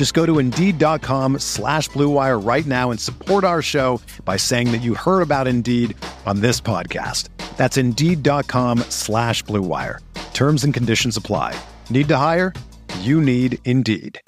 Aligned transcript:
Just 0.00 0.14
go 0.14 0.24
to 0.24 0.38
Indeed.com 0.38 1.40
slash 1.40 1.90
BlueWire 1.90 2.42
right 2.42 2.64
now 2.64 2.90
and 2.90 2.98
support 2.98 3.44
our 3.44 3.60
show 3.60 4.00
by 4.24 4.38
saying 4.38 4.72
that 4.72 4.78
you 4.78 4.94
heard 4.94 5.20
about 5.20 5.46
Indeed 5.46 5.94
on 6.24 6.40
this 6.40 6.58
podcast. 6.58 7.28
That's 7.58 7.76
Indeed.com 7.76 8.78
slash 8.88 9.44
BlueWire. 9.44 9.98
Terms 10.32 10.64
and 10.64 10.72
conditions 10.72 11.18
apply. 11.18 11.54
Need 11.90 12.08
to 12.08 12.16
hire? 12.16 12.54
You 13.00 13.20
need 13.20 13.58
Indeed. 13.66 14.18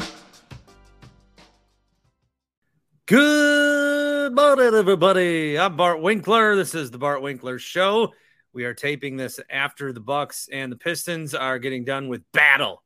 Good 3.07 4.35
morning, 4.35 4.75
everybody. 4.75 5.59
I'm 5.59 5.75
Bart 5.79 6.03
Winkler. 6.03 6.55
This 6.55 6.75
is 6.75 6.91
the 6.91 6.99
Bart 6.99 7.23
Winkler 7.23 7.59
Show. 7.59 8.13
We 8.53 8.67
are 8.67 8.75
taping 8.75 9.17
this 9.17 9.41
after 9.49 9.95
the 9.95 10.01
Bucks 10.01 10.51
and 10.53 10.71
the 10.71 10.77
Pistons 10.77 11.35
are 11.35 11.59
getting 11.59 11.87
done 11.87 12.09
with 12.09 12.31
battle. 12.33 12.83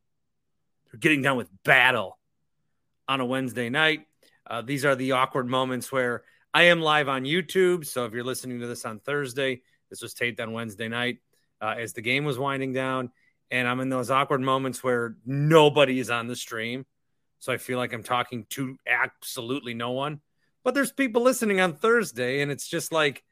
They're 0.93 1.01
getting 1.01 1.23
done 1.23 1.37
with 1.37 1.49
battle 1.65 2.17
on 3.09 3.21
a 3.21 3.25
Wednesday 3.25 3.69
night. 3.69 4.07
Uh, 4.47 4.63
these 4.63 4.85
are 4.85 4.95
the 4.95 5.13
awkward 5.13 5.47
moments 5.47 5.91
where 5.91 6.23
I 6.55 6.65
am 6.65 6.81
live 6.81 7.09
on 7.09 7.25
YouTube. 7.25 7.87
So 7.87 8.05
if 8.05 8.13
you're 8.13 8.25
listening 8.25 8.61
to 8.61 8.67
this 8.67 8.85
on 8.85 9.01
Thursday, 9.01 9.63
this 9.91 10.03
was 10.03 10.15
taped 10.15 10.41
on 10.41 10.53
Wednesday 10.53 10.89
night 10.89 11.19
uh, 11.61 11.75
as 11.79 11.93
the 11.93 12.03
game 12.03 12.25
was 12.25 12.39
winding 12.39 12.73
down. 12.73 13.11
And 13.51 13.69
I'm 13.69 13.81
in 13.81 13.89
those 13.89 14.11
awkward 14.11 14.41
moments 14.41 14.83
where 14.83 15.17
nobody 15.25 15.99
is 15.99 16.11
on 16.11 16.27
the 16.27 16.37
stream. 16.37 16.85
So 17.39 17.53
I 17.53 17.59
feel 17.59 17.79
like 17.79 17.93
I'm 17.93 18.03
talking 18.03 18.47
to 18.51 18.77
absolutely 18.87 19.75
no 19.75 19.93
one. 19.93 20.21
But 20.65 20.75
there's 20.75 20.91
people 20.91 21.23
listening 21.23 21.61
on 21.61 21.75
Thursday, 21.75 22.41
and 22.41 22.51
it's 22.51 22.67
just 22.67 22.91
like 22.91 23.23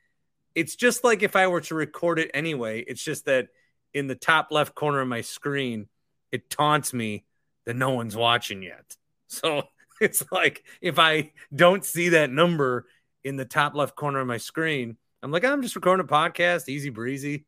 it's 0.55 0.77
just 0.77 1.03
like 1.03 1.25
if 1.25 1.35
I 1.35 1.49
were 1.49 1.63
to 1.63 1.75
record 1.75 2.21
it 2.21 2.31
anyway. 2.33 2.81
It's 2.81 3.03
just 3.03 3.25
that 3.25 3.49
in 3.93 4.07
the 4.07 4.15
top 4.15 4.49
left 4.51 4.75
corner 4.75 5.01
of 5.01 5.09
my 5.09 5.23
screen, 5.23 5.89
it 6.31 6.49
taunts 6.49 6.93
me 6.93 7.25
that 7.65 7.75
no 7.75 7.91
one's 7.91 8.15
watching 8.15 8.63
yet. 8.63 8.97
So 9.35 9.63
it's 10.01 10.25
like 10.31 10.65
if 10.81 10.99
I 10.99 11.33
don't 11.55 11.85
see 11.85 12.11
that 12.11 12.31
number 12.31 12.87
in 13.23 13.37
the 13.37 13.45
top 13.45 13.75
left 13.75 13.97
corner 13.97 14.21
of 14.21 14.27
my 14.27 14.39
screen, 14.39 14.97
I'm 15.23 15.31
like, 15.31 15.45
I'm 15.45 15.63
just 15.63 15.77
recording 15.77 16.05
a 16.05 16.09
podcast, 16.09 16.69
easy 16.69 16.91
breezy, 16.91 17.47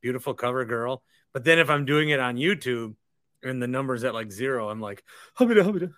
beautiful 0.00 0.34
cover 0.34 0.64
girl. 0.64 1.02
But 1.32 1.44
then 1.44 1.58
if 1.58 1.70
I'm 1.70 1.84
doing 1.84 2.10
it 2.10 2.20
on 2.20 2.36
YouTube, 2.36 2.94
and 3.42 3.62
the 3.62 3.68
number's 3.68 4.04
at 4.04 4.14
like 4.14 4.32
zero, 4.32 4.68
I'm 4.68 4.80
like, 4.80 5.04
hubba 5.34 5.62
hubba 5.62 5.90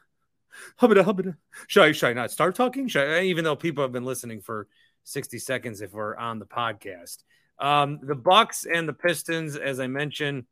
hubba 0.77 1.03
hubba. 1.03 1.37
Should 1.67 1.83
I 1.83 1.93
should 1.93 2.09
I 2.11 2.13
not 2.13 2.31
start 2.31 2.55
talking? 2.55 2.89
Should 2.89 3.09
I, 3.09 3.23
even 3.23 3.45
though 3.45 3.57
people 3.57 3.83
have 3.85 3.93
been 3.93 4.05
listening 4.05 4.41
for 4.41 4.69
60 5.09 5.39
seconds 5.39 5.81
if 5.81 5.93
we're 5.93 6.17
on 6.17 6.39
the 6.39 6.47
podcast. 6.47 7.25
Um, 7.59 7.99
the 8.03 8.15
Bucks 8.15 8.67
and 8.67 8.89
the 8.89 8.93
Pistons, 8.93 9.57
as 9.57 9.81
I 9.81 9.87
mentioned, 9.87 10.45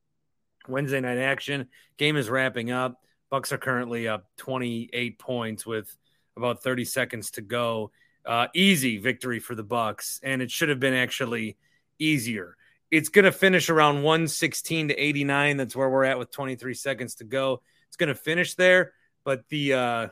Wednesday 0.66 1.00
night 1.00 1.19
action. 1.19 1.69
Game 1.98 2.16
is 2.16 2.31
wrapping 2.31 2.70
up. 2.70 3.00
Bucks 3.31 3.53
are 3.53 3.59
currently 3.59 4.09
up 4.09 4.26
28 4.38 5.19
points 5.19 5.66
with 5.66 5.94
about 6.37 6.62
30 6.62 6.84
seconds 6.84 7.31
to 7.32 7.41
go. 7.41 7.91
Uh, 8.25 8.48
easy 8.54 8.98
victory 8.98 9.38
for 9.38 9.54
the 9.54 9.62
Bucks, 9.62 10.20
and 10.22 10.42
it 10.42 10.50
should 10.50 10.69
have 10.69 10.81
been 10.81 10.94
actually 10.94 11.56
easier 11.98 12.56
it's 12.91 13.09
going 13.09 13.25
to 13.25 13.32
finish 13.32 13.69
around 13.69 14.03
116 14.03 14.88
to 14.88 14.94
89. 14.94 15.56
That's 15.56 15.75
where 15.75 15.91
we're 15.91 16.04
at 16.04 16.19
with 16.19 16.31
23 16.31 16.75
seconds 16.75 17.16
to 17.16 17.25
go. 17.25 17.62
It's 17.88 17.97
going 17.97 18.09
to 18.09 18.14
finish 18.14 18.54
there, 18.54 18.92
but 19.25 19.48
the 19.48 19.72
uh, 19.72 20.08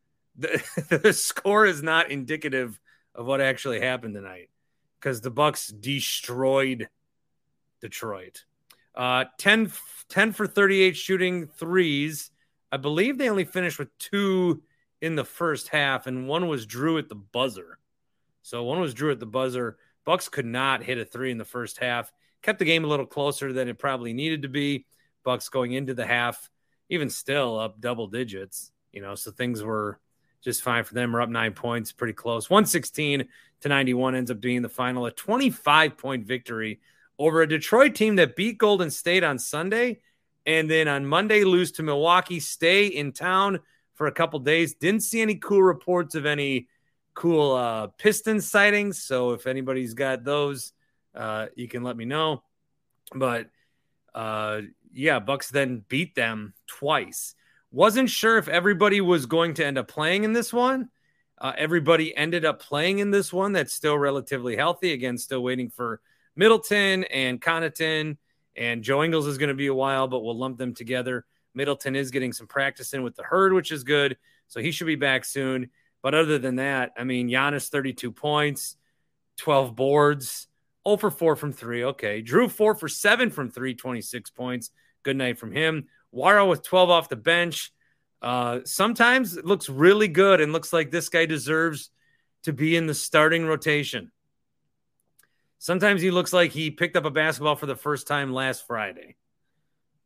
the, 0.36 1.00
the 1.02 1.12
score 1.12 1.66
is 1.66 1.82
not 1.82 2.10
indicative 2.10 2.80
of 3.14 3.26
what 3.26 3.40
actually 3.40 3.80
happened 3.80 4.14
tonight 4.14 4.48
because 4.98 5.20
the 5.20 5.30
Bucks 5.30 5.68
destroyed 5.68 6.88
Detroit. 7.80 8.44
Uh, 8.94 9.24
10, 9.38 9.72
10 10.08 10.32
for 10.32 10.46
38 10.46 10.96
shooting 10.96 11.46
threes. 11.46 12.30
I 12.72 12.76
believe 12.76 13.18
they 13.18 13.28
only 13.28 13.44
finished 13.44 13.78
with 13.78 13.96
two 13.98 14.62
in 15.00 15.16
the 15.16 15.24
first 15.24 15.68
half, 15.68 16.06
and 16.06 16.28
one 16.28 16.48
was 16.48 16.66
Drew 16.66 16.98
at 16.98 17.08
the 17.08 17.14
buzzer. 17.14 17.78
So 18.42 18.64
one 18.64 18.80
was 18.80 18.94
Drew 18.94 19.10
at 19.10 19.20
the 19.20 19.26
buzzer. 19.26 19.78
Bucks 20.04 20.28
could 20.28 20.46
not 20.46 20.82
hit 20.82 20.98
a 20.98 21.04
three 21.04 21.30
in 21.30 21.38
the 21.38 21.44
first 21.44 21.78
half. 21.78 22.12
Kept 22.42 22.58
the 22.58 22.64
game 22.64 22.84
a 22.84 22.88
little 22.88 23.06
closer 23.06 23.52
than 23.52 23.68
it 23.68 23.78
probably 23.78 24.12
needed 24.12 24.42
to 24.42 24.48
be. 24.48 24.86
Bucks 25.24 25.48
going 25.48 25.72
into 25.72 25.94
the 25.94 26.06
half, 26.06 26.48
even 26.88 27.10
still 27.10 27.58
up 27.58 27.80
double 27.80 28.06
digits. 28.06 28.72
You 28.92 29.02
know, 29.02 29.14
so 29.14 29.30
things 29.30 29.62
were 29.62 30.00
just 30.42 30.62
fine 30.62 30.84
for 30.84 30.94
them. 30.94 31.12
We're 31.12 31.20
up 31.20 31.28
nine 31.28 31.52
points, 31.52 31.92
pretty 31.92 32.14
close. 32.14 32.48
116 32.48 33.28
to 33.60 33.68
91 33.68 34.14
ends 34.14 34.30
up 34.30 34.40
being 34.40 34.62
the 34.62 34.68
final. 34.68 35.06
A 35.06 35.10
25 35.10 35.98
point 35.98 36.24
victory 36.24 36.80
over 37.18 37.42
a 37.42 37.48
Detroit 37.48 37.94
team 37.94 38.16
that 38.16 38.36
beat 38.36 38.58
Golden 38.58 38.90
State 38.90 39.22
on 39.22 39.38
Sunday. 39.38 40.00
And 40.46 40.70
then 40.70 40.88
on 40.88 41.06
Monday, 41.06 41.44
lose 41.44 41.72
to 41.72 41.82
Milwaukee, 41.82 42.40
stay 42.40 42.86
in 42.86 43.12
town 43.12 43.60
for 43.94 44.06
a 44.06 44.12
couple 44.12 44.38
days. 44.40 44.74
Didn't 44.74 45.02
see 45.02 45.20
any 45.20 45.34
cool 45.34 45.62
reports 45.62 46.14
of 46.14 46.26
any 46.26 46.68
cool 47.14 47.52
uh, 47.54 47.88
piston 47.98 48.40
sightings. 48.40 49.02
So 49.02 49.32
if 49.32 49.46
anybody's 49.46 49.94
got 49.94 50.24
those, 50.24 50.72
uh, 51.14 51.46
you 51.54 51.68
can 51.68 51.82
let 51.82 51.96
me 51.96 52.04
know. 52.04 52.42
But 53.14 53.50
uh, 54.14 54.62
yeah, 54.92 55.18
Bucks 55.18 55.50
then 55.50 55.84
beat 55.88 56.14
them 56.14 56.54
twice. 56.66 57.34
Wasn't 57.72 58.10
sure 58.10 58.38
if 58.38 58.48
everybody 58.48 59.00
was 59.00 59.26
going 59.26 59.54
to 59.54 59.66
end 59.66 59.78
up 59.78 59.88
playing 59.88 60.24
in 60.24 60.32
this 60.32 60.52
one. 60.52 60.88
Uh, 61.38 61.52
everybody 61.56 62.14
ended 62.16 62.44
up 62.44 62.60
playing 62.60 62.98
in 62.98 63.10
this 63.10 63.32
one. 63.32 63.52
That's 63.52 63.72
still 63.72 63.98
relatively 63.98 64.56
healthy. 64.56 64.92
Again, 64.92 65.16
still 65.16 65.42
waiting 65.42 65.70
for 65.70 66.00
Middleton 66.36 67.04
and 67.04 67.40
Connaughton. 67.40 68.16
And 68.60 68.84
Joe 68.84 69.02
Ingles 69.02 69.26
is 69.26 69.38
going 69.38 69.48
to 69.48 69.54
be 69.54 69.68
a 69.68 69.74
while, 69.74 70.06
but 70.06 70.20
we'll 70.20 70.36
lump 70.36 70.58
them 70.58 70.74
together. 70.74 71.24
Middleton 71.54 71.96
is 71.96 72.10
getting 72.10 72.34
some 72.34 72.46
practice 72.46 72.92
in 72.92 73.02
with 73.02 73.16
the 73.16 73.22
herd, 73.22 73.54
which 73.54 73.72
is 73.72 73.84
good. 73.84 74.18
So 74.48 74.60
he 74.60 74.70
should 74.70 74.86
be 74.86 74.96
back 74.96 75.24
soon. 75.24 75.70
But 76.02 76.14
other 76.14 76.38
than 76.38 76.56
that, 76.56 76.92
I 76.96 77.04
mean, 77.04 77.30
Giannis 77.30 77.70
32 77.70 78.12
points, 78.12 78.76
12 79.38 79.74
boards, 79.74 80.46
0 80.86 80.98
for 80.98 81.10
4 81.10 81.36
from 81.36 81.52
3. 81.52 81.84
Okay. 81.84 82.20
Drew 82.20 82.48
4 82.48 82.74
for 82.74 82.86
7 82.86 83.30
from 83.30 83.50
3, 83.50 83.74
26 83.74 84.30
points. 84.30 84.70
Good 85.02 85.16
night 85.16 85.38
from 85.38 85.52
him. 85.52 85.88
Nwora 86.14 86.46
with 86.46 86.62
12 86.62 86.90
off 86.90 87.08
the 87.08 87.16
bench. 87.16 87.72
Uh, 88.20 88.60
sometimes 88.66 89.38
it 89.38 89.46
looks 89.46 89.70
really 89.70 90.08
good 90.08 90.42
and 90.42 90.52
looks 90.52 90.72
like 90.72 90.90
this 90.90 91.08
guy 91.08 91.24
deserves 91.24 91.90
to 92.42 92.52
be 92.52 92.76
in 92.76 92.86
the 92.86 92.94
starting 92.94 93.46
rotation. 93.46 94.12
Sometimes 95.60 96.00
he 96.00 96.10
looks 96.10 96.32
like 96.32 96.52
he 96.52 96.70
picked 96.70 96.96
up 96.96 97.04
a 97.04 97.10
basketball 97.10 97.54
for 97.54 97.66
the 97.66 97.76
first 97.76 98.06
time 98.06 98.32
last 98.32 98.66
Friday. 98.66 99.16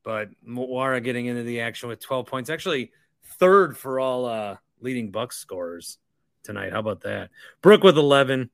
But 0.02 0.30
Nwora 0.46 1.02
getting 1.02 1.26
into 1.26 1.44
the 1.44 1.60
action 1.60 1.88
with 1.88 2.00
12 2.00 2.26
points, 2.26 2.50
actually 2.50 2.90
third 3.38 3.78
for 3.78 4.00
all 4.00 4.26
uh, 4.26 4.56
leading 4.80 5.12
Bucks 5.12 5.38
scorers 5.38 5.98
tonight. 6.42 6.72
How 6.72 6.80
about 6.80 7.02
that? 7.02 7.30
Brook 7.62 7.84
with 7.84 7.96
11, 7.96 8.50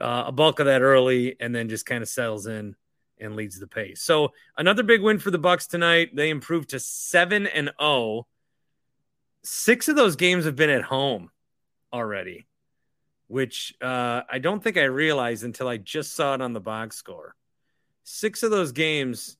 uh, 0.00 0.24
a 0.26 0.32
bulk 0.32 0.58
of 0.58 0.66
that 0.66 0.82
early, 0.82 1.36
and 1.38 1.54
then 1.54 1.68
just 1.68 1.86
kind 1.86 2.02
of 2.02 2.08
settles 2.08 2.48
in 2.48 2.74
and 3.20 3.36
leads 3.36 3.60
the 3.60 3.68
pace. 3.68 4.02
So 4.02 4.32
another 4.58 4.82
big 4.82 5.02
win 5.02 5.20
for 5.20 5.30
the 5.30 5.38
Bucks 5.38 5.68
tonight. 5.68 6.16
They 6.16 6.30
improved 6.30 6.70
to 6.70 6.80
seven 6.80 7.46
and 7.46 7.68
zero. 7.68 7.76
Oh. 7.78 8.26
Six 9.44 9.88
of 9.88 9.94
those 9.94 10.16
games 10.16 10.46
have 10.46 10.56
been 10.56 10.68
at 10.68 10.82
home 10.82 11.30
already, 11.92 12.46
which 13.30 13.74
uh, 13.80 14.22
I 14.28 14.38
don't 14.40 14.62
think 14.62 14.76
I 14.76 14.84
realized 14.84 15.44
until 15.44 15.68
I 15.68 15.76
just 15.76 16.14
saw 16.14 16.34
it 16.34 16.42
on 16.42 16.52
the 16.52 16.60
box 16.60 16.96
score. 16.96 17.36
Six 18.02 18.42
of 18.42 18.50
those 18.50 18.72
games 18.72 19.36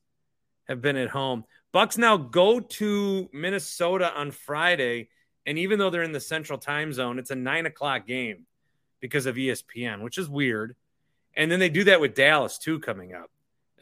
have 0.69 0.81
been 0.81 0.95
at 0.95 1.09
home. 1.09 1.43
Bucks 1.73 1.97
now 1.97 2.15
go 2.15 2.59
to 2.61 3.29
Minnesota 3.33 4.13
on 4.15 4.31
Friday 4.31 5.09
and 5.45 5.57
even 5.57 5.77
though 5.77 5.89
they're 5.89 6.03
in 6.03 6.13
the 6.13 6.19
central 6.19 6.57
time 6.57 6.93
zone, 6.93 7.19
it's 7.19 7.31
a 7.31 7.35
nine 7.35 7.65
o'clock 7.65 8.07
game 8.07 8.45
because 9.01 9.25
of 9.25 9.35
ESPN, 9.35 10.01
which 10.01 10.17
is 10.17 10.29
weird. 10.29 10.75
And 11.35 11.51
then 11.51 11.59
they 11.59 11.69
do 11.69 11.83
that 11.85 11.99
with 11.99 12.15
Dallas 12.15 12.57
too 12.57 12.79
coming 12.79 13.13
up. 13.13 13.29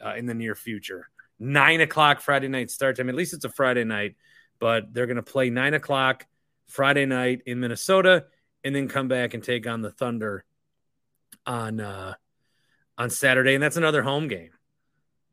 uh, 0.04 0.14
in 0.16 0.26
the 0.26 0.34
near 0.34 0.54
future. 0.54 1.08
Nine 1.38 1.80
o'clock 1.80 2.20
Friday 2.20 2.48
night 2.48 2.70
start 2.70 2.96
time. 2.96 3.08
At 3.08 3.14
least 3.14 3.32
it's 3.34 3.44
a 3.44 3.50
Friday 3.50 3.84
night, 3.84 4.16
but 4.58 4.92
they're 4.92 5.06
going 5.06 5.16
to 5.16 5.22
play 5.22 5.50
nine 5.50 5.74
o'clock 5.74 6.26
Friday 6.66 7.06
night 7.06 7.42
in 7.46 7.60
Minnesota, 7.60 8.26
and 8.64 8.74
then 8.74 8.88
come 8.88 9.08
back 9.08 9.34
and 9.34 9.42
take 9.42 9.66
on 9.66 9.82
the 9.82 9.90
Thunder 9.90 10.44
on 11.46 11.80
uh, 11.80 12.14
on 12.98 13.10
Saturday, 13.10 13.54
and 13.54 13.62
that's 13.62 13.76
another 13.76 14.02
home 14.02 14.28
game. 14.28 14.50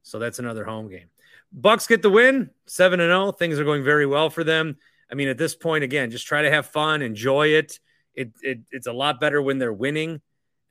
So 0.03 0.19
that's 0.19 0.39
another 0.39 0.63
home 0.63 0.89
game. 0.89 1.09
Bucks 1.51 1.87
get 1.87 2.01
the 2.01 2.09
win, 2.09 2.49
seven 2.65 2.99
and 2.99 3.09
zero. 3.09 3.31
Things 3.31 3.59
are 3.59 3.65
going 3.65 3.83
very 3.83 4.05
well 4.05 4.29
for 4.29 4.43
them. 4.43 4.77
I 5.11 5.15
mean, 5.15 5.27
at 5.27 5.37
this 5.37 5.55
point, 5.55 5.83
again, 5.83 6.11
just 6.11 6.27
try 6.27 6.41
to 6.41 6.51
have 6.51 6.67
fun, 6.67 7.01
enjoy 7.01 7.49
it. 7.49 7.79
It, 8.13 8.31
it 8.41 8.59
it's 8.71 8.87
a 8.87 8.93
lot 8.93 9.19
better 9.19 9.41
when 9.41 9.57
they're 9.57 9.73
winning, 9.73 10.21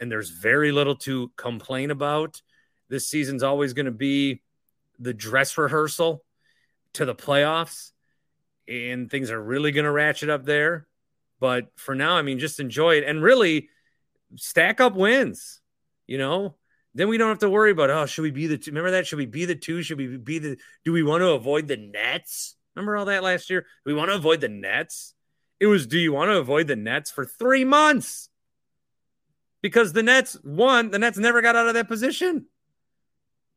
and 0.01 0.11
there's 0.11 0.31
very 0.31 0.73
little 0.73 0.97
to 0.97 1.31
complain 1.37 1.91
about. 1.91 2.43
This 2.89 3.09
season's 3.09 3.43
always 3.43 3.73
going 3.73 3.87
to 3.87 3.93
be 3.93 4.43
the 4.99 5.15
dress 5.15 5.57
rehearsal 5.59 6.23
to 6.95 7.05
the 7.05 7.15
playoffs, 7.15 7.93
and 8.69 9.11
things 9.11 9.31
are 9.31 9.43
really 9.43 9.73
going 9.73 9.85
to 9.85 9.93
ratchet 9.93 10.31
up 10.31 10.45
there. 10.45 10.87
But 11.41 11.69
for 11.77 11.95
now, 11.95 12.17
I 12.17 12.23
mean, 12.23 12.39
just 12.39 12.61
enjoy 12.61 12.97
it 12.97 13.05
and 13.05 13.23
really 13.23 13.69
stack 14.37 14.81
up 14.81 14.95
wins. 14.95 15.61
You 16.07 16.19
know, 16.19 16.55
then 16.95 17.09
we 17.09 17.19
don't 17.19 17.29
have 17.29 17.41
to 17.41 17.51
worry 17.51 17.71
about 17.71 17.91
oh, 17.91 18.07
should 18.07 18.23
we 18.23 18.31
be 18.31 18.47
the 18.47 18.59
two? 18.59 18.71
Remember 18.71 18.93
that? 18.93 19.07
Should 19.07 19.19
we 19.19 19.27
be 19.27 19.45
the 19.45 19.55
two? 19.55 19.83
Should 19.83 19.99
we 19.99 20.17
be 20.17 20.39
the? 20.39 20.57
Do 20.85 20.93
we 20.93 21.03
want 21.03 21.23
to 21.23 21.31
avoid 21.31 21.69
the 21.69 21.77
Nets? 21.77 22.57
Remember 22.75 22.97
all 22.97 23.07
that 23.07 23.23
last 23.23 23.51
year? 23.51 23.63
Do 23.63 23.67
we 23.87 23.95
want 23.95 24.11
to 24.11 24.17
avoid 24.17 24.41
the 24.41 24.49
Nets? 24.49 25.15
It 25.61 25.67
was. 25.67 25.87
Do 25.87 25.99
you 25.99 26.13
want 26.13 26.31
to 26.31 26.39
avoid 26.39 26.69
the 26.69 26.77
Nets 26.77 27.11
for 27.11 27.25
three 27.25 27.65
months? 27.65 28.29
Because 29.63 29.93
the 29.93 30.03
Nets 30.03 30.39
won. 30.45 30.91
The 30.91 30.99
Nets 30.99 31.19
never 31.19 31.43
got 31.43 31.57
out 31.57 31.69
of 31.69 31.75
that 31.75 31.89
position. 31.89 32.47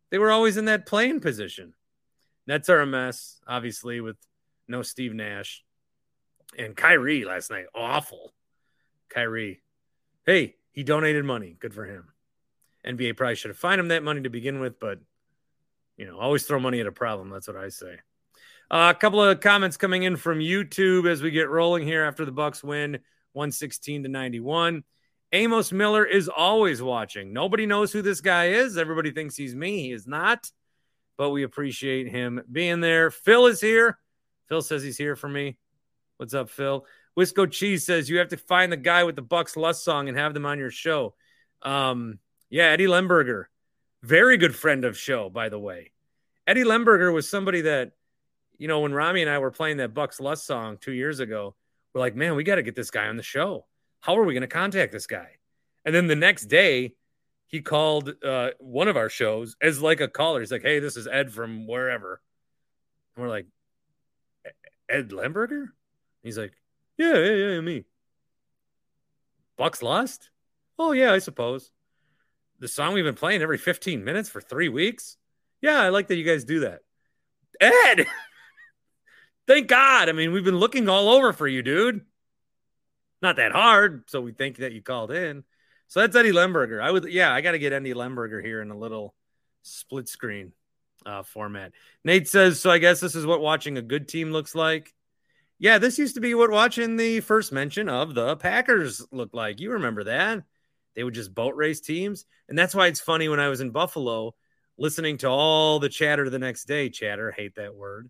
They 0.09 0.17
were 0.17 0.31
always 0.31 0.57
in 0.57 0.65
that 0.65 0.85
playing 0.87 1.19
position. 1.19 1.73
Nets 2.47 2.67
are 2.67 2.79
a 2.79 2.87
mess, 2.87 3.39
obviously, 3.47 4.01
with 4.01 4.17
no 4.67 4.81
Steve 4.81 5.13
Nash 5.13 5.63
and 6.57 6.75
Kyrie 6.75 7.25
last 7.25 7.51
night. 7.51 7.65
Awful. 7.75 8.33
Kyrie. 9.09 9.61
Hey, 10.25 10.55
he 10.71 10.83
donated 10.83 11.25
money. 11.25 11.55
Good 11.59 11.73
for 11.73 11.85
him. 11.85 12.09
NBA 12.85 13.17
probably 13.17 13.35
should 13.35 13.49
have 13.49 13.57
fined 13.57 13.79
him 13.79 13.89
that 13.89 14.03
money 14.03 14.21
to 14.21 14.29
begin 14.29 14.59
with, 14.59 14.79
but 14.79 14.99
you 15.97 16.05
know, 16.05 16.17
always 16.17 16.43
throw 16.43 16.59
money 16.59 16.79
at 16.79 16.87
a 16.87 16.91
problem. 16.91 17.29
That's 17.29 17.47
what 17.47 17.57
I 17.57 17.69
say. 17.69 17.97
Uh, 18.71 18.93
a 18.95 18.99
couple 18.99 19.21
of 19.21 19.39
comments 19.41 19.77
coming 19.77 20.03
in 20.03 20.15
from 20.15 20.39
YouTube 20.39 21.09
as 21.09 21.21
we 21.21 21.31
get 21.31 21.49
rolling 21.49 21.85
here 21.85 22.03
after 22.03 22.23
the 22.23 22.31
Bucks 22.31 22.63
win 22.63 22.99
116 23.33 24.03
to 24.03 24.09
91. 24.09 24.83
Amos 25.31 25.71
Miller 25.71 26.05
is 26.05 26.29
always 26.29 26.81
watching. 26.81 27.33
Nobody 27.33 27.65
knows 27.65 27.91
who 27.91 28.01
this 28.01 28.21
guy 28.21 28.49
is. 28.49 28.77
Everybody 28.77 29.11
thinks 29.11 29.35
he's 29.35 29.55
me. 29.55 29.83
He 29.83 29.91
is 29.91 30.07
not, 30.07 30.49
but 31.17 31.31
we 31.31 31.43
appreciate 31.43 32.07
him 32.07 32.41
being 32.51 32.79
there. 32.79 33.11
Phil 33.11 33.47
is 33.47 33.59
here. 33.59 33.97
Phil 34.47 34.61
says 34.61 34.83
he's 34.83 34.97
here 34.97 35.15
for 35.15 35.29
me. 35.29 35.57
What's 36.19 36.33
up, 36.33 36.49
Phil? 36.49 36.85
Wisco 37.17 37.49
Cheese 37.49 37.85
says 37.85 38.09
you 38.09 38.17
have 38.17 38.27
to 38.27 38.37
find 38.37 38.73
the 38.73 38.77
guy 38.77 39.05
with 39.05 39.15
the 39.15 39.21
Bucks 39.21 39.55
Lust 39.55 39.85
song 39.85 40.09
and 40.09 40.17
have 40.17 40.33
them 40.33 40.45
on 40.45 40.59
your 40.59 40.69
show. 40.69 41.15
Um, 41.61 42.19
yeah, 42.49 42.65
Eddie 42.65 42.87
Lemberger, 42.87 43.45
very 44.03 44.35
good 44.35 44.53
friend 44.53 44.83
of 44.83 44.97
show, 44.97 45.29
by 45.29 45.47
the 45.47 45.57
way. 45.57 45.93
Eddie 46.45 46.65
Lemberger 46.65 47.13
was 47.13 47.29
somebody 47.29 47.61
that, 47.61 47.93
you 48.57 48.67
know, 48.67 48.81
when 48.81 48.91
Rami 48.91 49.21
and 49.21 49.31
I 49.31 49.37
were 49.37 49.49
playing 49.49 49.77
that 49.77 49.93
Bucks 49.93 50.19
Lust 50.19 50.45
song 50.45 50.77
two 50.81 50.91
years 50.91 51.21
ago, 51.21 51.55
we're 51.93 52.01
like, 52.01 52.17
man, 52.17 52.35
we 52.35 52.43
got 52.43 52.55
to 52.55 52.63
get 52.63 52.75
this 52.75 52.91
guy 52.91 53.07
on 53.07 53.15
the 53.15 53.23
show. 53.23 53.65
How 54.01 54.17
are 54.17 54.25
we 54.25 54.33
going 54.33 54.41
to 54.41 54.47
contact 54.47 54.91
this 54.91 55.07
guy? 55.07 55.37
And 55.85 55.95
then 55.95 56.07
the 56.07 56.17
next 56.17 56.47
day, 56.47 56.95
he 57.47 57.61
called 57.61 58.13
uh, 58.25 58.49
one 58.59 58.89
of 58.89 58.97
our 58.97 59.07
shows 59.07 59.55
as 59.61 59.81
like 59.81 60.01
a 60.01 60.09
caller. 60.09 60.41
He's 60.41 60.51
like, 60.51 60.63
hey, 60.63 60.79
this 60.79 60.97
is 60.97 61.07
Ed 61.07 61.31
from 61.31 61.65
wherever. 61.65 62.21
And 63.15 63.23
we're 63.23 63.29
like, 63.29 63.45
Ed 64.89 65.11
Lemberger? 65.11 65.67
He's 66.23 66.37
like, 66.37 66.53
yeah, 66.97 67.17
yeah, 67.17 67.35
yeah, 67.53 67.61
me. 67.61 67.85
Bucks 69.57 69.81
lost? 69.81 70.29
Oh, 70.77 70.91
yeah, 70.91 71.11
I 71.11 71.19
suppose 71.19 71.71
the 72.59 72.67
song 72.67 72.93
we've 72.93 73.05
been 73.05 73.15
playing 73.15 73.41
every 73.41 73.57
15 73.57 74.03
minutes 74.03 74.29
for 74.29 74.41
three 74.41 74.69
weeks. 74.69 75.17
Yeah, 75.61 75.79
I 75.79 75.89
like 75.89 76.07
that 76.07 76.17
you 76.17 76.23
guys 76.23 76.43
do 76.43 76.61
that. 76.61 76.81
Ed, 77.59 78.05
thank 79.47 79.67
God. 79.67 80.09
I 80.09 80.11
mean, 80.11 80.31
we've 80.31 80.43
been 80.43 80.59
looking 80.59 80.87
all 80.89 81.09
over 81.09 81.33
for 81.33 81.47
you, 81.47 81.61
dude. 81.61 82.01
Not 83.21 83.37
that 83.37 83.51
hard. 83.51 84.03
So 84.07 84.21
we 84.21 84.31
think 84.31 84.57
that 84.57 84.73
you 84.73 84.81
called 84.81 85.11
in. 85.11 85.43
So 85.87 86.01
that's 86.01 86.15
Eddie 86.15 86.31
Lemberger. 86.31 86.81
I 86.81 86.91
would, 86.91 87.11
yeah, 87.11 87.33
I 87.33 87.41
got 87.41 87.51
to 87.51 87.59
get 87.59 87.73
Eddie 87.73 87.93
Lemberger 87.93 88.43
here 88.43 88.61
in 88.61 88.71
a 88.71 88.77
little 88.77 89.15
split 89.63 90.07
screen 90.07 90.53
uh, 91.05 91.23
format. 91.23 91.71
Nate 92.03 92.27
says, 92.27 92.61
so 92.61 92.69
I 92.69 92.77
guess 92.77 92.99
this 92.99 93.15
is 93.15 93.25
what 93.25 93.41
watching 93.41 93.77
a 93.77 93.81
good 93.81 94.07
team 94.07 94.31
looks 94.31 94.53
like. 94.53 94.93
Yeah, 95.59 95.77
this 95.77 95.99
used 95.99 96.15
to 96.15 96.21
be 96.21 96.33
what 96.33 96.51
watching 96.51 96.95
the 96.95 97.19
first 97.19 97.51
mention 97.51 97.89
of 97.89 98.15
the 98.15 98.37
Packers 98.37 99.05
looked 99.11 99.35
like. 99.35 99.59
You 99.59 99.73
remember 99.73 100.05
that? 100.05 100.43
They 100.95 101.03
would 101.03 101.13
just 101.13 101.35
boat 101.35 101.55
race 101.55 101.81
teams. 101.81 102.25
And 102.47 102.57
that's 102.57 102.73
why 102.73 102.87
it's 102.87 103.01
funny 103.01 103.27
when 103.27 103.41
I 103.41 103.49
was 103.49 103.59
in 103.59 103.71
Buffalo 103.71 104.35
listening 104.77 105.17
to 105.17 105.27
all 105.27 105.79
the 105.79 105.89
chatter 105.89 106.29
the 106.29 106.39
next 106.39 106.65
day, 106.65 106.89
chatter, 106.89 107.31
hate 107.31 107.55
that 107.55 107.75
word. 107.75 108.09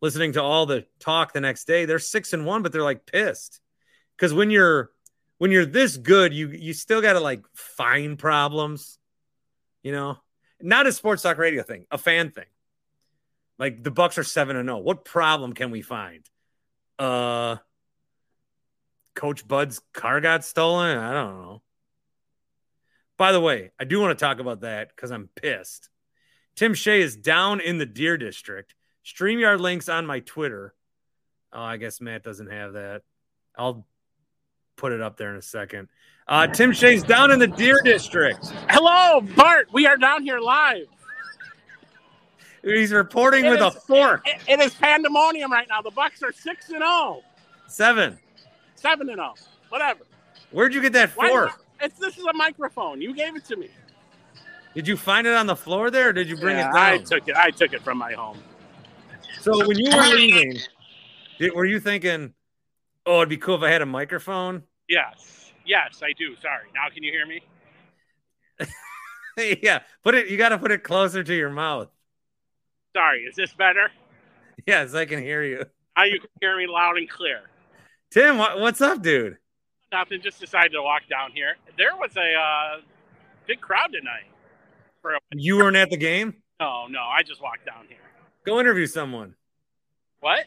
Listening 0.00 0.32
to 0.34 0.42
all 0.42 0.66
the 0.66 0.86
talk 1.00 1.32
the 1.32 1.40
next 1.40 1.66
day, 1.66 1.84
they're 1.84 1.98
6 1.98 2.32
and 2.32 2.46
1 2.46 2.62
but 2.62 2.70
they're 2.70 2.82
like 2.82 3.06
pissed. 3.06 3.60
Cuz 4.16 4.32
when 4.32 4.50
you're 4.50 4.92
when 5.38 5.50
you're 5.50 5.66
this 5.66 5.96
good, 5.96 6.32
you 6.32 6.48
you 6.50 6.72
still 6.72 7.02
got 7.02 7.14
to 7.14 7.20
like 7.20 7.42
find 7.54 8.16
problems. 8.16 8.98
You 9.82 9.90
know? 9.90 10.18
Not 10.60 10.86
a 10.86 10.92
sports 10.92 11.22
talk 11.22 11.38
radio 11.38 11.64
thing, 11.64 11.86
a 11.90 11.98
fan 11.98 12.30
thing. 12.30 12.46
Like 13.58 13.82
the 13.82 13.90
Bucks 13.90 14.18
are 14.18 14.24
7 14.24 14.56
and 14.56 14.68
0. 14.68 14.78
What 14.78 15.04
problem 15.04 15.52
can 15.52 15.72
we 15.72 15.82
find? 15.82 16.28
Uh 16.98 17.56
Coach 19.14 19.46
Bud's 19.46 19.80
car 19.92 20.20
got 20.20 20.44
stolen? 20.44 20.96
I 20.96 21.12
don't 21.12 21.42
know. 21.42 21.62
By 23.16 23.32
the 23.32 23.40
way, 23.40 23.72
I 23.78 23.84
do 23.84 24.00
want 24.00 24.16
to 24.16 24.24
talk 24.24 24.38
about 24.38 24.60
that 24.60 24.90
because 24.94 25.10
I'm 25.10 25.28
pissed. 25.34 25.90
Tim 26.54 26.72
Shea 26.72 27.00
is 27.00 27.16
down 27.16 27.60
in 27.60 27.78
the 27.78 27.86
Deer 27.86 28.16
District. 28.16 28.74
StreamYard 29.04 29.58
links 29.58 29.88
on 29.88 30.06
my 30.06 30.20
Twitter. 30.20 30.72
Oh, 31.52 31.62
I 31.62 31.78
guess 31.78 32.00
Matt 32.00 32.22
doesn't 32.22 32.50
have 32.50 32.74
that. 32.74 33.02
I'll 33.56 33.86
put 34.76 34.92
it 34.92 35.00
up 35.00 35.16
there 35.16 35.30
in 35.30 35.36
a 35.36 35.42
second. 35.42 35.88
Uh, 36.28 36.46
Tim 36.46 36.72
Shea's 36.72 37.02
down 37.02 37.30
in 37.30 37.38
the 37.38 37.46
Deer 37.48 37.80
District. 37.82 38.46
Hello, 38.68 39.20
Bart. 39.20 39.68
We 39.72 39.86
are 39.86 39.96
down 39.96 40.22
here 40.22 40.38
live. 40.38 40.86
He's 42.76 42.92
reporting 42.92 43.44
it 43.44 43.50
with 43.50 43.60
is, 43.60 43.66
a 43.66 43.80
fork. 43.80 44.26
It, 44.26 44.40
it 44.48 44.60
is 44.60 44.74
pandemonium 44.74 45.50
right 45.50 45.66
now. 45.68 45.80
The 45.80 45.90
Bucks 45.90 46.22
are 46.22 46.32
six 46.32 46.68
and 46.68 46.78
zero. 46.78 46.88
Oh. 46.88 47.22
Seven. 47.66 48.18
Seven 48.74 49.08
and 49.08 49.18
zero. 49.18 49.34
Oh. 49.36 49.48
Whatever. 49.68 50.00
Where'd 50.50 50.74
you 50.74 50.80
get 50.80 50.92
that 50.94 51.10
fork? 51.10 51.64
It's 51.80 51.98
this 51.98 52.18
is 52.18 52.24
a 52.24 52.32
microphone. 52.32 53.00
You 53.00 53.14
gave 53.14 53.36
it 53.36 53.44
to 53.46 53.56
me. 53.56 53.68
Did 54.74 54.86
you 54.86 54.96
find 54.96 55.26
it 55.26 55.34
on 55.34 55.46
the 55.46 55.56
floor 55.56 55.90
there, 55.90 56.10
or 56.10 56.12
did 56.12 56.28
you 56.28 56.36
bring 56.36 56.56
yeah, 56.56 56.70
it 56.70 56.74
down? 56.74 56.76
I 56.76 56.98
took 56.98 57.28
it. 57.28 57.36
I 57.36 57.50
took 57.50 57.72
it 57.72 57.82
from 57.82 57.98
my 57.98 58.12
home. 58.12 58.38
So 59.40 59.66
when 59.66 59.78
you 59.78 59.90
were 59.94 60.02
leaving, 60.14 60.58
did, 61.38 61.54
were 61.54 61.64
you 61.64 61.80
thinking, 61.80 62.34
"Oh, 63.06 63.18
it'd 63.18 63.28
be 63.28 63.36
cool 63.36 63.56
if 63.56 63.62
I 63.62 63.70
had 63.70 63.82
a 63.82 63.86
microphone"? 63.86 64.62
Yes, 64.88 65.52
yes, 65.66 66.00
I 66.02 66.12
do. 66.12 66.36
Sorry. 66.36 66.68
Now 66.74 66.88
can 66.92 67.02
you 67.02 67.12
hear 67.12 67.26
me? 67.26 67.42
yeah, 69.62 69.80
put 70.02 70.14
it. 70.14 70.28
You 70.28 70.36
got 70.36 70.50
to 70.50 70.58
put 70.58 70.70
it 70.70 70.82
closer 70.82 71.22
to 71.22 71.34
your 71.34 71.50
mouth. 71.50 71.88
Sorry. 72.98 73.20
Is 73.20 73.36
this 73.36 73.54
better? 73.54 73.90
Yes, 74.66 74.92
I 74.92 75.04
can 75.04 75.22
hear 75.22 75.44
you. 75.44 75.64
Now 75.96 76.04
you 76.04 76.18
can 76.18 76.30
hear 76.40 76.56
me 76.56 76.66
loud 76.66 76.96
and 76.96 77.08
clear. 77.08 77.42
Tim, 78.10 78.38
what, 78.38 78.58
what's 78.58 78.80
up, 78.80 79.02
dude? 79.02 79.36
nothing. 79.92 80.20
Just 80.20 80.40
decided 80.40 80.72
to 80.72 80.82
walk 80.82 81.02
down 81.08 81.30
here. 81.32 81.56
There 81.76 81.96
was 81.96 82.10
a 82.16 82.34
uh, 82.34 82.80
big 83.46 83.60
crowd 83.60 83.92
tonight. 83.92 84.26
You 85.32 85.58
weren't 85.58 85.76
at 85.76 85.90
the 85.90 85.96
game? 85.96 86.34
No, 86.60 86.86
no. 86.88 87.00
I 87.00 87.22
just 87.22 87.40
walked 87.40 87.64
down 87.64 87.86
here. 87.88 87.98
Go 88.44 88.58
interview 88.58 88.86
someone. 88.86 89.34
What? 90.20 90.40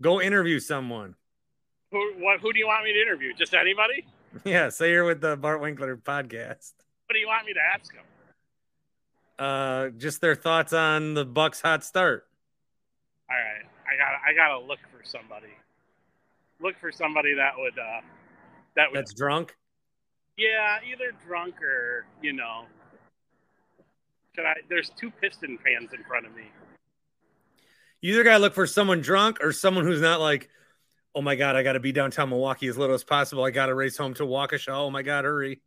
Go 0.00 0.20
interview 0.20 0.60
someone. 0.60 1.14
Who? 1.92 2.14
What? 2.18 2.40
Who 2.40 2.52
do 2.52 2.58
you 2.58 2.66
want 2.66 2.84
me 2.84 2.94
to 2.94 3.00
interview? 3.00 3.34
Just 3.34 3.52
anybody? 3.54 4.06
Yeah. 4.44 4.70
Say 4.70 4.92
you're 4.92 5.04
with 5.04 5.20
the 5.20 5.36
Bart 5.36 5.60
Winkler 5.60 5.96
podcast. 5.96 6.72
What 7.06 7.14
do 7.14 7.18
you 7.18 7.26
want 7.26 7.44
me 7.46 7.52
to 7.52 7.60
ask 7.74 7.92
them? 7.92 8.04
Uh, 9.40 9.88
just 9.96 10.20
their 10.20 10.34
thoughts 10.34 10.74
on 10.74 11.14
the 11.14 11.24
Bucks' 11.24 11.62
hot 11.62 11.82
start. 11.82 12.26
All 13.30 13.36
right, 13.36 13.64
I 13.90 13.96
got 13.96 14.20
I 14.28 14.34
gotta 14.34 14.62
look 14.66 14.80
for 14.92 15.02
somebody. 15.02 15.48
Look 16.60 16.78
for 16.78 16.92
somebody 16.92 17.34
that 17.36 17.52
would 17.56 17.78
uh, 17.78 18.02
that 18.76 18.90
was, 18.92 18.98
That's 18.98 19.14
drunk. 19.14 19.56
Yeah, 20.36 20.76
either 20.86 21.12
drunk 21.26 21.54
or 21.62 22.04
you 22.20 22.34
know. 22.34 22.66
Should 24.34 24.44
I? 24.44 24.56
There's 24.68 24.90
two 24.90 25.10
Piston 25.10 25.58
fans 25.64 25.94
in 25.94 26.04
front 26.04 26.26
of 26.26 26.36
me. 26.36 26.44
You 28.02 28.12
either 28.12 28.24
gotta 28.24 28.40
look 28.40 28.52
for 28.52 28.66
someone 28.66 29.00
drunk 29.00 29.38
or 29.42 29.52
someone 29.52 29.84
who's 29.86 30.02
not 30.02 30.20
like, 30.20 30.50
oh 31.14 31.22
my 31.22 31.34
god, 31.34 31.56
I 31.56 31.62
gotta 31.62 31.80
be 31.80 31.92
downtown 31.92 32.28
Milwaukee 32.28 32.66
as 32.66 32.76
little 32.76 32.94
as 32.94 33.04
possible. 33.04 33.42
I 33.42 33.52
gotta 33.52 33.74
race 33.74 33.96
home 33.96 34.12
to 34.14 34.24
Waukesha. 34.24 34.68
Oh 34.68 34.90
my 34.90 35.00
god, 35.00 35.24
hurry. 35.24 35.62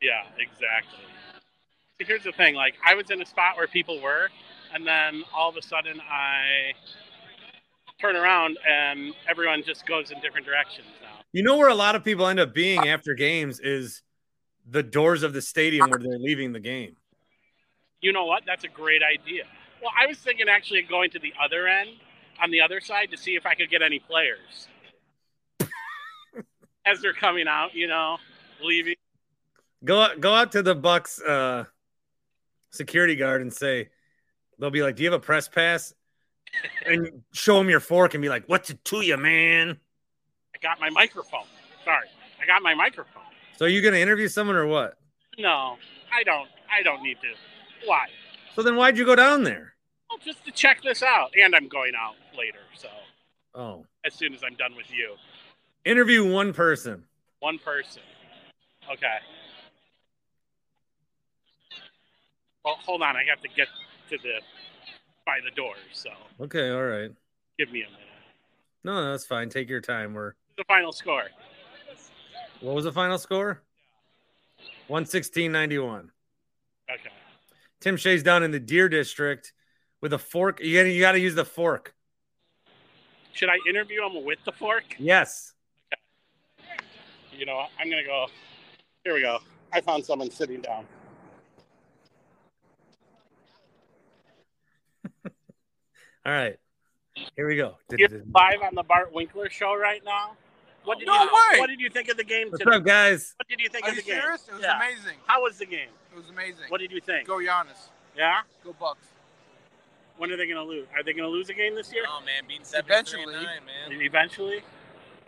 Yeah, 0.00 0.22
exactly. 0.38 1.00
Here's 1.98 2.24
the 2.24 2.32
thing. 2.32 2.54
Like, 2.54 2.74
I 2.84 2.94
was 2.94 3.10
in 3.10 3.22
a 3.22 3.26
spot 3.26 3.56
where 3.56 3.66
people 3.66 4.00
were, 4.02 4.28
and 4.74 4.86
then 4.86 5.24
all 5.34 5.48
of 5.48 5.56
a 5.56 5.62
sudden 5.62 6.00
I 6.00 6.72
turn 8.00 8.16
around 8.16 8.58
and 8.68 9.14
everyone 9.28 9.62
just 9.64 9.86
goes 9.86 10.10
in 10.10 10.20
different 10.20 10.46
directions 10.46 10.86
now. 11.00 11.20
You 11.32 11.42
know 11.42 11.56
where 11.56 11.68
a 11.68 11.74
lot 11.74 11.94
of 11.94 12.04
people 12.04 12.26
end 12.26 12.38
up 12.38 12.54
being 12.54 12.88
after 12.88 13.14
games 13.14 13.58
is 13.60 14.02
the 14.68 14.82
doors 14.82 15.22
of 15.22 15.32
the 15.32 15.40
stadium 15.40 15.88
where 15.88 15.98
they're 15.98 16.18
leaving 16.18 16.52
the 16.52 16.60
game. 16.60 16.96
You 18.02 18.12
know 18.12 18.26
what? 18.26 18.42
That's 18.46 18.64
a 18.64 18.68
great 18.68 19.02
idea. 19.02 19.44
Well, 19.82 19.92
I 19.98 20.06
was 20.06 20.18
thinking 20.18 20.48
actually 20.48 20.82
going 20.82 21.10
to 21.10 21.18
the 21.18 21.32
other 21.42 21.66
end 21.66 21.90
on 22.42 22.50
the 22.50 22.60
other 22.60 22.80
side 22.80 23.10
to 23.12 23.16
see 23.16 23.34
if 23.34 23.46
I 23.46 23.54
could 23.54 23.70
get 23.70 23.80
any 23.80 23.98
players 23.98 24.68
as 26.86 27.00
they're 27.00 27.14
coming 27.14 27.48
out, 27.48 27.74
you 27.74 27.86
know, 27.86 28.18
leaving. 28.62 28.96
Go 29.84 30.02
out, 30.02 30.20
go 30.20 30.34
out 30.34 30.52
to 30.52 30.62
the 30.62 30.74
Bucks 30.74 31.20
uh, 31.22 31.64
security 32.76 33.16
guard 33.16 33.42
and 33.42 33.52
say 33.52 33.88
they'll 34.58 34.70
be 34.70 34.82
like, 34.82 34.96
"Do 34.96 35.02
you 35.02 35.10
have 35.10 35.20
a 35.20 35.24
press 35.24 35.48
pass?" 35.48 35.94
and 36.86 37.22
show 37.32 37.58
them 37.58 37.68
your 37.68 37.80
fork 37.80 38.14
and 38.14 38.22
be 38.22 38.28
like, 38.28 38.44
"What's 38.46 38.70
it 38.70 38.84
to 38.86 39.00
you, 39.00 39.16
man?" 39.16 39.78
I 40.54 40.58
got 40.62 40.80
my 40.80 40.90
microphone. 40.90 41.46
Sorry, 41.84 42.08
I 42.42 42.46
got 42.46 42.62
my 42.62 42.74
microphone. 42.74 43.22
So 43.56 43.66
are 43.66 43.68
you 43.68 43.82
gonna 43.82 43.96
interview 43.96 44.28
someone 44.28 44.56
or 44.56 44.66
what? 44.66 44.98
No, 45.38 45.76
I 46.12 46.22
don't. 46.22 46.48
I 46.70 46.82
don't 46.82 47.02
need 47.02 47.18
to. 47.20 47.32
Why? 47.86 48.06
So 48.54 48.62
then 48.62 48.76
why'd 48.76 48.96
you 48.96 49.04
go 49.04 49.14
down 49.16 49.42
there? 49.42 49.74
Well, 50.08 50.18
just 50.24 50.44
to 50.46 50.52
check 50.52 50.82
this 50.82 51.02
out, 51.02 51.30
and 51.36 51.54
I'm 51.54 51.68
going 51.68 51.92
out 51.94 52.14
later. 52.36 52.60
So 52.74 52.88
Oh, 53.54 53.86
as 54.04 54.14
soon 54.14 54.34
as 54.34 54.42
I'm 54.44 54.54
done 54.54 54.76
with 54.76 54.90
you, 54.90 55.16
interview 55.84 56.30
one 56.30 56.52
person. 56.52 57.04
one 57.40 57.58
person. 57.58 58.02
Okay. 58.90 59.16
Well, 62.66 62.76
hold 62.84 63.00
on. 63.00 63.16
I 63.16 63.22
have 63.30 63.40
to 63.42 63.48
get 63.48 63.68
to 64.10 64.18
the 64.18 64.40
by 65.24 65.38
the 65.44 65.52
door. 65.52 65.74
So 65.92 66.10
Okay, 66.40 66.70
all 66.70 66.82
right. 66.84 67.10
give 67.58 67.70
me 67.72 67.82
a 67.82 67.86
minute. 67.86 68.00
No, 68.84 69.10
that's 69.10 69.24
fine. 69.24 69.48
Take 69.48 69.68
your 69.70 69.80
time. 69.80 70.12
We're 70.14 70.32
The 70.58 70.64
final 70.68 70.92
score. 70.92 71.24
what 72.60 72.74
was 72.74 72.84
the 72.84 72.92
final 72.92 73.18
score? 73.18 73.62
One 74.88 75.06
sixteen 75.06 75.52
ninety 75.52 75.78
one. 75.78 76.10
Okay. 76.90 77.10
Tim 77.80 77.96
Shea's 77.96 78.22
down 78.22 78.42
in 78.42 78.50
the 78.50 78.60
Deer 78.60 78.88
District 78.88 79.52
with 80.00 80.12
a 80.12 80.18
fork. 80.18 80.60
You 80.60 80.76
gotta, 80.76 80.90
you 80.90 81.00
got 81.00 81.12
to 81.12 81.20
use 81.20 81.34
the 81.34 81.44
fork. 81.44 81.94
Should 83.32 83.48
I 83.48 83.56
interview 83.68 84.04
him 84.04 84.24
with 84.24 84.38
the 84.44 84.52
fork? 84.52 84.84
Yes. 84.98 85.52
You 87.36 87.44
know? 87.46 87.66
I'm 87.78 87.90
gonna 87.90 88.02
go. 88.04 88.26
Here 89.04 89.14
we 89.14 89.20
go. 89.20 89.38
I 89.72 89.80
found 89.80 90.04
someone 90.04 90.30
sitting 90.30 90.60
down. 90.62 90.86
All 96.26 96.32
right. 96.32 96.56
Here 97.36 97.46
we 97.46 97.54
go. 97.54 97.76
You're 97.96 98.08
live 98.34 98.60
on 98.62 98.74
the 98.74 98.82
Bart 98.82 99.12
Winkler 99.14 99.48
show 99.48 99.76
right 99.76 100.04
now. 100.04 100.32
What 100.84 100.98
did 100.98 101.06
No 101.06 101.14
you 101.22 101.28
way! 101.52 101.60
What 101.60 101.68
did 101.68 101.80
you 101.80 101.88
think 101.88 102.08
of 102.08 102.16
the 102.16 102.24
game 102.24 102.48
What's 102.50 102.64
today? 102.64 102.76
up, 102.76 102.84
guys? 102.84 103.34
What 103.38 103.48
did 103.48 103.60
you 103.60 103.68
think 103.68 103.86
Are 103.86 103.90
of 103.90 103.96
you 103.96 104.02
the 104.02 104.06
game? 104.10 104.20
serious? 104.20 104.48
It 104.48 104.54
was 104.54 104.62
Yeah. 104.62 104.76
amazing. 104.76 105.18
How 105.26 105.40
was 105.42 105.56
the 105.58 105.66
game? 105.66 105.88
It 106.12 106.16
was 106.16 106.28
amazing. 106.30 106.64
What 106.68 106.80
did 106.80 106.90
you 106.90 107.00
think? 107.00 107.28
Go 107.28 107.36
Giannis. 107.38 107.90
Yeah. 108.16 108.40
Go 108.64 108.72
Bucks. 108.72 109.06
When 110.16 110.32
are 110.32 110.36
they 110.36 110.46
going 110.46 110.56
to 110.56 110.62
lose? 110.64 110.86
Are 110.96 111.04
they 111.04 111.12
going 111.12 111.24
to 111.24 111.28
lose 111.30 111.48
a 111.48 111.54
game 111.54 111.76
this 111.76 111.92
year? 111.92 112.04
Oh 112.08 112.20
man, 112.24 112.42
beating 112.48 112.64
seventy 112.64 112.88
three 113.08 113.22
and 113.22 113.30
Eventually. 113.30 113.46
nine, 113.46 113.64
man. 113.90 114.00
Eventually. 114.02 114.62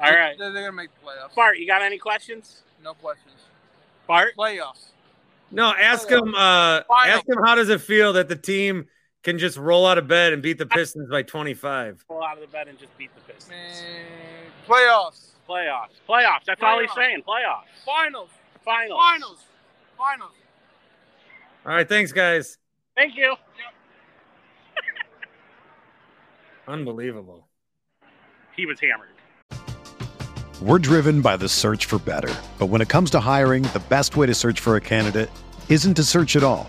All 0.00 0.10
right. 0.12 0.36
They're, 0.38 0.52
they're 0.52 0.62
gonna 0.64 0.72
make 0.72 0.90
the 1.00 1.06
playoffs. 1.06 1.34
Bart, 1.34 1.58
you 1.58 1.66
got 1.66 1.82
any 1.82 1.98
questions? 1.98 2.62
No 2.82 2.94
questions. 2.94 3.34
Bart. 4.08 4.34
Playoffs. 4.36 4.90
No, 5.52 5.72
ask 5.78 6.10
him. 6.10 6.34
Uh, 6.34 6.82
Final. 6.82 7.14
ask 7.16 7.28
him 7.28 7.38
how 7.44 7.54
does 7.54 7.68
it 7.68 7.80
feel 7.80 8.12
that 8.14 8.28
the 8.28 8.36
team 8.36 8.86
can 9.22 9.38
just 9.38 9.56
roll 9.56 9.86
out 9.86 9.98
of 9.98 10.08
bed 10.08 10.32
and 10.32 10.42
beat 10.42 10.58
the 10.58 10.66
Pistons 10.66 11.08
by 11.10 11.22
twenty 11.22 11.54
five. 11.54 12.04
Pull 12.08 12.22
out 12.22 12.36
of 12.36 12.40
the 12.40 12.48
bed 12.48 12.68
and 12.68 12.78
just 12.78 12.96
beat 12.98 13.10
the 13.14 13.32
Pistons. 13.32 13.50
Man. 13.50 14.06
Playoffs. 14.66 15.30
Playoffs. 15.48 16.00
Playoffs. 16.08 16.44
That's 16.46 16.62
all 16.62 16.80
he's 16.80 16.92
saying. 16.94 17.22
Playoffs. 17.26 17.84
Finals. 17.84 18.30
Finals. 18.64 18.98
Finals. 19.00 19.44
Finals. 19.96 20.32
All 21.66 21.72
right, 21.72 21.88
thanks, 21.88 22.12
guys. 22.12 22.58
Thank 22.96 23.16
you. 23.16 23.34
Unbelievable. 26.68 27.46
He 28.56 28.66
was 28.66 28.78
hammered. 28.80 29.08
We're 30.60 30.78
driven 30.78 31.20
by 31.20 31.36
the 31.36 31.48
search 31.48 31.86
for 31.86 31.98
better. 31.98 32.34
But 32.58 32.66
when 32.66 32.80
it 32.80 32.88
comes 32.88 33.10
to 33.10 33.20
hiring, 33.20 33.62
the 33.62 33.82
best 33.88 34.16
way 34.16 34.26
to 34.26 34.34
search 34.34 34.60
for 34.60 34.76
a 34.76 34.80
candidate 34.80 35.30
isn't 35.68 35.94
to 35.94 36.04
search 36.04 36.34
at 36.36 36.42
all. 36.42 36.68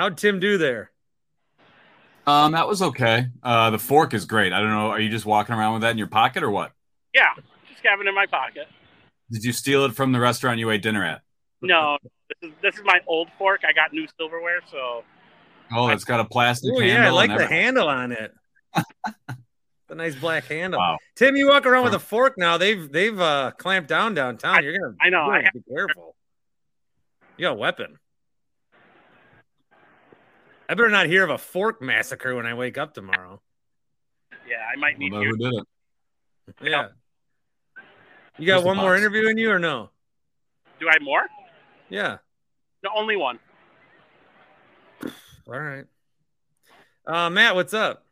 How'd 0.00 0.16
Tim 0.16 0.40
do 0.40 0.56
there? 0.56 0.90
um, 2.26 2.52
that 2.52 2.66
was 2.66 2.80
okay. 2.80 3.26
Uh, 3.42 3.68
the 3.68 3.78
fork 3.78 4.14
is 4.14 4.24
great. 4.24 4.50
I 4.54 4.60
don't 4.60 4.70
know. 4.70 4.88
Are 4.88 4.98
you 4.98 5.10
just 5.10 5.26
walking 5.26 5.54
around 5.54 5.74
with 5.74 5.82
that 5.82 5.90
in 5.90 5.98
your 5.98 6.06
pocket 6.06 6.42
or 6.42 6.50
what? 6.50 6.72
Yeah, 7.12 7.26
just 7.68 7.84
having 7.84 8.06
it 8.06 8.08
in 8.08 8.14
my 8.14 8.24
pocket. 8.24 8.66
Did 9.30 9.44
you 9.44 9.52
steal 9.52 9.84
it 9.84 9.94
from 9.94 10.12
the 10.12 10.18
restaurant 10.20 10.58
you 10.58 10.70
ate 10.70 10.80
dinner 10.80 11.04
at? 11.04 11.20
No, 11.60 11.98
this 12.02 12.50
is 12.50 12.56
this 12.62 12.74
is 12.76 12.80
my 12.84 13.00
old 13.06 13.28
fork. 13.36 13.60
I 13.68 13.74
got 13.74 13.92
new 13.92 14.06
silverware, 14.18 14.60
so 14.70 15.04
Oh, 15.76 15.88
it's 15.88 16.04
got 16.04 16.20
a 16.20 16.24
plastic 16.24 16.72
Oh 16.74 16.80
handle. 16.80 17.02
yeah, 17.02 17.06
I 17.08 17.10
like 17.10 17.36
the 17.36 17.46
handle 17.46 17.86
on 17.88 18.12
it. 18.12 18.32
the 19.88 19.94
nice 19.96 20.14
black 20.14 20.44
handle. 20.46 20.80
Wow. 20.80 20.96
Tim, 21.14 21.36
you 21.36 21.46
walk 21.48 21.66
around 21.66 21.84
with 21.84 21.92
a 21.94 21.98
fork 21.98 22.38
now. 22.38 22.56
They've 22.56 22.90
they've 22.90 23.20
uh, 23.20 23.50
clamped 23.58 23.90
down 23.90 24.14
downtown. 24.14 24.64
You're 24.64 24.78
gonna. 24.78 24.94
I 24.98 25.10
know, 25.10 25.26
you're 25.26 25.34
I 25.34 25.36
gonna 25.38 25.44
have- 25.44 25.52
be 25.52 25.74
careful. 25.74 26.16
You 27.36 27.42
got 27.48 27.52
a 27.52 27.56
weapon. 27.56 27.98
I 30.70 30.74
better 30.74 30.88
not 30.88 31.06
hear 31.06 31.24
of 31.24 31.30
a 31.30 31.38
fork 31.38 31.82
massacre 31.82 32.36
when 32.36 32.46
I 32.46 32.54
wake 32.54 32.78
up 32.78 32.94
tomorrow. 32.94 33.40
Yeah, 34.48 34.58
I 34.72 34.76
might 34.76 34.96
We'll 34.98 35.08
need 35.08 35.12
know 35.12 35.20
you. 35.22 35.28
who 35.30 35.36
did 35.36 35.54
it. 35.54 35.66
Yeah. 36.62 36.88
You 38.38 38.46
got 38.46 38.54
Where's 38.58 38.64
one 38.66 38.76
more 38.76 38.92
box? 38.92 39.00
interview 39.00 39.26
in 39.28 39.36
you 39.36 39.50
or 39.50 39.58
no? 39.58 39.90
Do 40.78 40.88
I 40.88 40.92
have 40.92 41.02
more? 41.02 41.22
Yeah. 41.88 42.18
The 42.84 42.90
only 42.96 43.16
one. 43.16 43.40
All 45.48 45.58
right. 45.58 45.86
Uh, 47.04 47.30
Matt, 47.30 47.56
what's 47.56 47.74
up? 47.74 48.04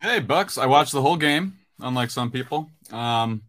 Hey, 0.00 0.18
Bucks. 0.20 0.56
I 0.56 0.64
watched 0.64 0.92
the 0.92 1.02
whole 1.02 1.18
game, 1.18 1.58
unlike 1.80 2.08
some 2.08 2.30
people. 2.30 2.70
Um, 2.90 3.42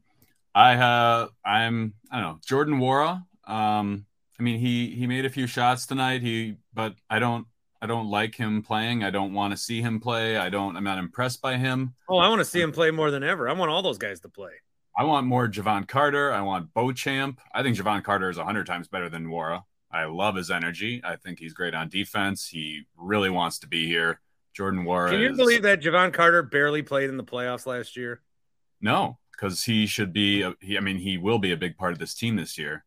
I 0.53 0.75
have, 0.75 1.29
I'm, 1.45 1.93
I 2.11 2.19
don't 2.19 2.33
know, 2.33 2.39
Jordan 2.45 2.81
Nwora. 2.81 3.23
Um, 3.47 4.05
I 4.37 4.43
mean, 4.43 4.59
he 4.59 4.89
he 4.89 5.07
made 5.07 5.23
a 5.25 5.29
few 5.29 5.47
shots 5.47 5.85
tonight. 5.85 6.21
He, 6.21 6.57
but 6.73 6.95
I 7.09 7.19
don't, 7.19 7.47
I 7.81 7.85
don't 7.85 8.09
like 8.09 8.35
him 8.35 8.63
playing. 8.63 9.03
I 9.03 9.11
don't 9.11 9.33
want 9.33 9.51
to 9.51 9.57
see 9.57 9.81
him 9.81 9.99
play. 9.99 10.37
I 10.37 10.49
don't. 10.49 10.75
I'm 10.75 10.83
not 10.83 10.97
impressed 10.97 11.41
by 11.41 11.57
him. 11.57 11.93
Oh, 12.09 12.17
I 12.17 12.27
want 12.29 12.39
to 12.39 12.45
see 12.45 12.61
him 12.61 12.71
play 12.71 12.91
more 12.91 13.11
than 13.11 13.23
ever. 13.23 13.47
I 13.47 13.53
want 13.53 13.69
all 13.69 13.81
those 13.81 13.99
guys 13.99 14.19
to 14.21 14.29
play. 14.29 14.51
I 14.97 15.03
want 15.03 15.27
more 15.27 15.47
Jevon 15.47 15.87
Carter. 15.87 16.33
I 16.33 16.41
want 16.41 16.73
Beauchamp. 16.73 17.39
I 17.53 17.61
think 17.61 17.77
Jevon 17.77 18.03
Carter 18.03 18.29
is 18.31 18.37
100 18.37 18.65
times 18.65 18.87
better 18.87 19.09
than 19.09 19.27
Nwora. 19.27 19.61
I 19.91 20.05
love 20.05 20.35
his 20.35 20.49
energy. 20.49 21.01
I 21.03 21.17
think 21.17 21.39
he's 21.39 21.53
great 21.53 21.75
on 21.75 21.87
defense. 21.87 22.47
He 22.47 22.83
really 22.97 23.29
wants 23.29 23.59
to 23.59 23.67
be 23.67 23.85
here. 23.85 24.19
Jordan 24.53 24.83
Nwora. 24.83 25.11
Can 25.11 25.19
you 25.19 25.31
is- 25.31 25.37
believe 25.37 25.61
that 25.61 25.81
Jevon 25.81 26.11
Carter 26.11 26.41
barely 26.41 26.81
played 26.81 27.09
in 27.11 27.17
the 27.17 27.23
playoffs 27.23 27.67
last 27.67 27.95
year? 27.95 28.21
No, 28.81 29.19
because 29.31 29.63
he 29.63 29.85
should 29.85 30.13
be. 30.13 30.41
A, 30.41 30.55
he, 30.61 30.77
I 30.77 30.81
mean, 30.81 30.97
he 30.97 31.17
will 31.17 31.37
be 31.39 31.51
a 31.51 31.57
big 31.57 31.77
part 31.77 31.93
of 31.93 31.99
this 31.99 32.15
team 32.15 32.35
this 32.35 32.57
year. 32.57 32.83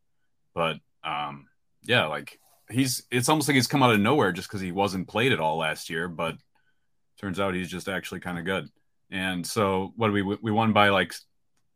But 0.52 0.78
um, 1.04 1.46
yeah, 1.82 2.06
like 2.06 2.40
he's. 2.70 3.02
It's 3.10 3.28
almost 3.28 3.48
like 3.48 3.54
he's 3.56 3.66
come 3.66 3.82
out 3.82 3.92
of 3.92 4.00
nowhere 4.00 4.32
just 4.32 4.48
because 4.48 4.60
he 4.60 4.72
wasn't 4.72 5.08
played 5.08 5.32
at 5.32 5.40
all 5.40 5.58
last 5.58 5.90
year. 5.90 6.08
But 6.08 6.36
turns 7.20 7.38
out 7.40 7.54
he's 7.54 7.70
just 7.70 7.88
actually 7.88 8.20
kind 8.20 8.38
of 8.38 8.44
good. 8.44 8.68
And 9.10 9.46
so, 9.46 9.92
what 9.96 10.08
do 10.08 10.12
we 10.12 10.22
we 10.22 10.50
won 10.50 10.72
by 10.72 10.88
like 10.90 11.12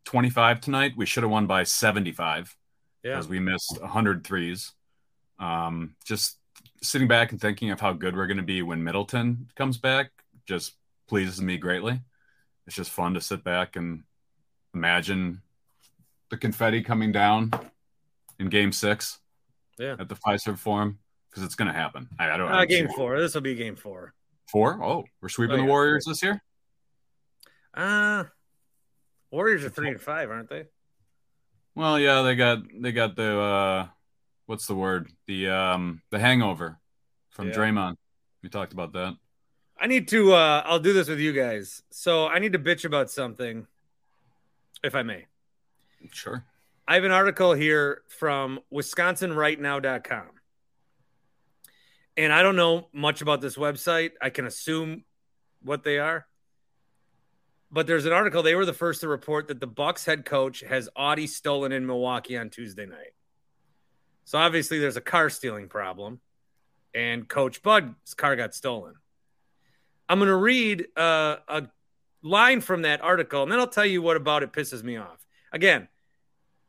25 0.05 0.61
tonight? 0.61 0.93
We 0.95 1.05
should 1.05 1.23
have 1.23 1.31
won 1.31 1.47
by 1.47 1.63
75 1.63 2.55
Yeah. 3.03 3.11
because 3.11 3.27
we 3.27 3.39
missed 3.39 3.79
100 3.79 4.23
threes. 4.25 4.73
Um, 5.39 5.95
just 6.05 6.37
sitting 6.81 7.07
back 7.07 7.31
and 7.31 7.41
thinking 7.41 7.71
of 7.71 7.79
how 7.79 7.93
good 7.93 8.15
we're 8.15 8.27
going 8.27 8.37
to 8.37 8.43
be 8.43 8.61
when 8.61 8.83
Middleton 8.83 9.49
comes 9.55 9.77
back 9.77 10.11
just 10.47 10.73
pleases 11.07 11.41
me 11.41 11.57
greatly. 11.57 11.99
It's 12.67 12.75
just 12.75 12.91
fun 12.91 13.15
to 13.15 13.21
sit 13.21 13.43
back 13.43 13.75
and 13.75 14.03
imagine 14.73 15.41
the 16.29 16.37
confetti 16.37 16.81
coming 16.81 17.11
down 17.11 17.51
in 18.39 18.49
game 18.49 18.71
six 18.71 19.19
Yeah. 19.77 19.95
at 19.99 20.07
the 20.09 20.15
Fiserv 20.15 20.57
Forum 20.57 20.99
because 21.29 21.43
it's 21.43 21.55
going 21.55 21.67
to 21.67 21.73
happen. 21.73 22.07
I, 22.19 22.31
I 22.31 22.37
don't 22.37 22.51
Uh, 22.51 22.59
know. 22.61 22.65
game 22.65 22.87
four. 22.95 23.19
This 23.19 23.33
will 23.35 23.41
be 23.41 23.55
game 23.55 23.75
four. 23.75 24.13
Four? 24.49 24.81
Oh, 24.83 25.03
we're 25.21 25.29
sweeping 25.29 25.55
Oh, 25.55 25.57
the 25.57 25.63
yeah. 25.63 25.69
Warriors 25.69 26.05
this 26.05 26.21
year? 26.23 26.41
Uh 27.73 28.23
Warriors 29.31 29.65
are 29.65 29.69
three 29.69 29.89
and 29.89 29.99
five, 29.99 30.29
aren't 30.29 30.49
they? 30.49 30.65
Well, 31.73 31.99
yeah, 31.99 32.21
they 32.21 32.35
got 32.35 32.59
they 32.79 32.91
got 32.93 33.15
the 33.17 33.37
uh 33.37 33.87
what's 34.45 34.65
the 34.67 34.75
word? 34.75 35.11
The 35.27 35.49
um 35.49 36.01
the 36.09 36.19
hangover 36.19 36.79
from 37.31 37.49
Yeah. 37.49 37.55
Draymond. 37.55 37.95
We 38.43 38.49
talked 38.49 38.71
about 38.71 38.93
that. 38.93 39.17
I 39.77 39.87
need 39.87 40.07
to 40.09 40.33
uh 40.33 40.61
I'll 40.65 40.79
do 40.79 40.93
this 40.93 41.09
with 41.09 41.19
you 41.19 41.33
guys. 41.33 41.81
So 41.89 42.27
I 42.27 42.39
need 42.39 42.53
to 42.53 42.59
bitch 42.59 42.85
about 42.85 43.09
something, 43.11 43.67
if 44.83 44.95
I 44.95 45.01
may. 45.03 45.25
Sure. 46.13 46.45
I 46.87 46.95
have 46.95 47.03
an 47.03 47.11
article 47.11 47.53
here 47.53 48.01
from 48.09 48.59
wisconsinrightnow.com. 48.71 50.29
And 52.17 52.31
I 52.31 52.43
don't 52.43 52.55
know 52.55 52.87
much 52.93 53.21
about 53.21 53.41
this 53.41 53.55
website. 53.55 54.11
I 54.21 54.29
can 54.29 54.45
assume 54.45 55.03
what 55.63 55.83
they 55.83 55.97
are. 55.97 56.27
But 57.71 57.87
there's 57.87 58.05
an 58.05 58.13
article. 58.13 58.43
They 58.43 58.55
were 58.55 58.65
the 58.65 58.73
first 58.73 59.01
to 59.01 59.07
report 59.07 59.47
that 59.47 59.59
the 59.59 59.67
Bucks 59.67 60.05
head 60.05 60.25
coach 60.25 60.61
has 60.61 60.87
Audi 60.95 61.27
stolen 61.27 61.71
in 61.71 61.85
Milwaukee 61.85 62.37
on 62.37 62.49
Tuesday 62.49 62.85
night. 62.85 63.13
So 64.23 64.37
obviously 64.37 64.79
there's 64.79 64.95
a 64.95 65.01
car 65.01 65.29
stealing 65.29 65.67
problem, 65.67 66.19
and 66.93 67.27
Coach 67.27 67.61
Bud's 67.61 68.13
car 68.15 68.35
got 68.35 68.55
stolen. 68.55 68.95
I'm 70.07 70.19
going 70.19 70.29
to 70.29 70.35
read 70.35 70.85
uh, 70.95 71.37
a 71.47 71.63
line 72.21 72.61
from 72.61 72.83
that 72.83 73.01
article, 73.01 73.43
and 73.43 73.51
then 73.51 73.59
I'll 73.59 73.67
tell 73.67 73.85
you 73.85 74.01
what 74.01 74.17
about 74.17 74.43
it 74.43 74.53
pisses 74.53 74.83
me 74.83 74.97
off. 74.97 75.25
Again, 75.51 75.87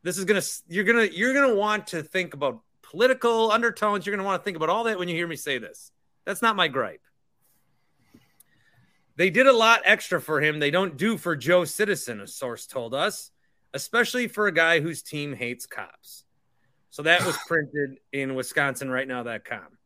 this 0.07 0.17
is 0.17 0.23
gonna 0.23 0.41
you're 0.69 0.85
gonna 0.85 1.03
you're 1.03 1.33
gonna 1.33 1.53
want 1.53 1.87
to 1.87 2.01
think 2.01 2.33
about 2.33 2.61
political 2.81 3.51
undertones. 3.51 4.05
You're 4.05 4.15
gonna 4.15 4.25
want 4.25 4.41
to 4.41 4.45
think 4.45 4.55
about 4.55 4.69
all 4.69 4.85
that 4.85 4.97
when 4.97 5.09
you 5.09 5.15
hear 5.15 5.27
me 5.27 5.35
say 5.35 5.57
this. 5.57 5.91
That's 6.23 6.41
not 6.41 6.55
my 6.55 6.69
gripe. 6.69 7.01
They 9.17 9.29
did 9.29 9.47
a 9.47 9.51
lot 9.51 9.81
extra 9.83 10.21
for 10.21 10.39
him. 10.39 10.59
They 10.59 10.71
don't 10.71 10.95
do 10.95 11.17
for 11.17 11.35
Joe 11.35 11.65
Citizen, 11.65 12.21
a 12.21 12.27
source 12.27 12.67
told 12.67 12.93
us, 12.93 13.31
especially 13.73 14.29
for 14.29 14.47
a 14.47 14.51
guy 14.53 14.79
whose 14.79 15.01
team 15.01 15.33
hates 15.33 15.65
cops. 15.65 16.23
So 16.89 17.01
that 17.03 17.25
was 17.25 17.35
printed 17.45 17.97
in 18.13 18.33
Wisconsin 18.33 18.89
right 18.89 19.09
now.com. 19.09 19.77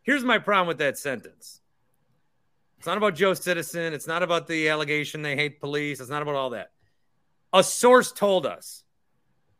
Here's 0.00 0.24
my 0.24 0.38
problem 0.38 0.68
with 0.68 0.78
that 0.78 0.96
sentence. 0.96 1.60
It's 2.78 2.86
not 2.86 2.96
about 2.96 3.16
Joe 3.16 3.34
Citizen. 3.34 3.92
It's 3.92 4.06
not 4.06 4.22
about 4.22 4.46
the 4.46 4.70
allegation 4.70 5.20
they 5.20 5.36
hate 5.36 5.60
police. 5.60 6.00
It's 6.00 6.08
not 6.08 6.22
about 6.22 6.36
all 6.36 6.50
that. 6.50 6.70
A 7.52 7.62
source 7.62 8.12
told 8.12 8.46
us. 8.46 8.84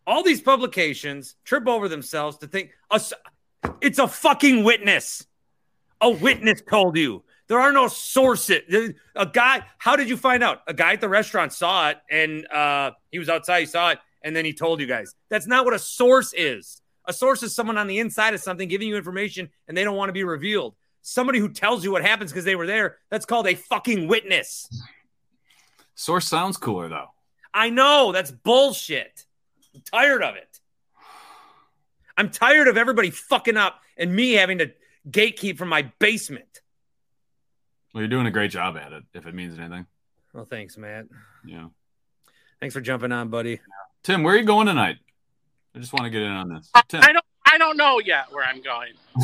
All 0.09 0.23
these 0.23 0.41
publications 0.41 1.35
trip 1.45 1.69
over 1.69 1.87
themselves 1.87 2.39
to 2.39 2.47
think 2.47 2.71
it's 3.83 3.99
a 3.99 4.09
fucking 4.09 4.65
witness. 4.65 5.27
A 6.01 6.09
witness 6.09 6.63
told 6.63 6.97
you. 6.97 7.25
There 7.47 7.61
are 7.61 7.73
no 7.73 7.89
sources. 7.89 8.95
A 9.15 9.27
guy, 9.27 9.67
how 9.77 9.97
did 9.97 10.09
you 10.09 10.17
find 10.17 10.43
out? 10.43 10.63
A 10.67 10.73
guy 10.73 10.95
at 10.95 11.03
the 11.03 11.11
restaurant 11.11 11.53
saw 11.53 11.91
it 11.91 11.99
and 12.11 12.47
uh, 12.51 12.93
he 13.13 13.19
was 13.19 13.29
outside, 13.29 13.61
he 13.61 13.67
saw 13.67 13.91
it, 13.91 13.99
and 14.23 14.35
then 14.35 14.47
he 14.47 14.55
told 14.55 14.81
you 14.81 14.87
guys. 14.87 15.15
That's 15.29 15.47
not 15.47 15.67
what 15.67 15.75
a 15.75 15.79
source 15.79 16.33
is. 16.35 16.81
A 17.05 17.13
source 17.13 17.43
is 17.43 17.55
someone 17.55 17.77
on 17.77 17.87
the 17.87 17.99
inside 17.99 18.33
of 18.33 18.41
something 18.41 18.67
giving 18.67 18.89
you 18.89 18.97
information 18.97 19.51
and 19.69 19.77
they 19.77 19.85
don't 19.85 19.97
want 19.97 20.09
to 20.09 20.15
be 20.15 20.25
revealed. 20.25 20.75
Somebody 21.03 21.39
who 21.39 21.51
tells 21.51 21.85
you 21.85 21.93
what 21.93 22.03
happens 22.03 22.33
because 22.33 22.47
they 22.47 22.57
were 22.57 22.67
there, 22.67 22.97
that's 23.11 23.27
called 23.27 23.47
a 23.47 23.57
fucking 23.57 24.09
witness. 24.09 24.71
Source 25.95 26.27
sounds 26.27 26.57
cooler 26.57 26.89
though. 26.89 27.09
I 27.53 27.69
know 27.69 28.13
that's 28.13 28.31
bullshit. 28.31 29.27
I'm 29.79 29.83
tired 30.01 30.23
of 30.23 30.35
it. 30.37 30.61
I'm 32.17 32.31
tired 32.31 32.67
of 32.69 32.77
everybody 32.77 33.11
fucking 33.11 33.57
up 33.57 33.81
and 33.97 34.15
me 34.15 34.33
having 34.33 34.59
to 34.59 34.73
gatekeep 35.09 35.57
from 35.57 35.69
my 35.69 35.83
basement. 36.01 36.63
Well, 37.95 38.03
you're 38.03 38.09
doing 38.09 38.27
a 38.27 38.31
great 38.33 38.51
job 38.51 38.77
at 38.77 38.93
it, 38.93 39.05
if 39.15 39.27
it 39.27 39.35
means 39.35 39.59
anything. 39.59 39.87
Well, 40.33 40.45
thanks, 40.45 40.77
Matt. 40.77 41.07
Yeah. 41.47 41.69
Thanks 42.61 42.75
for 42.75 42.81
jumping 42.81 43.13
on, 43.13 43.29
buddy. 43.29 43.61
Tim, 44.03 44.23
where 44.25 44.35
are 44.35 44.39
you 44.39 44.45
going 44.45 44.67
tonight? 44.67 44.97
I 45.75 45.79
just 45.79 45.93
want 45.93 46.05
to 46.05 46.11
get 46.11 46.23
in 46.23 46.31
on 46.33 46.49
this. 46.49 46.71
Tim, 46.89 47.03
I 47.03 47.13
don't 47.13 47.25
I 47.47 47.57
don't 47.57 47.77
know 47.77 48.01
yet 48.01 48.27
where 48.33 48.45
I'm 48.45 48.61
going. 48.63 48.93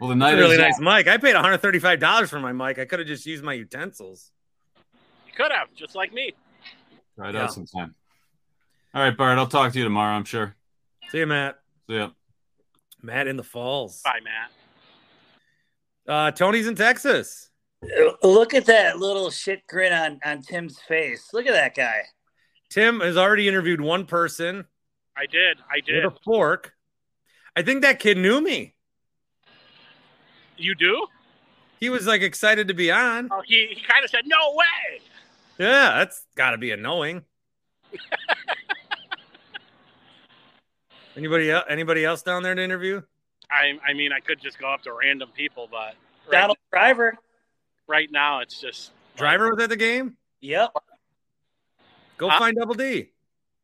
well, 0.00 0.08
the 0.10 0.14
That's 0.14 0.18
night 0.18 0.34
a 0.34 0.36
really 0.36 0.54
is 0.56 0.60
nice 0.60 0.78
mic. 0.80 1.08
I 1.08 1.18
paid 1.18 1.34
$135 1.34 2.28
for 2.28 2.38
my 2.40 2.52
mic. 2.52 2.78
I 2.78 2.84
could 2.84 3.00
have 3.00 3.08
just 3.08 3.26
used 3.26 3.42
my 3.44 3.54
utensils. 3.54 4.30
You 5.26 5.32
could 5.36 5.50
have, 5.52 5.68
just 5.74 5.94
like 5.94 6.12
me. 6.12 6.32
Try 7.16 7.30
it 7.30 7.34
Yeah. 7.34 7.44
out 7.44 7.52
sometime. 7.52 7.94
All 8.96 9.02
right, 9.02 9.14
Bart. 9.14 9.36
I'll 9.36 9.46
talk 9.46 9.72
to 9.72 9.78
you 9.78 9.84
tomorrow. 9.84 10.16
I'm 10.16 10.24
sure. 10.24 10.56
See 11.10 11.18
you, 11.18 11.26
Matt. 11.26 11.58
See 11.86 11.96
ya. 11.96 12.12
Matt 13.02 13.26
in 13.26 13.36
the 13.36 13.42
falls. 13.44 14.00
Bye, 14.02 14.20
Matt. 14.24 14.50
Uh, 16.08 16.30
Tony's 16.30 16.66
in 16.66 16.76
Texas. 16.76 17.50
Look 18.22 18.54
at 18.54 18.64
that 18.64 18.98
little 18.98 19.30
shit 19.30 19.66
grin 19.66 19.92
on, 19.92 20.18
on 20.24 20.40
Tim's 20.40 20.78
face. 20.80 21.28
Look 21.34 21.46
at 21.46 21.52
that 21.52 21.74
guy. 21.74 22.04
Tim 22.70 23.00
has 23.00 23.18
already 23.18 23.46
interviewed 23.46 23.82
one 23.82 24.06
person 24.06 24.64
I 25.14 25.26
did. 25.26 25.58
I 25.70 25.80
did. 25.80 26.02
with 26.02 26.14
a 26.14 26.16
fork. 26.24 26.72
I 27.54 27.60
think 27.60 27.82
that 27.82 27.98
kid 27.98 28.16
knew 28.16 28.40
me. 28.40 28.76
You 30.56 30.74
do? 30.74 31.06
He 31.80 31.90
was 31.90 32.06
like 32.06 32.22
excited 32.22 32.68
to 32.68 32.74
be 32.74 32.90
on. 32.90 33.28
Oh, 33.30 33.42
he 33.44 33.66
he 33.74 33.82
kind 33.82 34.02
of 34.04 34.10
said, 34.10 34.22
"No 34.24 34.54
way." 34.54 35.02
Yeah, 35.58 35.98
that's 35.98 36.24
got 36.34 36.52
to 36.52 36.56
be 36.58 36.70
a 36.70 36.78
knowing. 36.78 37.24
anybody 41.16 41.50
else? 41.50 41.64
Anybody 41.68 42.04
else 42.04 42.22
down 42.22 42.42
there 42.42 42.54
to 42.54 42.62
interview? 42.62 43.02
I 43.50 43.78
I 43.86 43.92
mean, 43.92 44.12
I 44.12 44.20
could 44.20 44.40
just 44.40 44.58
go 44.58 44.72
up 44.72 44.82
to 44.82 44.92
random 44.92 45.30
people, 45.36 45.68
but 45.70 45.94
right, 46.26 46.32
Donald 46.32 46.58
Driver. 46.72 47.16
right 47.86 48.10
now 48.10 48.40
it's 48.40 48.60
just 48.60 48.90
Driver 49.16 49.50
was 49.54 49.62
at 49.62 49.68
the 49.70 49.76
game. 49.76 50.16
Yep. 50.40 50.72
Go 52.18 52.28
Huh? 52.28 52.38
find 52.38 52.56
Double 52.56 52.74
D. 52.74 53.10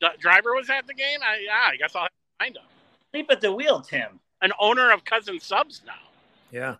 D- 0.00 0.08
driver 0.18 0.54
was 0.54 0.68
at 0.70 0.86
the 0.86 0.94
game. 0.94 1.18
I 1.22 1.38
yeah, 1.44 1.68
I 1.72 1.76
guess 1.76 1.94
I'll 1.94 2.08
find 2.38 2.56
him. 2.56 2.62
Sleep 3.12 3.26
at 3.30 3.40
the 3.40 3.52
wheel, 3.52 3.80
Tim. 3.80 4.20
An 4.40 4.52
owner 4.58 4.90
of 4.90 5.04
Cousin 5.04 5.38
Subs 5.38 5.82
now. 5.86 5.92
Yeah, 6.50 6.76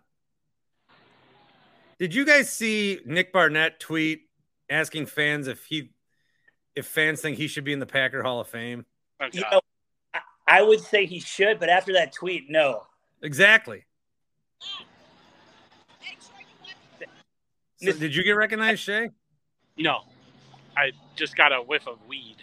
Did 1.99 2.13
you 2.13 2.25
guys 2.25 2.51
see 2.51 2.99
Nick 3.05 3.31
Barnett 3.31 3.79
tweet 3.79 4.23
asking 4.69 5.05
fans 5.07 5.47
if 5.47 5.65
he 5.65 5.91
if 6.75 6.85
fans 6.85 7.21
think 7.21 7.37
he 7.37 7.47
should 7.47 7.63
be 7.63 7.71
in 7.73 7.79
the 7.79 7.85
Packer 7.85 8.23
Hall 8.23 8.39
of 8.41 8.47
Fame? 8.47 8.85
Oh, 9.21 9.27
You 9.31 9.41
know, 9.41 9.61
I, 10.47 10.59
I 10.59 10.61
would 10.61 10.79
say 10.81 11.05
he 11.05 11.19
should, 11.19 11.59
but 11.59 11.69
after 11.69 11.93
that 11.93 12.13
tweet, 12.13 12.49
no. 12.49 12.83
Exactly. 13.21 13.85
So 17.77 17.91
did 17.91 18.15
you 18.15 18.23
get 18.23 18.31
recognized, 18.31 18.81
Shea? 18.81 19.09
no, 19.77 20.01
I 20.77 20.91
just 21.15 21.35
got 21.35 21.51
a 21.51 21.57
whiff 21.61 21.87
of 21.87 21.97
weed. 22.07 22.37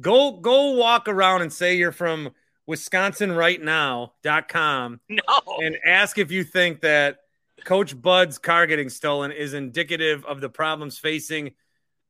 Go 0.00 0.32
go 0.32 0.72
walk 0.72 1.08
around 1.08 1.42
and 1.42 1.52
say 1.52 1.76
you're 1.76 1.92
from 1.92 2.30
Wisconsin 2.66 3.32
right 3.32 3.60
now.com 3.60 5.00
No. 5.08 5.20
and 5.60 5.76
ask 5.84 6.18
if 6.18 6.30
you 6.30 6.44
think 6.44 6.80
that 6.82 7.18
Coach 7.64 8.00
Bud's 8.00 8.38
car 8.38 8.66
getting 8.66 8.88
stolen 8.88 9.32
is 9.32 9.54
indicative 9.54 10.24
of 10.24 10.40
the 10.40 10.48
problems 10.48 10.98
facing 10.98 11.52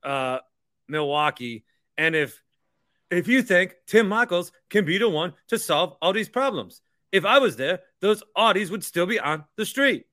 uh, 0.04 0.38
Milwaukee. 0.86 1.64
And 1.98 2.14
if 2.14 2.40
if 3.10 3.28
you 3.28 3.42
think 3.42 3.74
Tim 3.86 4.08
Michaels 4.08 4.52
can 4.68 4.84
be 4.84 4.98
the 4.98 5.08
one 5.08 5.34
to 5.48 5.58
solve 5.58 5.96
all 6.00 6.12
these 6.12 6.28
problems. 6.28 6.80
If 7.12 7.24
I 7.24 7.38
was 7.38 7.56
there, 7.56 7.80
those 8.00 8.22
Audis 8.36 8.70
would 8.70 8.84
still 8.84 9.06
be 9.06 9.18
on 9.18 9.44
the 9.56 9.66
street. 9.66 10.06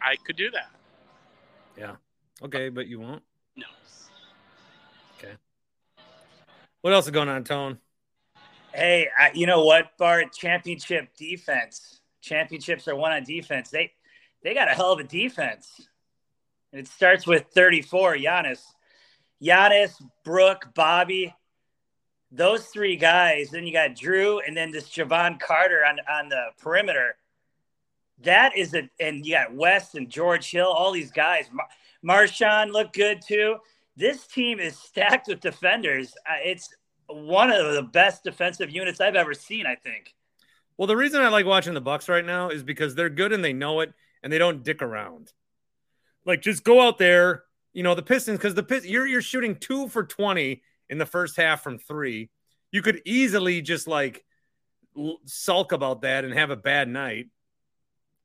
I 0.00 0.16
could 0.24 0.36
do 0.36 0.50
that. 0.52 0.70
Yeah. 1.76 1.96
Okay, 2.42 2.70
but 2.70 2.86
you 2.86 3.00
won't. 3.00 3.22
No. 3.56 3.66
Okay. 5.18 5.34
What 6.80 6.92
else 6.92 7.04
is 7.04 7.10
going 7.10 7.28
on, 7.28 7.44
Tone? 7.44 7.78
Hey, 8.72 9.08
I, 9.18 9.32
you 9.34 9.46
know 9.46 9.64
what, 9.64 9.96
Bart? 9.98 10.32
Championship 10.32 11.14
defense. 11.16 12.00
Championships 12.22 12.88
are 12.88 12.96
won 12.96 13.12
on 13.12 13.24
defense. 13.24 13.70
They 13.70 13.92
they 14.42 14.54
got 14.54 14.68
a 14.68 14.72
hell 14.72 14.92
of 14.92 15.00
a 15.00 15.04
defense. 15.04 15.88
And 16.72 16.80
it 16.80 16.86
starts 16.86 17.26
with 17.26 17.46
34, 17.54 18.16
Giannis. 18.16 18.60
Giannis, 19.42 19.94
Brook, 20.24 20.70
Bobby. 20.74 21.34
Those 22.30 22.66
three 22.66 22.96
guys. 22.96 23.50
Then 23.50 23.66
you 23.66 23.72
got 23.72 23.96
Drew 23.96 24.40
and 24.40 24.56
then 24.56 24.70
this 24.70 24.88
Jevon 24.88 25.40
Carter 25.40 25.84
on, 25.84 25.98
on 26.10 26.28
the 26.28 26.48
perimeter. 26.58 27.16
That 28.22 28.56
is 28.56 28.74
a 28.74 28.90
and 29.00 29.24
you 29.24 29.34
got 29.34 29.54
West 29.54 29.94
and 29.94 30.10
George 30.10 30.50
Hill, 30.50 30.66
all 30.66 30.92
these 30.92 31.12
guys. 31.12 31.46
Mar- 31.52 31.68
MarJon 32.04 32.72
looked 32.72 32.94
good 32.94 33.20
too. 33.26 33.56
This 33.96 34.26
team 34.26 34.60
is 34.60 34.76
stacked 34.76 35.28
with 35.28 35.40
defenders. 35.40 36.14
Uh, 36.28 36.34
It's 36.44 36.68
one 37.06 37.50
of 37.50 37.74
the 37.74 37.82
best 37.82 38.24
defensive 38.24 38.70
units 38.70 39.00
I've 39.00 39.16
ever 39.16 39.34
seen, 39.34 39.66
I 39.66 39.74
think. 39.76 40.14
Well, 40.76 40.86
the 40.86 40.96
reason 40.96 41.20
I 41.20 41.28
like 41.28 41.46
watching 41.46 41.74
the 41.74 41.80
Bucks 41.80 42.08
right 42.08 42.24
now 42.24 42.50
is 42.50 42.62
because 42.62 42.94
they're 42.94 43.08
good 43.08 43.32
and 43.32 43.42
they 43.44 43.52
know 43.52 43.80
it 43.80 43.92
and 44.22 44.32
they 44.32 44.38
don't 44.38 44.62
dick 44.62 44.82
around. 44.82 45.32
Like 46.24 46.42
just 46.42 46.62
go 46.62 46.80
out 46.80 46.98
there, 46.98 47.44
you 47.72 47.82
know, 47.82 47.94
the 47.94 48.02
Pistons 48.02 48.38
because 48.38 48.54
the 48.54 48.62
Pist- 48.62 48.86
you're 48.86 49.06
you're 49.06 49.22
shooting 49.22 49.56
2 49.56 49.88
for 49.88 50.04
20 50.04 50.62
in 50.88 50.98
the 50.98 51.06
first 51.06 51.36
half 51.36 51.62
from 51.62 51.78
3. 51.78 52.30
You 52.72 52.82
could 52.82 53.02
easily 53.04 53.60
just 53.62 53.86
like 53.86 54.24
sulk 55.26 55.72
about 55.72 56.02
that 56.02 56.24
and 56.24 56.34
have 56.34 56.50
a 56.50 56.56
bad 56.56 56.88
night. 56.88 57.26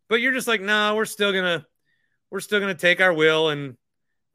But 0.10 0.22
you're 0.22 0.34
just 0.34 0.48
like, 0.48 0.62
"Nah, 0.62 0.96
we're 0.96 1.06
still 1.06 1.32
to 1.32 1.66
we're 2.30 2.40
still 2.40 2.60
to 2.60 2.76
take 2.76 3.02
our 3.02 3.14
will 3.14 3.50
and 3.50 3.78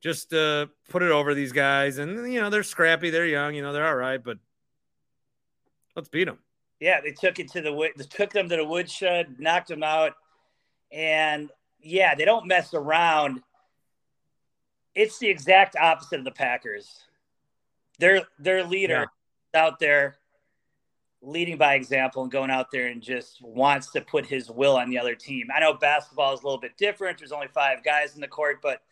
just 0.01 0.33
uh 0.33 0.67
put 0.89 1.03
it 1.03 1.11
over 1.11 1.35
these 1.35 1.53
guys 1.53 1.99
and 1.99 2.33
you 2.33 2.41
know, 2.41 2.51
they're 2.51 2.63
scrappy, 2.63 3.11
they're 3.11 3.27
young, 3.27 3.55
you 3.55 3.63
know, 3.63 3.73
they're 3.73 3.87
all 3.87 3.97
right, 3.97 4.23
but 4.23 4.39
let's 5.97 6.09
beat 6.09 6.25
them." 6.25 6.39
Yeah, 6.81 7.01
they 7.01 7.11
took 7.11 7.41
it 7.41 7.51
to 7.53 7.61
the 7.61 7.73
wood. 7.73 7.93
They 7.97 8.05
took 8.05 8.31
them 8.31 8.49
to 8.49 8.57
the 8.57 8.65
woodshed, 8.65 9.41
knocked 9.41 9.69
them 9.69 9.83
out, 9.83 10.15
and 10.93 11.51
yeah, 11.81 12.15
they 12.15 12.25
don't 12.25 12.47
mess 12.47 12.73
around. 12.73 13.43
It's 14.99 15.19
the 15.21 15.29
exact 15.29 15.77
opposite 15.77 16.19
of 16.19 16.25
the 16.25 16.33
Packers. 16.33 17.05
Their 18.01 18.23
their 18.41 18.65
leader 18.65 19.07
out 19.55 19.79
there 19.79 20.17
leading 21.23 21.57
by 21.57 21.75
example 21.75 22.23
and 22.23 22.33
going 22.33 22.51
out 22.51 22.73
there 22.73 22.89
and 22.89 23.01
just 23.01 23.41
wants 23.41 23.93
to 23.93 24.01
put 24.01 24.27
his 24.27 24.51
will 24.51 24.77
on 24.77 24.91
the 24.91 24.99
other 24.99 25.15
team. 25.15 25.47
I 25.55 25.61
know 25.61 25.75
basketball 25.75 26.35
is 26.35 26.41
a 26.41 26.45
little 26.45 26.59
bit 26.59 26.77
different. 26.77 27.19
There's 27.19 27.31
only 27.31 27.47
five 27.47 27.85
guys 27.85 28.17
in 28.17 28.21
the 28.21 28.27
court, 28.27 28.59
but 28.61 28.83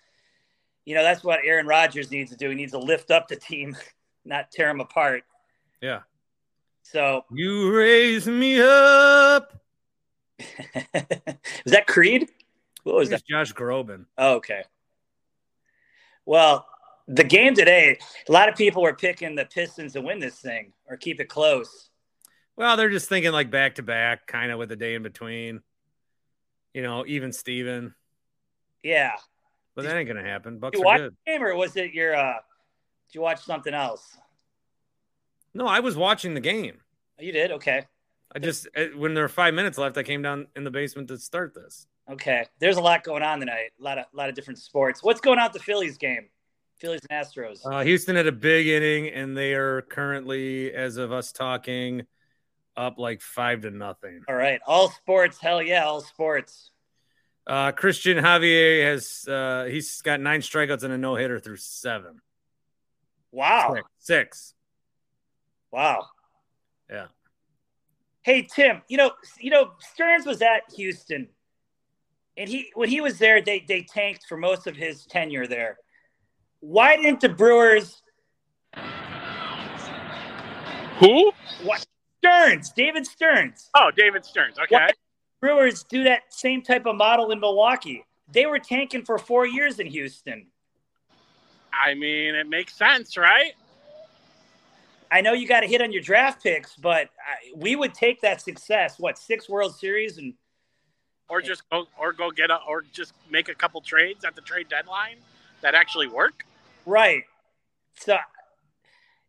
you 0.85 0.95
know 0.95 1.03
that's 1.03 1.25
what 1.25 1.40
Aaron 1.45 1.66
Rodgers 1.66 2.12
needs 2.12 2.31
to 2.31 2.37
do. 2.37 2.51
He 2.51 2.55
needs 2.55 2.71
to 2.73 2.79
lift 2.79 3.11
up 3.11 3.27
the 3.27 3.35
team, 3.35 3.77
not 4.25 4.53
tear 4.53 4.69
them 4.69 4.81
apart. 4.81 5.25
Yeah. 5.83 6.03
So 6.85 7.25
You 7.33 7.77
raise 7.77 8.29
me 8.29 8.61
up. 8.61 9.61
Is 10.38 11.73
that 11.73 11.88
Creed? 11.88 12.29
What 12.85 12.95
was 12.95 13.11
that? 13.11 13.27
Josh 13.29 13.53
Groban. 13.53 14.05
Oh, 14.16 14.35
okay. 14.37 14.62
Well, 16.26 16.66
the 17.08 17.24
game 17.24 17.54
today, 17.54 17.98
a 18.28 18.32
lot 18.32 18.48
of 18.48 18.56
people 18.56 18.82
were 18.82 18.94
picking 18.94 19.36
the 19.36 19.46
Pistons 19.46 19.92
to 19.94 20.00
win 20.00 20.18
this 20.18 20.34
thing 20.34 20.72
or 20.88 20.96
keep 20.96 21.20
it 21.20 21.28
close. 21.28 21.88
Well, 22.56 22.76
they're 22.76 22.90
just 22.90 23.08
thinking 23.08 23.32
like 23.32 23.50
back 23.50 23.76
to 23.76 23.82
back, 23.82 24.26
kind 24.26 24.50
of 24.50 24.58
with 24.58 24.72
a 24.72 24.76
day 24.76 24.94
in 24.94 25.02
between. 25.02 25.60
You 26.74 26.82
know, 26.82 27.04
even 27.06 27.32
Steven. 27.32 27.94
Yeah. 28.82 29.12
But 29.74 29.84
that 29.84 29.96
ain't 29.96 30.08
gonna 30.08 30.22
happen. 30.22 30.58
Bucks 30.58 30.76
Did 30.76 30.84
you 30.84 30.88
are 30.88 30.98
good. 30.98 31.16
the 31.24 31.32
game 31.32 31.42
or 31.42 31.54
was 31.54 31.76
it 31.76 31.92
your 31.92 32.16
uh 32.16 32.34
did 33.08 33.14
you 33.14 33.20
watch 33.20 33.42
something 33.44 33.74
else? 33.74 34.16
No, 35.54 35.66
I 35.66 35.80
was 35.80 35.96
watching 35.96 36.34
the 36.34 36.40
game. 36.40 36.80
Oh, 37.18 37.22
you 37.22 37.32
did? 37.32 37.52
Okay. 37.52 37.86
I 38.34 38.38
just 38.38 38.68
uh, 38.76 38.86
when 38.96 39.14
there 39.14 39.24
were 39.24 39.28
five 39.28 39.54
minutes 39.54 39.78
left, 39.78 39.96
I 39.96 40.02
came 40.02 40.22
down 40.22 40.48
in 40.56 40.64
the 40.64 40.70
basement 40.70 41.08
to 41.08 41.18
start 41.18 41.54
this. 41.54 41.86
Okay. 42.11 42.47
There's 42.61 42.77
a 42.77 42.81
lot 42.81 43.03
going 43.05 43.23
on 43.23 43.40
tonight. 43.40 43.73
A 43.81 43.83
lot 43.83 43.99
of 43.99 44.05
a 44.12 44.16
lot 44.16 44.29
of 44.29 44.35
different 44.35 44.59
sports. 44.59 45.03
What's 45.03 45.21
going 45.21 45.38
on 45.38 45.47
at 45.47 45.53
the 45.53 45.59
Phillies 45.59 45.99
game? 45.99 46.29
Phillies 46.79 47.01
and 47.09 47.25
Astros. 47.25 47.61
Uh, 47.64 47.83
Houston 47.83 48.16
had 48.16 48.27
a 48.27 48.33
big 48.33 48.66
inning, 48.66 49.09
and 49.09 49.37
they 49.37 49.55
are 49.55 49.83
currently, 49.83 50.73
as 50.75 50.99
of 50.99 51.11
us 51.11 51.33
talking, 51.33 52.03
up 52.77 52.99
like 52.99 53.23
five 53.23 53.62
to 53.62 53.71
nothing. 53.71 54.23
all 54.29 54.35
right. 54.35 54.61
All 54.66 54.90
sports. 54.90 55.38
Hell 55.40 55.62
yeah, 55.62 55.85
all 55.85 56.03
sports. 56.03 56.71
Uh, 57.47 57.73
Cristian 57.73 58.21
Javier 58.21 58.85
has 58.85 59.27
uh, 59.29 59.66
he's 59.71 60.03
got 60.03 60.21
nine 60.21 60.40
strikeouts 60.40 60.83
and 60.83 60.92
a 60.92 60.99
no 60.99 61.14
hitter 61.14 61.38
through 61.38 61.57
seven. 61.57 62.21
Wow. 63.31 63.75
Six. 63.75 63.87
Six. 63.99 64.55
Wow. 65.71 66.07
Yeah. 66.90 67.07
Hey 68.23 68.42
Tim, 68.42 68.83
you 68.88 68.97
know, 68.97 69.12
you 69.38 69.51
know, 69.51 69.71
Stearns 69.79 70.27
was 70.27 70.42
at 70.42 70.62
Houston, 70.75 71.29
and 72.37 72.49
he 72.49 72.70
when 72.75 72.88
he 72.88 73.01
was 73.01 73.18
there, 73.18 73.40
they 73.40 73.64
they 73.66 73.83
tanked 73.83 74.27
for 74.29 74.37
most 74.37 74.66
of 74.66 74.77
his 74.77 75.07
tenure 75.07 75.46
there. 75.46 75.79
Why 76.61 76.96
didn't 76.96 77.20
the 77.20 77.29
Brewers? 77.29 78.03
Who? 80.99 81.33
What 81.62 81.87
Stearns? 82.18 82.70
David 82.70 83.07
Stearns. 83.07 83.70
Oh, 83.75 83.90
David 83.94 84.25
Stearns. 84.25 84.59
Okay. 84.59 84.75
Why 84.75 84.90
Brewers 85.40 85.85
do 85.85 86.05
that 86.05 86.22
same 86.31 86.62
type 86.62 86.87
of 86.87 86.96
model 86.96 87.31
in 87.31 87.40
Milwaukee? 87.40 88.05
They 88.33 88.46
were 88.46 88.59
tanking 88.59 89.05
for 89.05 89.18
four 89.18 89.46
years 89.46 89.79
in 89.79 89.87
Houston. 89.87 90.46
I 91.72 91.94
mean, 91.94 92.35
it 92.35 92.49
makes 92.49 92.75
sense, 92.75 93.16
right? 93.16 93.53
I 95.11 95.20
know 95.20 95.35
you 95.35 95.46
got 95.46 95.61
to 95.61 95.66
hit 95.66 95.83
on 95.83 95.92
your 95.92 96.03
draft 96.03 96.42
picks, 96.42 96.75
but 96.77 97.09
I, 97.20 97.53
we 97.55 97.77
would 97.77 97.94
take 97.94 98.20
that 98.22 98.40
success. 98.40 98.99
What 98.99 99.18
six 99.18 99.49
World 99.49 99.77
Series 99.77 100.18
and 100.18 100.35
Or 101.28 101.42
just 101.42 101.68
go, 101.70 101.86
or 101.98 102.12
go 102.12 102.30
get 102.30 102.50
a, 102.50 102.58
or 102.68 102.82
just 102.92 103.12
make 103.30 103.48
a 103.48 103.54
couple 103.54 103.80
trades 103.80 104.24
at 104.24 104.36
the 104.36 104.40
trade 104.42 104.68
deadline 104.68 105.16
that 105.60 105.74
actually 105.74 106.06
work. 106.06 106.44
Right. 106.84 107.24
So, 107.98 108.16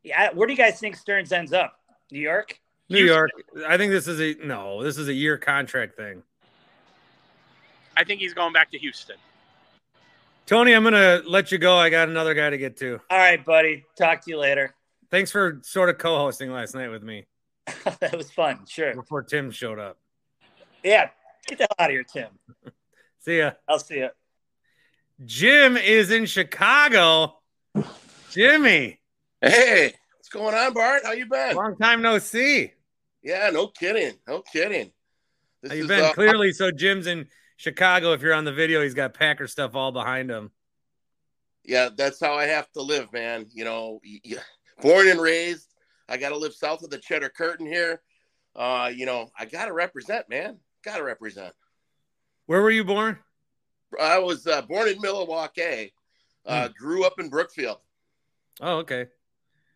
yeah, 0.03 0.29
where 0.33 0.45
do 0.47 0.53
you 0.53 0.57
guys 0.57 0.79
think 0.79 0.95
Stearns 0.95 1.31
ends 1.31 1.53
up? 1.53 1.79
New 2.11 2.19
York? 2.19 2.59
New 2.89 2.97
Houston. 2.97 3.15
York. 3.15 3.31
I 3.67 3.77
think 3.77 3.91
this 3.91 4.07
is 4.07 4.21
a 4.21 4.35
no. 4.45 4.83
This 4.83 4.97
is 4.97 5.07
a 5.07 5.13
year 5.13 5.37
contract 5.37 5.97
thing. 5.97 6.21
I 7.95 8.03
think 8.03 8.21
he's 8.21 8.33
going 8.33 8.53
back 8.53 8.71
to 8.71 8.77
Houston. 8.77 9.17
Tony, 10.45 10.73
I'm 10.73 10.83
gonna 10.83 11.21
let 11.25 11.51
you 11.51 11.57
go. 11.57 11.75
I 11.77 11.89
got 11.89 12.07
another 12.09 12.33
guy 12.33 12.49
to 12.49 12.57
get 12.57 12.77
to. 12.77 13.01
All 13.09 13.17
right, 13.17 13.43
buddy. 13.43 13.85
Talk 13.97 14.23
to 14.25 14.31
you 14.31 14.37
later. 14.37 14.73
Thanks 15.09 15.31
for 15.31 15.59
sort 15.63 15.89
of 15.89 15.97
co-hosting 15.97 16.51
last 16.51 16.75
night 16.75 16.89
with 16.89 17.01
me 17.01 17.25
that 17.99 18.15
was 18.15 18.31
fun. 18.31 18.59
Sure. 18.67 18.93
before 18.93 19.23
Tim 19.23 19.51
showed 19.51 19.79
up. 19.79 19.97
Yeah. 20.83 21.09
Get 21.47 21.57
the 21.59 21.63
hell 21.63 21.75
out 21.79 21.89
of 21.89 21.91
here, 21.91 22.03
Tim. 22.03 22.27
See 23.19 23.37
ya. 23.39 23.51
I'll 23.67 23.79
see 23.79 23.99
ya. 23.99 24.09
Jim 25.25 25.77
is 25.77 26.11
in 26.11 26.25
Chicago. 26.25 27.39
Jimmy, 28.31 28.99
Hey, 29.41 29.93
what's 30.17 30.29
going 30.29 30.53
on, 30.53 30.73
Bart? 30.73 31.01
How 31.05 31.11
you 31.13 31.25
been? 31.27 31.55
long 31.55 31.75
time 31.77 32.01
no 32.01 32.19
see. 32.19 32.73
Yeah, 33.23 33.49
no 33.51 33.67
kidding, 33.67 34.13
no 34.27 34.41
kidding. 34.41 34.91
This 35.61 35.71
How 35.71 35.75
you 35.75 35.83
is, 35.83 35.87
been? 35.87 36.03
uh, 36.05 36.13
Clearly, 36.13 36.51
so 36.53 36.69
Jim's 36.71 37.07
in 37.07 37.27
Chicago. 37.55 38.13
If 38.13 38.21
you're 38.21 38.33
on 38.33 38.45
the 38.45 38.51
video, 38.53 38.81
he's 38.83 38.93
got 38.93 39.13
Packer 39.13 39.47
stuff 39.47 39.75
all 39.75 39.91
behind 39.91 40.29
him. 40.29 40.51
yeah, 41.63 41.89
that's 41.95 42.19
how 42.19 42.33
I 42.35 42.45
have 42.45 42.71
to 42.73 42.81
live, 42.81 43.11
man. 43.13 43.47
You 43.53 43.63
know, 43.65 43.99
y- 44.05 44.19
y- 44.25 44.37
born 44.81 45.07
and 45.07 45.19
raised. 45.21 45.73
I 46.09 46.17
got 46.17 46.29
to 46.29 46.37
live 46.37 46.53
south 46.53 46.83
of 46.83 46.89
the 46.89 46.99
Cheddar 46.99 47.29
Curtain 47.29 47.65
here. 47.65 48.01
Uh, 48.55 48.91
you 48.93 49.05
know, 49.05 49.29
I 49.37 49.45
got 49.45 49.65
to 49.65 49.73
represent, 49.73 50.29
man. 50.29 50.57
Got 50.87 50.97
to 50.99 51.03
represent. 51.03 51.53
Where 52.45 52.61
were 52.61 52.71
you 52.71 52.85
born? 52.85 53.19
I 54.01 54.19
was 54.19 54.47
uh, 54.47 54.61
born 54.61 54.87
in 54.87 55.01
Milwaukee. 55.01 55.91
Uh, 56.45 56.69
Grew 56.69 57.03
up 57.03 57.19
in 57.19 57.27
Brookfield. 57.27 57.79
Oh, 58.61 58.77
okay. 58.77 59.07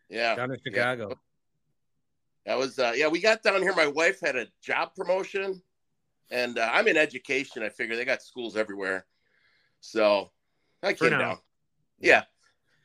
Yeah, 0.08 0.34
Down 0.36 0.52
in 0.52 0.58
Chicago. 0.64 1.18
that 2.46 2.56
was. 2.56 2.78
Uh, 2.78 2.94
yeah, 2.96 3.08
we 3.08 3.20
got 3.20 3.42
down 3.42 3.60
here. 3.60 3.74
My 3.74 3.88
wife 3.88 4.20
had 4.22 4.36
a 4.36 4.46
job 4.62 4.94
promotion, 4.96 5.60
and 6.30 6.58
uh, 6.58 6.70
I'm 6.72 6.88
in 6.88 6.96
education. 6.96 7.62
I 7.62 7.68
figure 7.68 7.94
they 7.94 8.06
got 8.06 8.22
schools 8.22 8.56
everywhere, 8.56 9.04
so 9.82 10.30
I 10.82 10.94
came 10.94 11.10
down. 11.10 11.36
Yeah, 12.00 12.22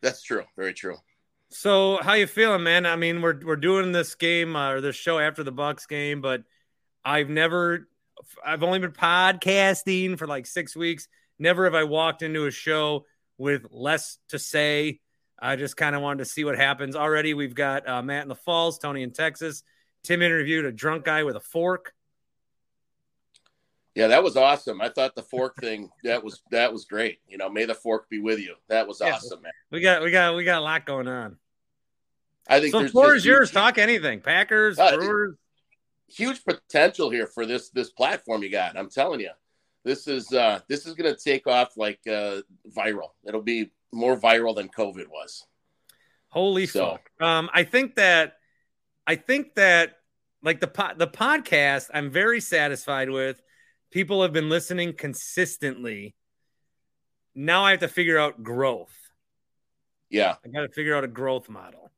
that's 0.02 0.22
true. 0.22 0.44
Very 0.58 0.74
true. 0.74 0.98
So, 1.48 2.00
how 2.02 2.12
you 2.12 2.28
feeling, 2.28 2.64
man? 2.64 2.86
I 2.86 2.98
mean, 2.98 3.22
we're 3.22 3.40
we're 3.46 3.56
doing 3.56 3.94
this 3.94 4.16
game 4.16 4.58
uh, 4.58 4.74
or 4.74 4.82
this 4.82 4.98
show 4.98 5.18
after 5.18 5.46
the 5.46 5.52
Bucks 5.54 5.86
game, 5.86 6.20
but 6.20 6.44
I've 7.06 7.30
never, 7.30 7.88
I've 8.46 8.64
only 8.64 8.80
been 8.80 8.92
podcasting 8.92 10.18
for 10.18 10.28
like 10.28 10.46
six 10.46 10.76
weeks. 10.76 11.08
Never 11.40 11.66
have 11.66 11.76
I 11.76 11.84
walked 11.84 12.22
into 12.22 12.46
a 12.46 12.52
show 12.52 13.06
with 13.38 13.68
less 13.72 14.18
to 14.30 14.40
say. 14.40 15.00
I 15.40 15.56
just 15.56 15.78
kind 15.78 15.96
of 15.96 16.02
wanted 16.02 16.20
to 16.24 16.30
see 16.30 16.44
what 16.44 16.58
happens. 16.58 16.96
Already, 16.96 17.34
we've 17.36 17.54
got 17.54 17.88
uh, 17.88 18.02
Matt 18.02 18.24
in 18.24 18.30
the 18.30 18.36
Falls, 18.36 18.80
Tony 18.80 19.04
in 19.04 19.12
Texas. 19.12 19.62
Tim 20.04 20.22
interviewed 20.22 20.66
a 20.66 20.72
drunk 20.72 21.06
guy 21.06 21.24
with 21.24 21.36
a 21.36 21.40
fork. 21.40 21.94
Yeah, 23.94 24.08
that 24.08 24.24
was 24.24 24.38
awesome. 24.38 24.80
I 24.80 24.90
thought 24.90 25.16
the 25.16 25.24
fork 25.24 25.56
thing 25.58 25.90
that 26.04 26.24
was 26.24 26.42
that 26.52 26.72
was 26.72 26.86
great. 26.86 27.20
You 27.28 27.38
know, 27.38 27.50
may 27.50 27.66
the 27.66 27.74
fork 27.74 28.10
be 28.10 28.20
with 28.20 28.40
you. 28.40 28.56
That 28.68 28.88
was 28.88 29.00
Yeah. 29.04 29.14
awesome, 29.16 29.42
man. 29.42 29.52
We 29.72 29.82
got, 29.82 30.04
we 30.04 30.12
got, 30.12 30.36
we 30.36 30.44
got 30.44 30.60
a 30.60 30.64
lot 30.64 30.86
going 30.86 31.08
on. 31.08 31.38
I 32.48 32.60
think 32.60 32.72
So, 32.72 32.88
floor 32.90 33.16
is 33.16 33.26
yours. 33.26 33.52
Talk 33.52 33.78
anything. 33.80 34.22
Packers, 34.22 34.78
Uh, 34.80 34.96
Brewers. 34.96 35.36
Huge 36.08 36.44
potential 36.44 37.10
here 37.10 37.28
for 37.28 37.46
this 37.46 37.70
this 37.70 37.90
platform 37.92 38.44
you 38.44 38.50
got. 38.50 38.78
I'm 38.78 38.90
telling 38.90 39.20
you, 39.20 39.32
this 39.84 40.08
is 40.08 40.32
uh 40.34 40.60
this 40.68 40.86
is 40.86 40.94
gonna 40.96 41.16
take 41.16 41.48
off 41.48 41.78
like 41.78 42.00
uh 42.08 42.42
viral. 42.76 43.10
It'll 43.26 43.42
be 43.42 43.72
more 43.92 44.20
viral 44.20 44.56
than 44.56 44.70
COVID 44.70 45.08
was. 45.08 45.46
Holy 46.30 46.66
So- 46.66 46.92
fuck. 46.92 47.10
Um, 47.26 47.50
I 47.54 47.64
think 47.64 47.96
that 47.96 48.38
I 49.06 49.16
think 49.16 49.56
that 49.56 49.98
like 50.44 50.60
the 50.60 50.68
po- 50.68 50.94
the 50.96 51.08
podcast 51.08 51.90
I'm 51.94 52.12
very 52.12 52.42
satisfied 52.42 53.10
with. 53.10 53.42
People 53.90 54.22
have 54.22 54.34
been 54.34 54.50
listening 54.50 54.94
consistently. 54.94 56.14
Now 57.34 57.64
I 57.64 57.72
have 57.72 57.80
to 57.80 57.88
figure 57.88 58.18
out 58.18 58.44
growth. 58.44 58.94
Yeah, 60.10 60.36
I 60.46 60.50
got 60.50 60.62
to 60.62 60.70
figure 60.70 60.96
out 60.96 61.04
a 61.04 61.08
growth 61.08 61.50
model. 61.50 61.92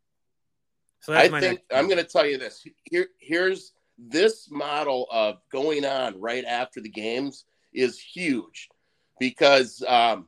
So 1.01 1.13
that's 1.13 1.27
I 1.27 1.31
my 1.31 1.39
think 1.39 1.61
I'm 1.73 1.87
gonna 1.89 2.03
tell 2.03 2.25
you 2.25 2.37
this. 2.37 2.65
Here 2.83 3.07
here's 3.19 3.73
this 4.07 4.49
model 4.49 5.07
of 5.11 5.37
going 5.51 5.85
on 5.85 6.19
right 6.19 6.45
after 6.45 6.79
the 6.81 6.89
games 6.89 7.45
is 7.73 7.99
huge 7.99 8.69
because 9.19 9.83
um 9.87 10.27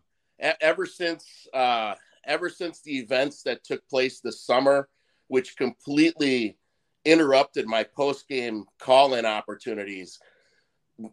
ever 0.60 0.86
since 0.86 1.48
uh 1.54 1.96
ever 2.26 2.50
since 2.50 2.82
the 2.82 2.98
events 3.00 3.44
that 3.44 3.64
took 3.64 3.88
place 3.90 4.20
this 4.20 4.42
summer, 4.42 4.90
which 5.28 5.58
completely 5.58 6.58
interrupted 7.06 7.66
my 7.66 7.84
post 7.84 8.28
game 8.28 8.66
call 8.80 9.16
in 9.16 9.26
opportunities. 9.26 10.20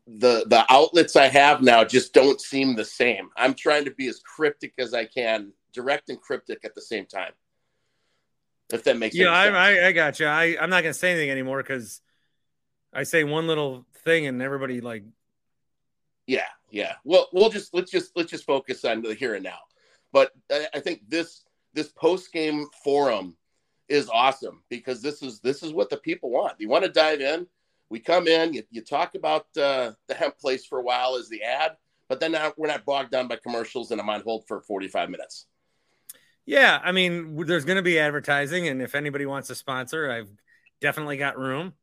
The 0.07 0.44
the 0.47 0.66
outlets 0.68 1.16
I 1.16 1.29
have 1.29 1.62
now 1.62 1.85
just 1.85 2.12
don't 2.12 2.40
seem 2.40 2.77
the 2.77 2.85
same. 2.85 3.31
I'm 3.37 3.55
trying 3.55 3.85
to 3.87 3.90
be 3.90 4.09
as 4.09 4.21
cryptic 4.21 4.75
as 4.79 4.92
I 4.92 5.07
can, 5.07 5.53
direct 5.73 6.11
and 6.11 6.21
cryptic 6.21 6.64
at 6.64 6.75
the 6.75 6.83
same 6.83 7.07
time. 7.07 7.33
If 8.71 8.85
that 8.85 8.99
makes 8.99 9.14
Yeah. 9.14 9.31
I, 9.31 9.47
I, 9.49 9.87
I 9.87 9.92
got 9.92 10.21
you. 10.21 10.27
I, 10.27 10.59
I'm 10.61 10.68
not 10.68 10.83
going 10.83 10.92
to 10.92 10.99
say 10.99 11.12
anything 11.12 11.31
anymore 11.31 11.62
because 11.62 12.03
I 12.92 13.03
say 13.03 13.24
one 13.24 13.46
little 13.46 13.87
thing 14.05 14.27
and 14.27 14.40
everybody 14.40 14.81
like, 14.81 15.05
Yeah, 16.27 16.46
yeah. 16.70 16.94
Well, 17.05 17.29
we'll 17.33 17.51
just 17.51 17.74
let's 17.74 17.90
just 17.90 18.12
let's 18.16 18.31
just 18.31 18.44
focus 18.44 18.85
on 18.85 19.03
the 19.03 19.14
here 19.14 19.35
and 19.35 19.44
now. 19.44 19.59
But 20.12 20.33
I, 20.51 20.66
I 20.74 20.81
think 20.81 21.03
this 21.09 21.44
this 21.74 21.88
post 21.88 22.33
game 22.33 22.66
forum 22.83 23.37
is 23.88 24.09
awesome 24.09 24.62
because 24.68 25.03
this 25.03 25.22
is 25.22 25.40
this 25.40 25.62
is 25.62 25.72
what 25.72 25.90
the 25.90 25.96
people 25.96 26.31
want. 26.31 26.55
You 26.59 26.68
want 26.68 26.85
to 26.85 26.90
dive 26.90 27.20
in. 27.20 27.46
We 27.90 28.01
come 28.01 28.29
in, 28.29 28.53
you, 28.53 28.62
you 28.70 28.83
talk 28.83 29.14
about 29.14 29.46
uh, 29.57 29.92
the 30.09 30.14
hemp 30.14 30.38
place 30.38 30.66
for 30.66 30.79
a 30.79 30.83
while 30.83 31.16
as 31.16 31.31
the 31.31 31.42
ad, 31.42 31.72
but 32.07 32.20
then 32.20 32.33
now 32.33 32.53
we're 32.59 32.66
not 32.66 32.85
bogged 32.85 33.11
down 33.11 33.29
by 33.29 33.37
commercials 33.37 33.90
and 33.90 34.01
I'm 34.01 34.11
on 34.11 34.20
hold 34.20 34.46
for 34.46 34.61
45 34.61 35.09
minutes. 35.09 35.46
yeah, 36.44 36.81
I 36.83 36.92
mean, 36.92 37.37
there's 37.46 37.64
going 37.64 37.77
to 37.77 37.83
be 37.83 37.98
advertising. 37.98 38.68
And 38.68 38.83
if 38.83 38.94
anybody 38.94 39.24
wants 39.24 39.48
to 39.48 39.55
sponsor, 39.55 40.11
I've 40.11 40.29
definitely 40.83 41.16
got 41.16 41.38
room. 41.38 41.74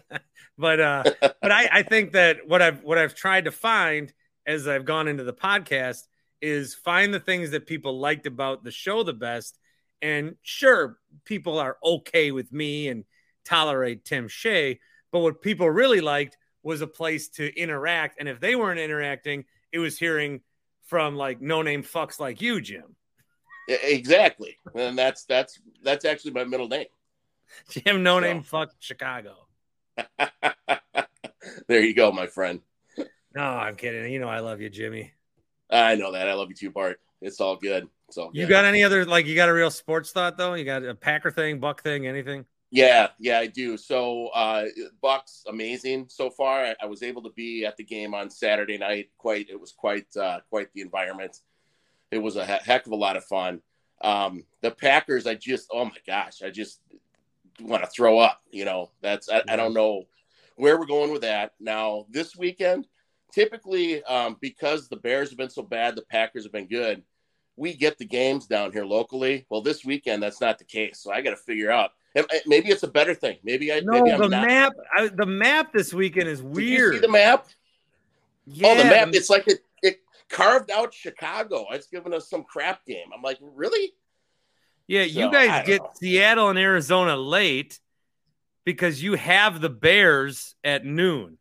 but, 0.58 0.80
uh, 0.80 1.02
but 1.20 1.52
I, 1.52 1.68
I 1.72 1.82
think 1.82 2.12
that 2.12 2.46
what 2.46 2.62
I've, 2.62 2.82
what 2.82 2.98
I've 2.98 3.14
tried 3.14 3.44
to 3.44 3.52
find 3.52 4.12
as 4.46 4.66
I've 4.66 4.84
gone 4.84 5.08
into 5.08 5.24
the 5.24 5.32
podcast 5.32 6.02
is 6.40 6.74
find 6.74 7.14
the 7.14 7.20
things 7.20 7.50
that 7.52 7.66
people 7.66 7.98
liked 8.00 8.26
about 8.26 8.64
the 8.64 8.70
show 8.70 9.02
the 9.02 9.12
best. 9.12 9.58
And 10.00 10.34
sure, 10.42 10.98
people 11.24 11.58
are 11.58 11.76
okay 11.84 12.32
with 12.32 12.52
me 12.52 12.88
and 12.88 13.04
tolerate 13.44 14.04
Tim 14.04 14.26
Shea, 14.28 14.80
but 15.12 15.20
what 15.20 15.42
people 15.42 15.70
really 15.70 16.00
liked 16.00 16.36
was 16.64 16.80
a 16.80 16.86
place 16.86 17.28
to 17.30 17.54
interact. 17.56 18.16
And 18.18 18.28
if 18.28 18.40
they 18.40 18.56
weren't 18.56 18.80
interacting, 18.80 19.44
it 19.70 19.78
was 19.78 19.98
hearing 19.98 20.40
from 20.86 21.16
like 21.16 21.40
no 21.40 21.62
name 21.62 21.82
fucks 21.82 22.18
like 22.18 22.42
you, 22.42 22.60
Jim. 22.60 22.96
Exactly, 23.68 24.58
and 24.74 24.98
that's 24.98 25.24
that's 25.24 25.60
that's 25.84 26.04
actually 26.04 26.32
my 26.32 26.44
middle 26.44 26.68
name. 26.68 26.86
Jim, 27.70 28.02
no 28.02 28.16
So- 28.16 28.20
name 28.20 28.42
fuck 28.42 28.72
Chicago. 28.80 29.41
there 31.68 31.82
you 31.82 31.94
go, 31.94 32.12
my 32.12 32.26
friend. 32.26 32.60
No, 33.34 33.42
I'm 33.42 33.76
kidding. 33.76 34.12
You 34.12 34.18
know 34.18 34.28
I 34.28 34.40
love 34.40 34.60
you, 34.60 34.68
Jimmy. 34.68 35.12
I 35.70 35.94
know 35.94 36.12
that. 36.12 36.28
I 36.28 36.34
love 36.34 36.48
you 36.50 36.54
too, 36.54 36.70
Bart. 36.70 37.00
It's 37.20 37.40
all 37.40 37.56
good. 37.56 37.88
It's 38.08 38.18
all 38.18 38.30
good. 38.30 38.38
You 38.38 38.46
got 38.46 38.64
any 38.64 38.84
other 38.84 39.04
like 39.06 39.26
you 39.26 39.34
got 39.34 39.48
a 39.48 39.54
real 39.54 39.70
sports 39.70 40.10
thought 40.12 40.36
though? 40.36 40.54
You 40.54 40.64
got 40.64 40.84
a 40.84 40.94
Packer 40.94 41.30
thing, 41.30 41.60
Buck 41.60 41.82
thing, 41.82 42.06
anything? 42.06 42.44
Yeah, 42.70 43.08
yeah, 43.18 43.38
I 43.38 43.46
do. 43.46 43.76
So 43.76 44.28
uh 44.28 44.64
Bucks 45.00 45.44
amazing 45.48 46.06
so 46.08 46.30
far. 46.30 46.64
I, 46.64 46.74
I 46.82 46.86
was 46.86 47.02
able 47.02 47.22
to 47.22 47.30
be 47.30 47.64
at 47.64 47.76
the 47.76 47.84
game 47.84 48.14
on 48.14 48.28
Saturday 48.28 48.76
night. 48.76 49.10
Quite 49.18 49.48
it 49.48 49.60
was 49.60 49.72
quite 49.72 50.06
uh 50.16 50.40
quite 50.50 50.72
the 50.74 50.82
environment. 50.82 51.38
It 52.10 52.18
was 52.18 52.36
a 52.36 52.44
he- 52.44 52.64
heck 52.64 52.86
of 52.86 52.92
a 52.92 52.96
lot 52.96 53.16
of 53.16 53.24
fun. 53.24 53.62
Um 54.02 54.44
the 54.60 54.70
Packers, 54.70 55.26
I 55.26 55.34
just 55.34 55.68
oh 55.72 55.84
my 55.84 55.98
gosh, 56.06 56.42
I 56.42 56.50
just 56.50 56.80
want 57.60 57.82
to 57.82 57.90
throw 57.90 58.18
up, 58.18 58.40
you 58.50 58.64
know. 58.64 58.90
That's 59.00 59.28
I, 59.28 59.42
I 59.48 59.56
don't 59.56 59.74
know 59.74 60.06
where 60.56 60.78
we're 60.78 60.86
going 60.86 61.12
with 61.12 61.22
that. 61.22 61.52
Now, 61.60 62.06
this 62.10 62.36
weekend, 62.36 62.86
typically 63.32 64.02
um 64.04 64.36
because 64.40 64.88
the 64.88 64.96
Bears 64.96 65.30
have 65.30 65.38
been 65.38 65.50
so 65.50 65.62
bad, 65.62 65.96
the 65.96 66.02
Packers 66.02 66.44
have 66.44 66.52
been 66.52 66.68
good. 66.68 67.02
We 67.56 67.74
get 67.74 67.98
the 67.98 68.06
games 68.06 68.46
down 68.46 68.72
here 68.72 68.84
locally. 68.84 69.46
Well, 69.50 69.62
this 69.62 69.84
weekend 69.84 70.22
that's 70.22 70.40
not 70.40 70.58
the 70.58 70.64
case. 70.64 70.98
So 71.00 71.12
I 71.12 71.20
got 71.20 71.30
to 71.30 71.36
figure 71.36 71.70
out 71.70 71.90
and 72.14 72.26
Maybe 72.46 72.68
it's 72.68 72.82
a 72.82 72.88
better 72.88 73.14
thing. 73.14 73.38
Maybe 73.42 73.72
I. 73.72 73.80
No, 73.80 73.92
maybe 73.92 74.12
I'm 74.12 74.20
the 74.20 74.28
not. 74.28 74.46
map 74.46 74.72
I, 74.94 75.08
the 75.08 75.26
map 75.26 75.72
this 75.72 75.94
weekend 75.94 76.28
is 76.28 76.42
weird. 76.42 76.94
see 76.94 77.00
the 77.00 77.08
map? 77.08 77.46
yeah, 78.46 78.68
oh, 78.68 78.76
the 78.76 78.84
map. 78.84 79.08
It's 79.12 79.30
like 79.30 79.48
it, 79.48 79.60
it 79.82 80.00
carved 80.28 80.70
out 80.70 80.92
Chicago. 80.92 81.66
It's 81.70 81.86
giving 81.86 82.12
us 82.12 82.28
some 82.28 82.44
crap 82.44 82.84
game. 82.84 83.06
I'm 83.14 83.22
like, 83.22 83.38
really? 83.40 83.92
Yeah, 84.92 85.04
So, 85.04 85.20
you 85.20 85.32
guys 85.32 85.66
get 85.66 85.80
know. 85.80 85.90
Seattle 85.94 86.50
and 86.50 86.58
Arizona 86.58 87.16
late 87.16 87.80
because 88.64 89.02
you 89.02 89.14
have 89.14 89.62
the 89.62 89.70
Bears 89.70 90.54
at 90.62 90.84
noon. 90.84 91.38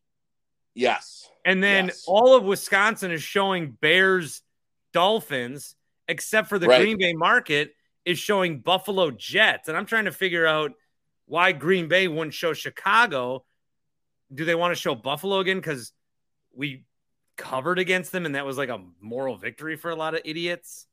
Yes. 0.74 1.30
And 1.44 1.62
then 1.62 1.88
Yes. 1.88 2.06
all 2.08 2.34
of 2.34 2.46
Wisconsin 2.46 3.12
is 3.12 3.22
showing 3.22 3.72
Bears 3.72 4.42
Dolphins, 4.94 5.76
except 6.08 6.48
for 6.48 6.60
the 6.60 6.68
Right. 6.68 6.80
Green 6.82 6.98
Bay 6.98 7.12
market 7.12 7.76
is 8.06 8.18
showing 8.18 8.62
Buffalo 8.62 9.12
Jets. 9.12 9.68
And 9.68 9.76
I'm 9.78 9.86
trying 9.86 10.06
to 10.06 10.14
figure 10.14 10.46
out 10.46 10.72
why 11.26 11.52
Green 11.52 11.90
Bay 11.90 12.08
wouldn't 12.08 12.34
show 12.34 12.54
Chicago. 12.54 13.44
Do 14.34 14.46
they 14.46 14.56
want 14.56 14.74
to 14.74 14.80
show 14.82 14.96
Buffalo 14.96 15.40
again? 15.40 15.58
Because 15.58 15.92
we 16.54 16.86
covered 17.36 17.80
against 17.80 18.14
them 18.14 18.26
and 18.26 18.36
that 18.36 18.46
was 18.46 18.58
like 18.58 18.70
a 18.70 18.82
moral 19.02 19.36
victory 19.36 19.76
for 19.76 19.90
a 19.92 19.96
lot 19.96 20.14
of 20.16 20.22
idiots. 20.24 20.88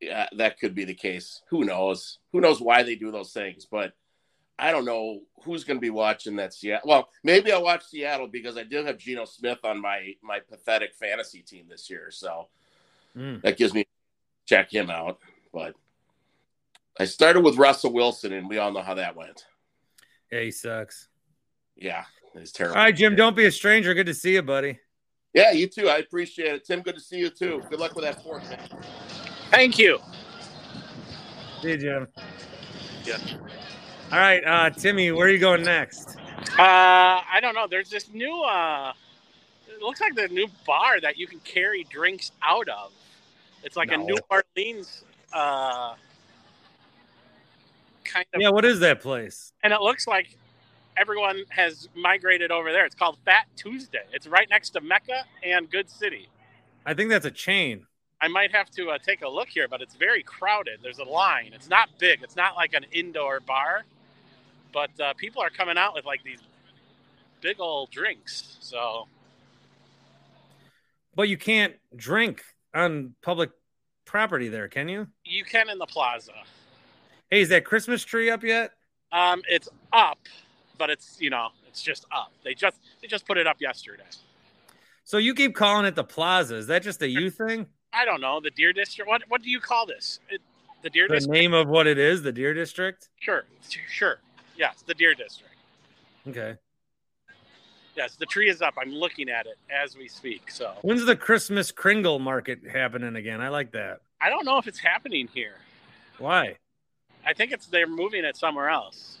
Yeah, 0.00 0.28
that 0.36 0.58
could 0.58 0.74
be 0.74 0.84
the 0.84 0.94
case. 0.94 1.42
Who 1.50 1.64
knows? 1.64 2.18
Who 2.32 2.40
knows 2.40 2.60
why 2.60 2.82
they 2.82 2.94
do 2.94 3.10
those 3.10 3.32
things? 3.32 3.66
But 3.70 3.92
I 4.58 4.70
don't 4.72 4.84
know 4.86 5.20
who's 5.44 5.64
going 5.64 5.76
to 5.76 5.80
be 5.80 5.90
watching 5.90 6.36
that 6.36 6.54
Seattle. 6.54 6.88
Well, 6.88 7.08
maybe 7.22 7.52
I'll 7.52 7.62
watch 7.62 7.84
Seattle 7.86 8.26
because 8.26 8.56
I 8.56 8.62
did 8.62 8.86
have 8.86 8.98
Geno 8.98 9.24
Smith 9.26 9.58
on 9.64 9.80
my 9.80 10.14
my 10.22 10.40
pathetic 10.40 10.94
fantasy 10.94 11.40
team 11.42 11.66
this 11.68 11.88
year, 11.90 12.10
so 12.10 12.48
Mm. 13.16 13.42
that 13.42 13.56
gives 13.56 13.74
me 13.74 13.84
check 14.46 14.72
him 14.72 14.88
out. 14.88 15.18
But 15.52 15.74
I 16.98 17.04
started 17.06 17.40
with 17.40 17.56
Russell 17.56 17.92
Wilson, 17.92 18.32
and 18.32 18.48
we 18.48 18.58
all 18.58 18.70
know 18.72 18.82
how 18.82 18.94
that 18.94 19.16
went. 19.16 19.46
Yeah, 20.30 20.42
he 20.42 20.50
sucks. 20.52 21.08
Yeah, 21.74 22.04
it's 22.36 22.52
terrible. 22.52 22.76
right, 22.76 22.94
Jim, 22.94 23.16
don't 23.16 23.34
be 23.34 23.46
a 23.46 23.50
stranger. 23.50 23.94
Good 23.94 24.06
to 24.06 24.14
see 24.14 24.34
you, 24.34 24.42
buddy. 24.42 24.78
Yeah, 25.34 25.50
you 25.50 25.66
too. 25.66 25.88
I 25.88 25.98
appreciate 25.98 26.54
it, 26.54 26.64
Tim. 26.64 26.82
Good 26.82 26.94
to 26.94 27.00
see 27.00 27.18
you 27.18 27.30
too. 27.30 27.62
Good 27.68 27.80
luck 27.80 27.94
with 27.96 28.04
that 28.04 28.22
fork, 28.22 28.48
man. 28.48 28.68
Thank 29.50 29.78
you. 29.78 29.98
See 31.62 31.70
you, 31.70 31.76
Jim. 31.78 32.08
Yeah. 33.04 33.18
All 34.12 34.18
right, 34.18 34.42
uh, 34.44 34.70
Timmy, 34.70 35.12
where 35.12 35.26
are 35.26 35.30
you 35.30 35.38
going 35.38 35.62
next? 35.62 36.16
Uh, 36.58 36.62
I 37.22 37.38
don't 37.40 37.54
know. 37.54 37.66
There's 37.68 37.90
this 37.90 38.12
new 38.12 38.42
uh, 38.42 38.92
it 39.68 39.82
looks 39.82 40.00
like 40.00 40.14
the 40.14 40.28
new 40.28 40.48
bar 40.66 41.00
that 41.00 41.16
you 41.16 41.26
can 41.26 41.38
carry 41.40 41.84
drinks 41.84 42.32
out 42.42 42.68
of. 42.68 42.92
It's 43.62 43.76
like 43.76 43.92
a 43.92 43.96
New 43.96 44.16
Orleans 44.30 45.04
uh, 45.32 45.94
kind 48.04 48.26
of, 48.34 48.40
Yeah, 48.40 48.50
what 48.50 48.64
is 48.64 48.80
that 48.80 49.00
place? 49.00 49.52
and 49.62 49.72
it 49.72 49.80
looks 49.80 50.06
like 50.06 50.36
everyone 50.96 51.44
has 51.50 51.88
migrated 51.94 52.50
over 52.50 52.72
there. 52.72 52.84
It's 52.84 52.94
called 52.94 53.18
Fat 53.24 53.46
Tuesday. 53.56 54.04
It's 54.12 54.26
right 54.26 54.48
next 54.50 54.70
to 54.70 54.80
Mecca 54.80 55.24
and 55.42 55.70
Good 55.70 55.90
City. 55.90 56.28
I 56.84 56.94
think 56.94 57.10
that's 57.10 57.26
a 57.26 57.30
chain. 57.30 57.86
I 58.20 58.28
might 58.28 58.52
have 58.52 58.70
to 58.72 58.90
uh, 58.90 58.98
take 58.98 59.22
a 59.22 59.28
look 59.28 59.48
here, 59.48 59.66
but 59.68 59.80
it's 59.80 59.94
very 59.94 60.22
crowded. 60.22 60.80
There's 60.82 60.98
a 60.98 61.04
line. 61.04 61.52
It's 61.54 61.68
not 61.68 61.88
big. 61.98 62.22
It's 62.22 62.36
not 62.36 62.54
like 62.54 62.74
an 62.74 62.84
indoor 62.92 63.40
bar, 63.40 63.84
but 64.72 64.90
uh, 65.00 65.14
people 65.14 65.42
are 65.42 65.50
coming 65.50 65.78
out 65.78 65.94
with 65.94 66.04
like 66.04 66.22
these 66.22 66.40
big 67.40 67.60
old 67.60 67.90
drinks. 67.90 68.58
So 68.60 69.06
But 71.14 71.28
you 71.28 71.38
can't 71.38 71.74
drink 71.96 72.42
on 72.74 73.14
public 73.22 73.50
property 74.04 74.48
there, 74.48 74.68
can 74.68 74.88
you? 74.88 75.06
you 75.24 75.44
can 75.44 75.70
in 75.70 75.78
the 75.78 75.86
plaza. 75.86 76.32
Hey, 77.30 77.40
is 77.42 77.48
that 77.50 77.64
Christmas 77.64 78.04
tree 78.04 78.28
up 78.28 78.42
yet? 78.42 78.72
Um, 79.12 79.42
it's 79.48 79.68
up, 79.92 80.18
but 80.78 80.90
it's 80.90 81.16
you 81.20 81.30
know 81.30 81.48
it's 81.68 81.80
just 81.82 82.04
up. 82.12 82.32
They 82.44 82.54
just 82.54 82.76
they 83.00 83.08
just 83.08 83.26
put 83.26 83.38
it 83.38 83.46
up 83.46 83.60
yesterday. 83.60 84.04
So 85.04 85.16
you 85.18 85.34
keep 85.34 85.54
calling 85.54 85.86
it 85.86 85.94
the 85.94 86.04
plaza. 86.04 86.56
Is 86.56 86.66
that 86.66 86.82
just 86.82 87.02
a 87.02 87.08
you 87.08 87.30
thing? 87.30 87.66
I 87.92 88.04
don't 88.04 88.20
know 88.20 88.40
the 88.40 88.50
Deer 88.50 88.72
District. 88.72 89.08
What 89.08 89.22
what 89.28 89.42
do 89.42 89.50
you 89.50 89.60
call 89.60 89.86
this? 89.86 90.20
It, 90.28 90.40
the 90.82 90.90
Deer 90.90 91.08
The 91.08 91.14
District. 91.14 91.32
name 91.34 91.52
of 91.52 91.68
what 91.68 91.86
it 91.86 91.98
is, 91.98 92.22
the 92.22 92.32
Deer 92.32 92.54
District? 92.54 93.08
Sure, 93.18 93.44
sure. 93.88 94.18
Yes, 94.56 94.82
the 94.86 94.94
Deer 94.94 95.14
District. 95.14 95.54
Okay. 96.28 96.54
Yes, 97.96 98.16
the 98.16 98.26
tree 98.26 98.48
is 98.48 98.62
up. 98.62 98.74
I'm 98.80 98.92
looking 98.92 99.28
at 99.28 99.46
it 99.46 99.58
as 99.70 99.96
we 99.96 100.08
speak. 100.08 100.50
So 100.50 100.72
When's 100.82 101.04
the 101.04 101.16
Christmas 101.16 101.70
Kringle 101.72 102.18
market 102.18 102.60
happening 102.72 103.16
again? 103.16 103.40
I 103.40 103.48
like 103.48 103.72
that. 103.72 104.00
I 104.20 104.30
don't 104.30 104.44
know 104.44 104.58
if 104.58 104.66
it's 104.68 104.78
happening 104.78 105.28
here. 105.34 105.56
Why? 106.18 106.56
I 107.26 107.34
think 107.34 107.52
it's 107.52 107.66
they're 107.66 107.86
moving 107.86 108.24
it 108.24 108.36
somewhere 108.36 108.68
else. 108.70 109.18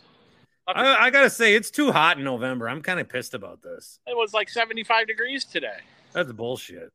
I, 0.66 1.06
I 1.06 1.10
gotta 1.10 1.30
say, 1.30 1.54
it's 1.54 1.70
too 1.70 1.90
hot 1.90 2.18
in 2.18 2.24
November. 2.24 2.68
I'm 2.68 2.80
kind 2.80 3.00
of 3.00 3.08
pissed 3.08 3.34
about 3.34 3.60
this. 3.62 3.98
It 4.06 4.16
was 4.16 4.32
like 4.32 4.48
75 4.48 5.06
degrees 5.08 5.44
today. 5.44 5.78
That's 6.12 6.30
bullshit. 6.32 6.92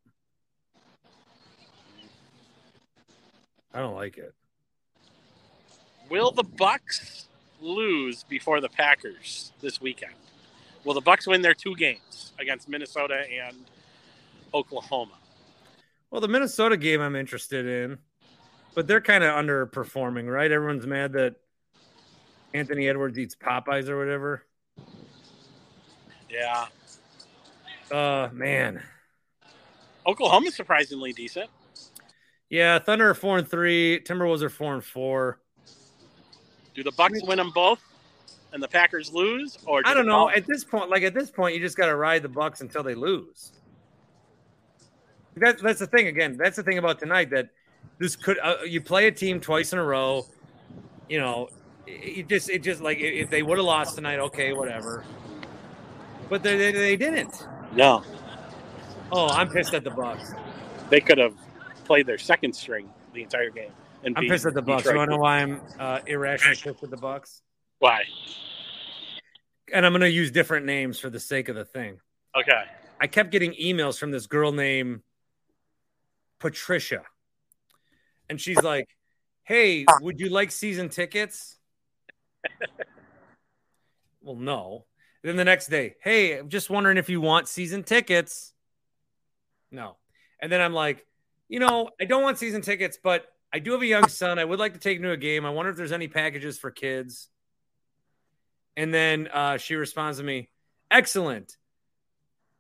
I 3.76 3.80
don't 3.80 3.96
like 3.96 4.18
it. 4.18 4.34
Will 6.10 6.32
the 6.32 6.44
Bucks 6.44 7.28
lose 7.60 8.24
before 8.24 8.62
the 8.62 8.70
Packers 8.70 9.52
this 9.60 9.82
weekend? 9.82 10.14
Will 10.86 10.94
the 10.94 11.02
Bucks 11.02 11.28
win 11.28 11.42
their 11.42 11.54
two 11.54 11.76
games 11.76 12.32
against 12.40 12.70
Minnesota 12.70 13.24
and 13.30 13.58
Oklahoma? 14.54 15.18
Well, 16.10 16.22
the 16.22 16.30
Minnesota 16.30 16.78
game 16.78 17.02
I'm 17.02 17.18
interested 17.18 17.66
in, 17.66 17.98
but 18.76 18.88
they're 18.88 19.02
kind 19.02 19.26
of 19.26 19.36
underperforming, 19.36 20.32
right? 20.32 20.50
Everyone's 20.50 20.88
mad 20.88 21.12
that 21.14 21.36
Anthony 22.54 22.88
Edwards 22.88 23.20
eats 23.20 23.36
Popeyes 23.36 23.90
or 23.90 23.98
whatever. 23.98 24.44
Yeah. 26.30 26.68
Uh, 27.92 28.30
man. 28.32 28.82
Oklahoma's 30.08 30.56
surprisingly 30.56 31.12
decent. 31.12 31.50
Yeah, 32.56 32.80
Thunder 32.80 33.10
are 33.10 33.14
four 33.14 33.38
and 33.38 33.46
three. 33.46 34.00
Timberwolves 34.00 34.42
are 34.42 34.50
four 34.50 34.76
and 34.76 34.82
four. 34.84 35.40
Do 36.74 36.84
the 36.84 36.92
Bucks 36.94 37.22
win 37.24 37.38
them 37.38 37.52
both 37.54 37.82
and 38.54 38.64
the 38.64 38.68
Packers 38.70 39.12
lose? 39.12 39.58
Or 39.66 39.84
do 39.84 39.90
I 39.90 39.94
don't 39.94 40.06
know. 40.06 40.28
Bucks- 40.28 40.38
At 40.38 40.48
this 40.48 40.64
point, 40.64 40.90
like 40.90 41.04
at 41.04 41.14
this 41.14 41.30
point, 41.30 41.54
you 41.54 41.60
just 41.60 41.76
got 41.76 41.88
to 41.88 41.96
ride 41.98 42.24
the 42.24 42.30
Bucks 42.30 42.62
until 42.62 42.82
they 42.82 42.96
lose. 42.96 43.52
That's 45.36 45.62
that's 45.62 45.80
the 45.80 45.88
thing. 45.88 46.08
Again, 46.08 46.38
that's 46.38 46.56
the 46.56 46.64
thing 46.64 46.78
about 46.78 46.98
tonight. 46.98 47.30
That 47.32 47.50
this 48.00 48.16
could 48.16 48.40
uh, 48.42 48.60
you 48.66 48.80
play 48.80 49.08
a 49.08 49.12
team 49.12 49.42
twice 49.42 49.74
in 49.74 49.80
a 49.80 49.84
row. 49.84 50.26
You 51.10 51.20
know, 51.20 51.50
it 51.86 52.20
it 52.20 52.30
just 52.30 52.50
it 52.50 52.64
just 52.64 52.80
like 52.80 53.00
if 53.02 53.30
they 53.30 53.44
would 53.44 53.58
have 53.58 53.66
lost 53.66 53.96
tonight, 53.96 54.20
okay, 54.20 54.54
whatever. 54.54 55.04
But 56.30 56.42
they, 56.42 56.56
they 56.58 56.72
they 56.72 56.96
didn't. 56.96 57.36
No. 57.74 58.02
Oh, 59.12 59.28
I'm 59.28 59.50
pissed 59.50 59.74
at 59.74 59.84
the 59.84 59.92
Bucks. 59.92 60.32
They 60.90 61.02
could 61.02 61.18
have 61.18 61.34
played 61.86 62.08
their 62.08 62.18
second 62.18 62.54
string 62.54 62.90
the 63.14 63.24
entire 63.24 63.50
game. 63.50 63.72
And 64.04 64.18
I'm 64.18 64.28
pissed 64.28 64.46
at 64.46 64.54
the 64.54 64.62
Bucks. 64.62 64.86
You 64.86 64.96
want 64.96 65.10
to 65.10 65.16
know 65.16 65.22
why 65.22 65.40
I'm 65.40 65.62
uh, 65.80 66.00
irrationally 66.06 66.58
pissed 66.58 66.84
at 66.84 66.90
the 66.90 66.98
Bucks? 66.98 67.42
Why? 67.80 68.04
And 69.74 69.86
I'm 69.86 69.92
going 69.94 70.02
to 70.02 70.10
use 70.10 70.32
different 70.32 70.66
names 70.66 71.00
for 71.00 71.10
the 71.10 71.20
sake 71.20 71.50
of 71.50 71.56
the 71.56 71.66
thing. 71.66 72.00
Okay. 72.38 72.64
I 73.00 73.08
kept 73.08 73.32
getting 73.32 73.54
emails 73.54 73.98
from 73.98 74.12
this 74.12 74.28
girl 74.28 74.52
named 74.52 75.02
Patricia. 76.40 77.02
And 78.30 78.40
she's 78.40 78.62
like, 78.62 78.88
Hey, 79.44 79.86
would 80.02 80.20
you 80.20 80.30
like 80.30 80.52
season 80.52 80.90
tickets? 80.90 81.58
well, 84.22 84.36
no. 84.36 84.86
Then 85.24 85.36
the 85.36 85.46
next 85.46 85.68
day, 85.68 85.96
Hey, 86.04 86.38
I'm 86.38 86.50
just 86.50 86.70
wondering 86.70 86.98
if 86.98 87.10
you 87.10 87.22
want 87.22 87.48
season 87.48 87.84
tickets. 87.84 88.54
No. 89.72 89.98
And 90.40 90.52
then 90.52 90.62
I'm 90.62 90.74
like, 90.74 91.06
You 91.48 91.60
know, 91.60 91.90
I 92.00 92.06
don't 92.06 92.24
want 92.24 92.38
season 92.38 92.62
tickets, 92.62 92.98
but 93.02 93.26
I 93.54 93.60
do 93.60 93.72
have 93.74 93.82
a 93.82 93.86
young 93.86 94.08
son. 94.08 94.40
I 94.40 94.46
would 94.46 94.60
like 94.60 94.74
to 94.74 94.80
take 94.80 94.98
him 94.98 95.04
to 95.04 95.12
a 95.12 95.18
game. 95.18 95.46
I 95.46 95.50
wonder 95.50 95.72
if 95.72 95.78
there's 95.78 95.92
any 95.92 96.08
packages 96.08 96.58
for 96.58 96.72
kids. 96.72 97.30
And 98.76 98.94
then 98.94 99.28
uh, 99.32 99.58
she 99.58 99.76
responds 99.76 100.18
to 100.18 100.24
me, 100.24 100.50
Excellent. 100.90 101.56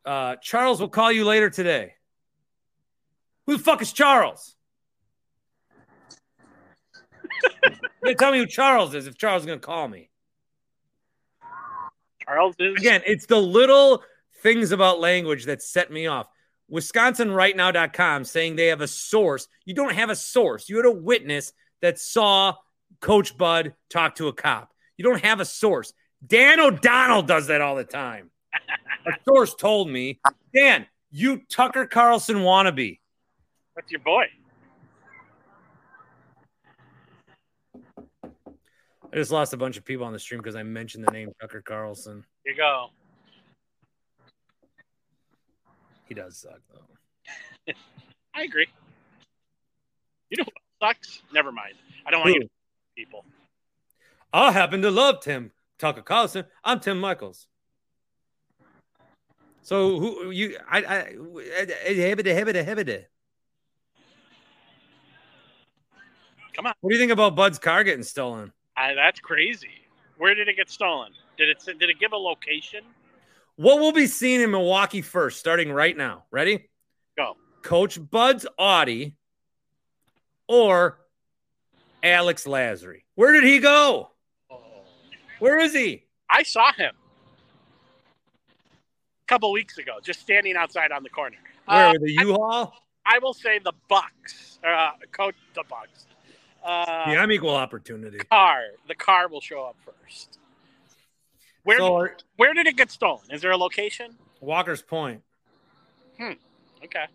Uh, 0.05 0.35
Charles 0.41 0.79
will 0.79 0.89
call 0.89 1.11
you 1.11 1.25
later 1.25 1.49
today. 1.49 1.93
Who 3.45 3.57
the 3.57 3.63
fuck 3.63 3.81
is 3.81 3.91
Charles? 3.91 4.55
you 8.03 8.15
tell 8.15 8.31
me 8.31 8.39
who 8.39 8.45
Charles 8.45 8.93
is 8.93 9.07
if 9.07 9.17
Charles 9.17 9.43
is 9.43 9.45
going 9.47 9.59
to 9.59 9.65
call 9.65 9.87
me. 9.87 10.09
Charles 12.23 12.55
is 12.59 12.75
Again, 12.77 13.01
it's 13.05 13.25
the 13.25 13.39
little 13.39 14.03
things 14.41 14.71
about 14.71 14.99
language 14.99 15.45
that 15.45 15.61
set 15.61 15.91
me 15.91 16.07
off. 16.07 16.27
WisconsinRightNow.com 16.71 18.23
saying 18.25 18.55
they 18.55 18.67
have 18.67 18.81
a 18.81 18.87
source. 18.87 19.47
You 19.65 19.73
don't 19.73 19.93
have 19.93 20.09
a 20.09 20.15
source. 20.15 20.67
You 20.69 20.77
had 20.77 20.85
a 20.85 20.91
witness 20.91 21.53
that 21.81 21.99
saw 21.99 22.55
Coach 23.01 23.37
Bud 23.37 23.73
talk 23.89 24.15
to 24.15 24.27
a 24.27 24.33
cop. 24.33 24.71
You 24.97 25.03
don't 25.03 25.23
have 25.23 25.39
a 25.39 25.45
source. 25.45 25.93
Dan 26.25 26.59
O'Donnell 26.59 27.21
does 27.21 27.47
that 27.47 27.61
all 27.61 27.75
the 27.75 27.83
time. 27.83 28.31
a 29.05 29.11
source 29.27 29.53
told 29.53 29.89
me, 29.89 30.19
Dan, 30.53 30.87
you 31.11 31.41
Tucker 31.49 31.85
Carlson 31.85 32.37
wannabe. 32.37 32.99
That's 33.75 33.91
your 33.91 33.99
boy. 34.01 34.25
I 39.15 39.17
just 39.17 39.31
lost 39.31 39.53
a 39.53 39.57
bunch 39.57 39.77
of 39.77 39.85
people 39.85 40.05
on 40.05 40.13
the 40.13 40.19
stream 40.19 40.41
because 40.41 40.55
I 40.55 40.63
mentioned 40.63 41.05
the 41.05 41.11
name 41.11 41.31
Tucker 41.39 41.61
Carlson. 41.61 42.25
Here 42.43 42.53
you 42.53 42.59
go. 42.59 42.87
He 46.07 46.13
does 46.13 46.37
suck 46.37 46.59
though. 46.71 47.73
I 48.35 48.43
agree. 48.43 48.67
You 50.29 50.37
know 50.37 50.45
what 50.79 50.95
sucks? 50.95 51.21
Never 51.33 51.51
mind. 51.51 51.75
I 52.05 52.11
don't 52.11 52.21
want 52.21 52.35
to 52.41 52.47
people. 52.95 53.25
I 54.33 54.51
happen 54.51 54.81
to 54.81 54.91
love 54.91 55.21
Tim 55.21 55.51
Tucker 55.79 56.01
Carlson. 56.01 56.45
I'm 56.63 56.79
Tim 56.79 56.99
Michaels. 56.99 57.47
So 59.61 59.97
who 59.99 60.29
you 60.29 60.57
I 60.69 60.77
I 60.77 61.01
hebede 61.13 62.25
hebede 62.25 62.65
hebede. 62.65 63.05
Come 66.55 66.67
on. 66.67 66.73
What 66.81 66.89
do 66.89 66.95
you 66.95 67.01
think 67.01 67.11
about 67.11 67.35
Bud's 67.35 67.59
car 67.59 67.83
getting 67.83 68.03
stolen? 68.03 68.53
I, 68.77 68.93
that's 68.93 69.19
crazy. 69.19 69.81
Where 70.17 70.35
did 70.35 70.47
it 70.47 70.55
get 70.55 70.69
stolen? 70.69 71.11
Did 71.37 71.49
it 71.49 71.63
did 71.65 71.89
it 71.89 71.99
give 71.99 72.13
a 72.13 72.17
location? 72.17 72.83
What 73.57 73.79
will 73.79 73.93
be 73.93 74.07
seen 74.07 74.41
in 74.41 74.51
Milwaukee 74.51 75.01
first, 75.01 75.39
starting 75.39 75.71
right 75.71 75.95
now? 75.95 76.23
Ready? 76.29 76.69
Go. 77.17 77.37
Coach 77.61 77.99
Bud's 78.11 78.45
Audi 78.59 79.15
or 80.47 80.99
Alex 82.03 82.45
Lasry. 82.45 83.03
Where 83.15 83.31
did 83.31 83.43
he 83.45 83.59
go? 83.59 84.11
Where 85.39 85.57
is 85.59 85.73
he? 85.73 86.03
I 86.29 86.43
saw 86.43 86.71
him 86.73 86.93
a 88.47 89.27
couple 89.27 89.51
weeks 89.51 89.77
ago, 89.77 89.93
just 90.03 90.19
standing 90.19 90.55
outside 90.55 90.91
on 90.91 91.03
the 91.03 91.09
corner. 91.09 91.37
Where 91.65 91.87
Uh, 91.87 91.91
with 91.93 92.01
the 92.03 92.13
U-Haul? 92.13 92.73
I 93.05 93.19
will 93.19 93.33
say 93.33 93.59
the 93.59 93.73
Bucks, 93.87 94.59
uh, 94.67 94.91
coach 95.11 95.35
the 95.53 95.63
Bucks. 95.69 96.07
Uh, 96.63 97.05
yeah, 97.09 97.21
I'm 97.21 97.31
equal 97.31 97.55
opportunity. 97.55 98.17
car. 98.17 98.61
The 98.87 98.95
car 98.95 99.27
will 99.27 99.41
show 99.41 99.63
up 99.63 99.75
first. 99.85 100.39
Where 101.65 101.77
So 101.79 101.95
are- 101.95 102.17
where 102.37 102.53
did 102.53 102.67
it 102.67 102.77
get 102.77 102.91
stolen? 102.91 103.25
Is 103.31 103.41
there 103.41 103.51
a 103.51 103.57
location? 103.57 104.15
Walker's 104.39 104.81
Point. 104.83 105.21
Hmm. 106.17 106.33
Okay. 106.83 107.05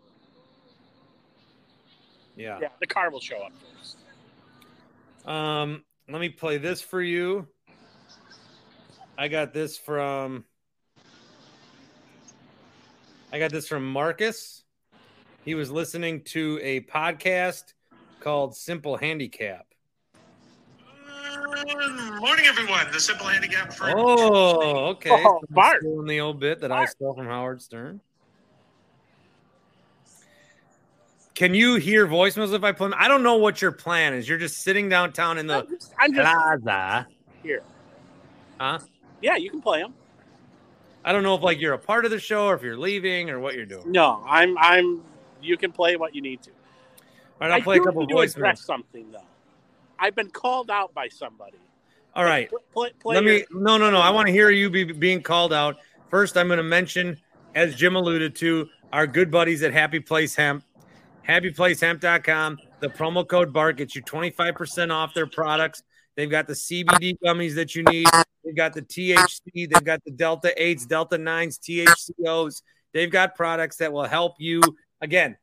Yeah. 2.36 2.58
Yeah, 2.60 2.68
the 2.80 2.86
car 2.86 3.10
will 3.10 3.20
show 3.20 3.38
up 3.42 3.52
first. 3.76 3.96
Um, 5.26 5.84
let 6.08 6.20
me 6.20 6.28
play 6.28 6.58
this 6.58 6.82
for 6.82 7.00
you. 7.00 7.46
I 9.16 9.28
got 9.28 9.52
this 9.52 9.78
from 9.78 10.44
I 13.32 13.38
got 13.38 13.52
this 13.52 13.68
from 13.68 13.90
Marcus. 13.90 14.64
He 15.44 15.54
was 15.54 15.70
listening 15.70 16.22
to 16.24 16.58
a 16.62 16.80
podcast 16.80 17.74
called 18.18 18.56
Simple 18.56 18.96
Handicap. 18.96 19.66
Good 21.40 22.20
morning, 22.20 22.44
everyone. 22.46 22.86
The 22.92 23.00
Simple 23.00 23.26
Handicap 23.26 23.72
for 23.72 23.90
Oh, 23.96 24.88
okay. 24.88 25.10
Oh, 25.10 25.22
So 25.22 25.46
I'm 25.48 25.54
Bart. 25.54 25.80
stealing 25.80 26.06
the 26.06 26.20
old 26.20 26.38
bit 26.38 26.60
that 26.60 26.70
I 26.70 26.84
stole 26.84 27.14
from 27.14 27.26
Howard 27.26 27.62
Stern. 27.62 28.00
Can 31.34 31.54
you 31.54 31.76
hear 31.76 32.06
voicemails 32.06 32.52
if 32.52 32.62
I 32.62 32.72
play 32.72 32.88
them? 32.88 32.98
I 32.98 33.08
don't 33.08 33.22
know 33.22 33.36
what 33.36 33.62
your 33.62 33.72
plan 33.72 34.12
is. 34.12 34.28
You're 34.28 34.36
just 34.36 34.58
sitting 34.58 34.90
downtown 34.90 35.38
in 35.38 35.46
the 35.46 35.60
I'm 35.60 35.68
just, 35.70 35.94
I'm 35.98 36.12
just 36.12 36.30
plaza. 36.30 37.06
here. 37.42 37.62
Huh? 38.60 38.80
Yeah, 39.22 39.36
you 39.36 39.50
can 39.50 39.62
play 39.62 39.80
them. 39.80 39.94
I 41.02 41.12
don't 41.12 41.22
know 41.22 41.34
if 41.34 41.42
like 41.42 41.58
you're 41.58 41.72
a 41.72 41.78
part 41.78 42.04
of 42.04 42.10
the 42.10 42.18
show 42.18 42.48
or 42.48 42.54
if 42.54 42.62
you're 42.62 42.76
leaving 42.76 43.30
or 43.30 43.40
what 43.40 43.54
you're 43.54 43.64
doing. 43.64 43.90
No, 43.90 44.22
I'm. 44.26 44.58
I'm. 44.58 45.02
You 45.40 45.56
can 45.56 45.72
play 45.72 45.96
what 45.96 46.14
you 46.14 46.20
need 46.20 46.42
to. 46.42 46.50
All 46.50 47.48
right, 47.48 47.52
I'll 47.52 47.62
play 47.62 47.76
a 47.76 47.78
do 47.78 47.86
couple 47.86 48.02
need 48.04 48.12
to 48.14 48.18
address 48.20 48.60
voicemails. 48.60 48.64
something 48.66 49.10
though. 49.10 49.22
I've 50.00 50.14
been 50.16 50.30
called 50.30 50.70
out 50.70 50.94
by 50.94 51.08
somebody. 51.08 51.58
All 52.16 52.24
right. 52.24 52.50
Play, 52.72 52.90
play, 52.98 53.14
Let 53.16 53.24
your- 53.24 53.34
me 53.34 53.44
no 53.52 53.76
no 53.78 53.90
no. 53.90 54.00
I 54.00 54.10
want 54.10 54.26
to 54.26 54.32
hear 54.32 54.50
you 54.50 54.70
be 54.70 54.84
being 54.84 55.22
called 55.22 55.52
out. 55.52 55.76
First, 56.08 56.36
I'm 56.36 56.48
going 56.48 56.56
to 56.56 56.64
mention, 56.64 57.18
as 57.54 57.76
Jim 57.76 57.94
alluded 57.94 58.34
to, 58.36 58.68
our 58.92 59.06
good 59.06 59.30
buddies 59.30 59.62
at 59.62 59.72
Happy 59.72 60.00
Place 60.00 60.34
Hemp. 60.34 60.64
HappyPlaceHemp.com. 61.28 62.58
The 62.80 62.88
promo 62.88 63.26
code 63.26 63.52
BART 63.52 63.76
gets 63.76 63.94
you 63.94 64.02
25% 64.02 64.90
off 64.90 65.14
their 65.14 65.26
products. 65.26 65.82
They've 66.16 66.30
got 66.30 66.46
the 66.46 66.54
CBD 66.54 67.16
gummies 67.24 67.54
that 67.54 67.74
you 67.76 67.84
need. 67.84 68.08
They've 68.44 68.56
got 68.56 68.72
the 68.72 68.82
THC. 68.82 69.40
They've 69.54 69.84
got 69.84 70.02
the 70.04 70.10
Delta 70.10 70.52
8s, 70.58 70.88
Delta 70.88 71.16
9s, 71.16 71.58
THCOs. 71.60 72.62
They've 72.92 73.10
got 73.10 73.36
products 73.36 73.76
that 73.76 73.92
will 73.92 74.04
help 74.04 74.34
you. 74.38 74.60
Again, 75.00 75.36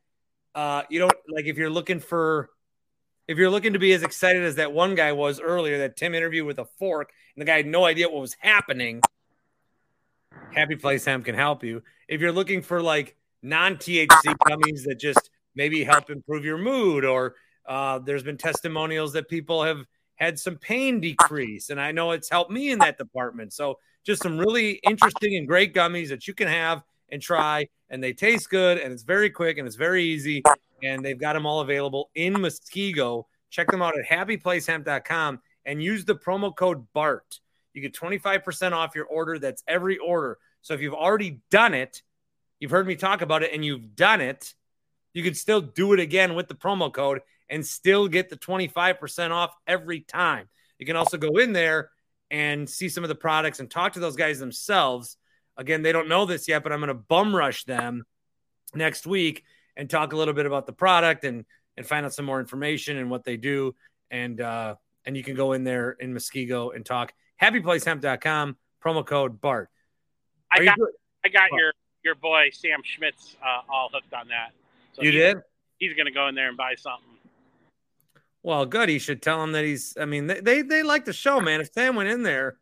uh, 0.54 0.82
you 0.90 0.98
don't 0.98 1.12
like 1.28 1.46
if 1.46 1.56
you're 1.56 1.70
looking 1.70 2.00
for 2.00 2.50
if 3.28 3.36
you're 3.36 3.50
looking 3.50 3.74
to 3.74 3.78
be 3.78 3.92
as 3.92 4.02
excited 4.02 4.42
as 4.42 4.54
that 4.54 4.72
one 4.72 4.94
guy 4.94 5.12
was 5.12 5.38
earlier 5.38 5.78
that 5.78 5.96
Tim 5.96 6.14
interviewed 6.14 6.46
with 6.46 6.58
a 6.58 6.64
fork 6.64 7.12
and 7.36 7.42
the 7.42 7.44
guy 7.44 7.58
had 7.58 7.66
no 7.66 7.84
idea 7.84 8.08
what 8.08 8.22
was 8.22 8.34
happening, 8.40 9.02
Happy 10.54 10.76
Place 10.76 11.04
Hemp 11.04 11.26
can 11.26 11.34
help 11.34 11.62
you. 11.62 11.82
If 12.08 12.22
you're 12.22 12.32
looking 12.32 12.62
for 12.62 12.80
like 12.80 13.16
non 13.42 13.76
THC 13.76 14.08
gummies 14.46 14.84
that 14.84 14.96
just 14.98 15.30
maybe 15.54 15.84
help 15.84 16.08
improve 16.08 16.44
your 16.44 16.56
mood, 16.56 17.04
or 17.04 17.34
uh, 17.66 17.98
there's 17.98 18.22
been 18.22 18.38
testimonials 18.38 19.12
that 19.12 19.28
people 19.28 19.62
have 19.62 19.84
had 20.14 20.38
some 20.38 20.56
pain 20.56 20.98
decrease, 20.98 21.68
and 21.68 21.78
I 21.78 21.92
know 21.92 22.12
it's 22.12 22.30
helped 22.30 22.50
me 22.50 22.70
in 22.70 22.78
that 22.78 22.96
department. 22.96 23.52
So 23.52 23.78
just 24.04 24.22
some 24.22 24.38
really 24.38 24.80
interesting 24.88 25.36
and 25.36 25.46
great 25.46 25.74
gummies 25.74 26.08
that 26.08 26.26
you 26.26 26.32
can 26.32 26.48
have 26.48 26.82
and 27.10 27.20
try, 27.20 27.68
and 27.90 28.02
they 28.02 28.14
taste 28.14 28.48
good, 28.48 28.78
and 28.78 28.90
it's 28.90 29.02
very 29.02 29.28
quick 29.28 29.58
and 29.58 29.66
it's 29.66 29.76
very 29.76 30.04
easy 30.04 30.42
and 30.82 31.04
they've 31.04 31.18
got 31.18 31.34
them 31.34 31.46
all 31.46 31.60
available 31.60 32.10
in 32.14 32.34
Muskego. 32.34 33.24
Check 33.50 33.70
them 33.70 33.82
out 33.82 33.94
at 33.98 34.06
happyplacehemp.com 34.06 35.40
and 35.64 35.82
use 35.82 36.04
the 36.04 36.14
promo 36.14 36.54
code 36.54 36.86
BART. 36.92 37.40
You 37.74 37.82
get 37.82 37.94
25% 37.94 38.72
off 38.72 38.94
your 38.94 39.06
order. 39.06 39.38
That's 39.38 39.62
every 39.68 39.98
order. 39.98 40.38
So 40.62 40.74
if 40.74 40.80
you've 40.80 40.94
already 40.94 41.40
done 41.50 41.74
it, 41.74 42.02
you've 42.60 42.70
heard 42.70 42.86
me 42.86 42.96
talk 42.96 43.22
about 43.22 43.42
it, 43.42 43.52
and 43.52 43.64
you've 43.64 43.94
done 43.94 44.20
it, 44.20 44.54
you 45.12 45.22
can 45.22 45.34
still 45.34 45.60
do 45.60 45.92
it 45.92 46.00
again 46.00 46.34
with 46.34 46.48
the 46.48 46.54
promo 46.54 46.92
code 46.92 47.20
and 47.48 47.64
still 47.64 48.08
get 48.08 48.28
the 48.28 48.36
25% 48.36 49.30
off 49.30 49.54
every 49.66 50.00
time. 50.00 50.48
You 50.78 50.86
can 50.86 50.96
also 50.96 51.16
go 51.16 51.38
in 51.38 51.52
there 51.52 51.90
and 52.30 52.68
see 52.68 52.88
some 52.88 53.04
of 53.04 53.08
the 53.08 53.14
products 53.14 53.60
and 53.60 53.70
talk 53.70 53.94
to 53.94 54.00
those 54.00 54.16
guys 54.16 54.38
themselves. 54.38 55.16
Again, 55.56 55.82
they 55.82 55.92
don't 55.92 56.08
know 56.08 56.26
this 56.26 56.46
yet, 56.46 56.62
but 56.62 56.72
I'm 56.72 56.80
going 56.80 56.88
to 56.88 56.94
bum 56.94 57.34
rush 57.34 57.64
them 57.64 58.04
next 58.74 59.06
week 59.06 59.44
and 59.78 59.88
talk 59.88 60.12
a 60.12 60.16
little 60.16 60.34
bit 60.34 60.44
about 60.44 60.66
the 60.66 60.72
product 60.74 61.24
and 61.24 61.46
and 61.78 61.86
find 61.86 62.04
out 62.04 62.12
some 62.12 62.24
more 62.26 62.40
information 62.40 62.98
and 62.98 63.08
what 63.08 63.24
they 63.24 63.38
do. 63.38 63.74
And 64.10 64.38
uh, 64.40 64.74
and 65.06 65.16
you 65.16 65.22
can 65.22 65.34
go 65.34 65.52
in 65.52 65.64
there 65.64 65.92
in 65.92 66.12
Muskego 66.12 66.74
and 66.74 66.84
talk. 66.84 67.14
HappyPlaceHemp.com 67.40 68.56
promo 68.84 69.06
code 69.06 69.40
BART. 69.40 69.70
I 70.52 70.56
Are 70.58 70.62
you 70.62 70.66
got. 70.66 70.78
I 71.24 71.28
got 71.28 71.50
your 71.52 71.72
your 72.04 72.14
boy 72.16 72.50
Sam 72.52 72.80
Schmitz 72.84 73.36
uh, 73.42 73.60
all 73.72 73.88
hooked 73.92 74.12
on 74.12 74.28
that. 74.28 74.50
So 74.92 75.02
You 75.02 75.12
he- 75.12 75.18
did? 75.18 75.38
He's 75.78 75.96
gonna 75.96 76.10
go 76.10 76.26
in 76.26 76.34
there 76.34 76.48
and 76.48 76.56
buy 76.56 76.74
something. 76.74 77.04
Well, 78.42 78.66
good. 78.66 78.88
He 78.88 78.98
should 78.98 79.22
tell 79.22 79.42
him 79.44 79.52
that 79.52 79.64
he's. 79.64 79.96
I 80.00 80.04
mean, 80.06 80.26
they 80.26 80.40
they, 80.40 80.62
they 80.62 80.82
like 80.82 81.04
the 81.04 81.12
show, 81.12 81.40
man. 81.40 81.60
If 81.60 81.72
Sam 81.72 81.94
went 81.94 82.08
in 82.08 82.24
there, 82.24 82.56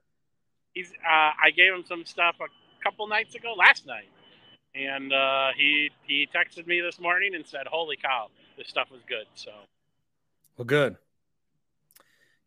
He's. 0.74 0.90
Uh, 0.90 1.30
I 1.42 1.50
gave 1.56 1.72
him 1.72 1.84
some 1.88 2.04
stuff 2.04 2.36
a 2.40 2.84
couple 2.84 3.06
nights 3.06 3.34
ago, 3.34 3.54
last 3.56 3.86
night, 3.86 4.08
and 4.76 5.12
uh, 5.12 5.48
he 5.56 5.90
he 6.06 6.28
texted 6.34 6.66
me 6.66 6.80
this 6.80 7.00
morning 7.00 7.34
and 7.34 7.46
said, 7.46 7.66
"Holy 7.66 7.96
cow, 7.96 8.28
this 8.56 8.68
stuff 8.68 8.90
was 8.90 9.00
good." 9.08 9.26
So 9.34 9.50
well, 10.56 10.64
good. 10.64 10.96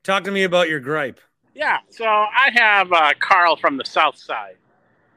Talk 0.04 0.24
to 0.26 0.32
me 0.32 0.44
about 0.44 0.70
your 0.70 0.80
gripe. 0.80 1.20
yeah. 1.54 1.80
So 1.90 2.06
I 2.06 2.50
have 2.54 2.92
uh, 2.92 3.14
Carl 3.20 3.58
from 3.58 3.78
the 3.78 3.86
South 3.86 4.18
Side. 4.18 4.56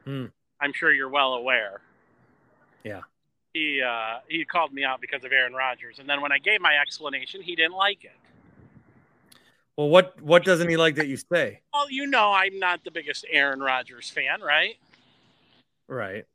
Hmm. 0.05 0.25
I'm 0.59 0.73
sure 0.73 0.93
you're 0.93 1.09
well 1.09 1.33
aware. 1.35 1.81
Yeah. 2.83 3.01
He 3.53 3.81
uh, 3.81 4.19
he 4.27 4.43
called 4.45 4.73
me 4.73 4.83
out 4.83 4.99
because 5.01 5.23
of 5.23 5.31
Aaron 5.31 5.53
Rodgers, 5.53 5.99
and 5.99 6.09
then 6.09 6.21
when 6.21 6.31
I 6.31 6.39
gave 6.39 6.59
my 6.61 6.75
explanation, 6.81 7.41
he 7.41 7.55
didn't 7.55 7.75
like 7.75 8.03
it. 8.03 8.17
Well, 9.77 9.89
what 9.89 10.21
what 10.21 10.43
doesn't 10.43 10.69
he 10.69 10.77
like 10.77 10.95
that 10.95 11.07
you 11.07 11.17
say? 11.17 11.61
Well, 11.73 11.89
you 11.89 12.07
know, 12.07 12.31
I'm 12.31 12.59
not 12.59 12.83
the 12.83 12.91
biggest 12.91 13.25
Aaron 13.29 13.59
Rodgers 13.59 14.09
fan, 14.09 14.41
right? 14.41 14.75
Right. 15.87 16.25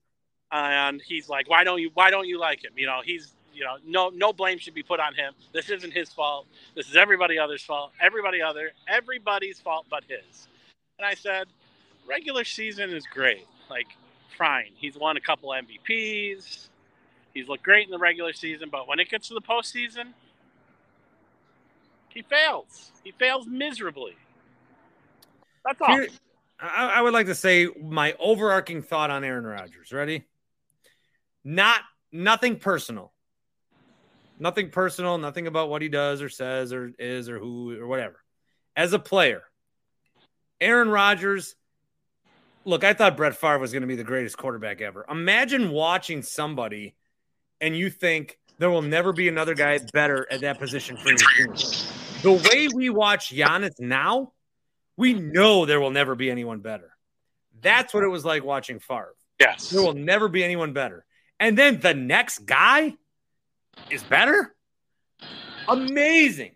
And 0.52 1.02
he's 1.06 1.28
like, 1.28 1.48
"Why 1.48 1.64
don't 1.64 1.80
you? 1.80 1.90
Why 1.94 2.10
don't 2.10 2.26
you 2.26 2.38
like 2.38 2.64
him? 2.64 2.72
You 2.76 2.86
know, 2.86 3.00
he's 3.04 3.32
you 3.52 3.64
know, 3.64 3.76
no 3.86 4.08
no 4.10 4.32
blame 4.32 4.58
should 4.58 4.74
be 4.74 4.82
put 4.82 5.00
on 5.00 5.14
him. 5.14 5.34
This 5.52 5.70
isn't 5.70 5.92
his 5.92 6.12
fault. 6.12 6.46
This 6.74 6.88
is 6.88 6.96
everybody 6.96 7.38
other's 7.38 7.62
fault. 7.62 7.92
Everybody 8.00 8.40
other 8.40 8.70
everybody's 8.88 9.60
fault 9.60 9.86
but 9.90 10.04
his." 10.08 10.48
And 10.98 11.06
I 11.06 11.14
said, 11.14 11.48
"Regular 12.06 12.44
season 12.44 12.90
is 12.90 13.04
great. 13.06 13.46
Like, 13.70 13.88
fine. 14.36 14.70
He's 14.76 14.96
won 14.96 15.16
a 15.16 15.20
couple 15.20 15.50
MVPs. 15.50 16.68
He's 17.34 17.48
looked 17.48 17.62
great 17.62 17.86
in 17.86 17.90
the 17.90 17.98
regular 17.98 18.32
season, 18.32 18.68
but 18.70 18.88
when 18.88 18.98
it 18.98 19.08
gets 19.10 19.28
to 19.28 19.34
the 19.34 19.40
postseason, 19.40 20.12
he 22.08 22.22
fails. 22.22 22.90
He 23.04 23.12
fails 23.12 23.46
miserably. 23.46 24.16
That's 25.64 25.80
all. 25.80 25.88
Here- 25.88 26.08
I, 26.60 26.94
I 26.96 27.02
would 27.02 27.12
like 27.12 27.26
to 27.26 27.34
say 27.34 27.68
my 27.80 28.14
overarching 28.18 28.82
thought 28.82 29.10
on 29.10 29.22
Aaron 29.22 29.46
Rodgers. 29.46 29.92
Ready? 29.92 30.24
Not 31.48 31.80
nothing 32.12 32.56
personal. 32.56 33.10
Nothing 34.38 34.68
personal, 34.68 35.16
nothing 35.16 35.46
about 35.46 35.70
what 35.70 35.80
he 35.80 35.88
does 35.88 36.20
or 36.20 36.28
says 36.28 36.74
or 36.74 36.92
is 36.98 37.30
or 37.30 37.38
who 37.38 37.80
or 37.80 37.86
whatever. 37.86 38.22
As 38.76 38.92
a 38.92 38.98
player, 38.98 39.44
Aaron 40.60 40.90
Rodgers, 40.90 41.54
look, 42.66 42.84
I 42.84 42.92
thought 42.92 43.16
Brett 43.16 43.34
Favre 43.34 43.58
was 43.58 43.72
going 43.72 43.80
to 43.80 43.86
be 43.86 43.96
the 43.96 44.04
greatest 44.04 44.36
quarterback 44.36 44.82
ever. 44.82 45.06
Imagine 45.10 45.70
watching 45.70 46.20
somebody 46.20 46.94
and 47.62 47.74
you 47.74 47.88
think 47.88 48.38
there 48.58 48.68
will 48.68 48.82
never 48.82 49.14
be 49.14 49.26
another 49.26 49.54
guy 49.54 49.78
better 49.94 50.26
at 50.30 50.42
that 50.42 50.58
position 50.58 50.98
for 50.98 51.08
your 51.08 51.16
team. 51.16 51.54
The 52.20 52.48
way 52.50 52.68
we 52.74 52.90
watch 52.90 53.30
Giannis 53.34 53.80
now, 53.80 54.34
we 54.98 55.14
know 55.14 55.64
there 55.64 55.80
will 55.80 55.92
never 55.92 56.14
be 56.14 56.30
anyone 56.30 56.60
better. 56.60 56.90
That's 57.62 57.94
what 57.94 58.04
it 58.04 58.08
was 58.08 58.26
like 58.26 58.44
watching 58.44 58.80
Favre. 58.80 59.14
Yes. 59.40 59.70
There 59.70 59.80
will 59.80 59.94
never 59.94 60.28
be 60.28 60.44
anyone 60.44 60.74
better. 60.74 61.06
And 61.40 61.56
then 61.56 61.80
the 61.80 61.94
next 61.94 62.40
guy 62.46 62.94
is 63.90 64.02
better. 64.02 64.54
Amazing. 65.68 66.52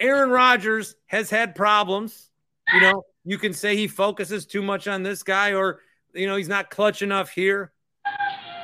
Aaron 0.00 0.30
Rodgers 0.30 0.94
has 1.06 1.28
had 1.28 1.54
problems. 1.54 2.30
You 2.72 2.80
know, 2.80 3.04
you 3.24 3.38
can 3.38 3.52
say 3.52 3.76
he 3.76 3.88
focuses 3.88 4.46
too 4.46 4.62
much 4.62 4.88
on 4.88 5.02
this 5.02 5.22
guy 5.22 5.54
or, 5.54 5.80
you 6.14 6.26
know, 6.26 6.36
he's 6.36 6.48
not 6.48 6.70
clutch 6.70 7.02
enough 7.02 7.30
here. 7.30 7.72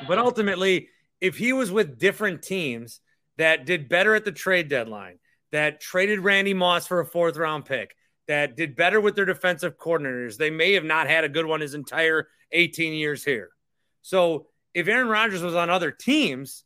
But 0.07 0.17
ultimately, 0.17 0.89
if 1.21 1.37
he 1.37 1.53
was 1.53 1.71
with 1.71 1.99
different 1.99 2.41
teams 2.41 3.01
that 3.37 3.65
did 3.65 3.89
better 3.89 4.15
at 4.15 4.25
the 4.25 4.31
trade 4.31 4.69
deadline, 4.69 5.19
that 5.51 5.79
traded 5.79 6.19
Randy 6.19 6.53
Moss 6.53 6.87
for 6.87 6.99
a 6.99 7.05
fourth 7.05 7.37
round 7.37 7.65
pick, 7.65 7.95
that 8.27 8.55
did 8.55 8.75
better 8.75 8.99
with 8.99 9.15
their 9.15 9.25
defensive 9.25 9.77
coordinators, 9.77 10.37
they 10.37 10.49
may 10.49 10.73
have 10.73 10.83
not 10.83 11.07
had 11.07 11.23
a 11.23 11.29
good 11.29 11.45
one 11.45 11.61
his 11.61 11.75
entire 11.75 12.27
18 12.51 12.93
years 12.93 13.23
here. 13.23 13.49
So 14.01 14.47
if 14.75 14.87
Aaron 14.87 15.07
Rodgers 15.07 15.41
was 15.41 15.55
on 15.55 15.71
other 15.71 15.89
teams, 15.89 16.63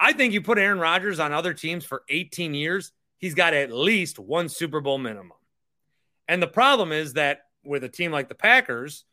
I 0.00 0.14
think 0.14 0.32
you 0.32 0.40
put 0.40 0.58
Aaron 0.58 0.80
Rodgers 0.80 1.20
on 1.20 1.32
other 1.32 1.54
teams 1.54 1.84
for 1.84 2.02
18 2.08 2.54
years, 2.54 2.92
he's 3.18 3.34
got 3.34 3.54
at 3.54 3.70
least 3.70 4.18
one 4.18 4.48
Super 4.48 4.80
Bowl 4.80 4.98
minimum. 4.98 5.36
And 6.26 6.42
the 6.42 6.48
problem 6.48 6.90
is 6.90 7.12
that 7.12 7.42
with 7.62 7.84
a 7.84 7.88
team 7.88 8.10
like 8.10 8.28
the 8.28 8.34
Packers, 8.34 9.04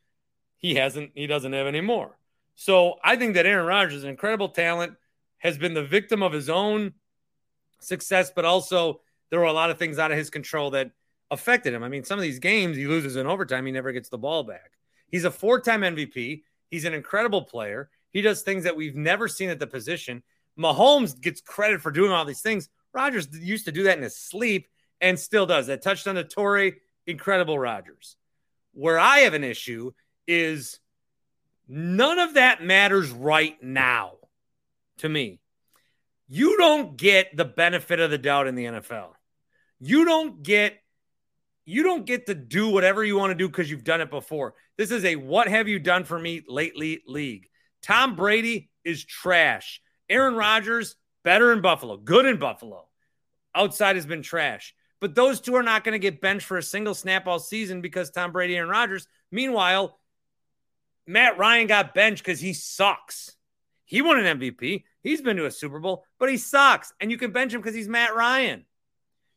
he 0.58 0.76
hasn't, 0.76 1.12
he 1.14 1.28
doesn't 1.28 1.54
have 1.54 1.68
any 1.68 1.82
more. 1.82 2.18
So 2.56 2.96
I 3.04 3.18
think 3.18 3.36
that 3.36 3.46
Aaron 3.46 3.66
Rodgers 3.66 4.04
an 4.04 4.10
incredible 4.10 4.50
talent, 4.50 4.94
has 5.40 5.58
been 5.58 5.74
the 5.74 5.84
victim 5.84 6.22
of 6.22 6.34
his 6.34 6.50
own 6.50 6.94
success, 7.80 8.32
but 8.34 8.46
also 8.46 9.02
there 9.30 9.40
were 9.40 9.46
a 9.46 9.54
lot 9.54 9.70
of 9.70 9.78
things 9.78 10.00
out 10.00 10.12
of 10.12 10.18
his 10.18 10.30
control 10.30 10.72
that 10.72 10.92
affected 11.32 11.74
him. 11.74 11.84
I 11.84 11.90
mean, 11.90 12.04
some 12.04 12.20
of 12.20 12.24
these 12.24 12.40
games 12.40 12.76
he 12.76 12.88
loses 12.88 13.16
in 13.16 13.28
overtime, 13.28 13.66
he 13.66 13.72
never 13.72 13.92
gets 13.92 14.10
the 14.10 14.18
ball 14.18 14.44
back. 14.44 14.72
He's 15.10 15.24
a 15.24 15.32
four 15.32 15.62
time 15.62 15.82
MVP. 15.82 16.44
He's 16.70 16.86
an 16.86 16.94
incredible 16.94 17.44
player. 17.44 17.90
He 18.12 18.22
does 18.22 18.42
things 18.42 18.64
that 18.64 18.76
we've 18.76 18.96
never 18.96 19.28
seen 19.28 19.50
at 19.50 19.60
the 19.60 19.68
position. 19.68 20.24
Mahomes 20.58 21.20
gets 21.20 21.42
credit 21.42 21.82
for 21.82 21.92
doing 21.92 22.12
all 22.12 22.26
these 22.26 22.42
things. 22.42 22.70
Rodgers 22.94 23.28
used 23.32 23.66
to 23.66 23.72
do 23.72 23.84
that 23.84 23.98
in 23.98 24.04
his 24.04 24.18
sleep 24.18 24.68
and 25.00 25.18
still 25.18 25.46
does. 25.46 25.68
That 25.68 25.82
touchdown 25.82 26.16
to 26.16 26.24
Torrey, 26.24 26.76
incredible 27.06 27.58
Rodgers. 27.58 28.16
Where 28.74 29.00
I 29.00 29.20
have 29.20 29.34
an 29.34 29.44
issue 29.44 29.92
is 30.28 30.80
none 31.68 32.20
of 32.20 32.36
that 32.36 32.64
matters 32.64 33.12
right 33.12 33.62
now 33.64 34.14
to 34.98 35.10
me. 35.10 35.40
You 36.28 36.58
don't 36.58 36.98
get 36.98 37.36
the 37.36 37.46
benefit 37.46 38.00
of 38.00 38.12
the 38.12 38.18
doubt 38.18 38.48
in 38.48 38.56
the 38.56 38.66
NFL. 38.66 39.10
You 39.80 40.06
don't 40.06 40.44
get 40.44 40.78
you 41.66 41.84
don't 41.84 42.06
get 42.06 42.26
to 42.26 42.34
do 42.34 42.70
whatever 42.70 43.04
you 43.04 43.16
want 43.16 43.30
to 43.30 43.36
do 43.36 43.48
because 43.48 43.70
you've 43.70 43.84
done 43.84 44.02
it 44.02 44.10
before. 44.10 44.56
This 44.76 44.90
is 44.90 45.06
a 45.06 45.16
what 45.16 45.48
have 45.48 45.68
you 45.68 45.78
done 45.78 46.04
for 46.04 46.18
me 46.18 46.42
lately 46.48 47.02
league. 47.06 47.48
Tom 47.82 48.16
Brady 48.16 48.70
is 48.84 49.06
trash. 49.06 49.82
Aaron 50.10 50.36
Rodgers, 50.36 50.96
better 51.24 51.54
in 51.54 51.62
Buffalo, 51.62 51.98
good 51.98 52.26
in 52.26 52.38
Buffalo. 52.38 52.88
Outside 53.56 53.96
has 53.96 54.06
been 54.06 54.22
trash. 54.22 54.74
But 55.00 55.16
those 55.16 55.40
two 55.40 55.56
are 55.56 55.64
not 55.64 55.84
going 55.84 55.94
to 55.94 56.00
get 56.00 56.22
benched 56.22 56.46
for 56.46 56.58
a 56.58 56.64
single 56.64 56.94
snap 56.94 57.28
all 57.28 57.40
season 57.40 57.82
because 57.82 58.10
Tom 58.10 58.32
Brady 58.32 58.58
and 58.58 58.70
Rodgers. 58.70 59.08
Meanwhile, 59.32 59.98
Matt 61.08 61.38
Ryan 61.38 61.68
got 61.68 61.94
benched 61.94 62.24
because 62.24 62.40
he 62.40 62.54
sucks. 62.54 63.36
He 63.86 64.02
won 64.02 64.20
an 64.20 64.40
MVP. 64.40 64.84
He's 65.02 65.22
been 65.22 65.38
to 65.38 65.46
a 65.46 65.52
Super 65.52 65.80
Bowl, 65.80 66.04
but 66.20 66.30
he 66.30 66.38
sucks. 66.38 66.94
And 67.00 67.10
you 67.10 67.18
can 67.18 67.32
bench 67.32 67.54
him 67.54 67.62
because 67.62 67.76
he's 67.76 67.88
Matt 67.88 68.14
Ryan. 68.14 68.66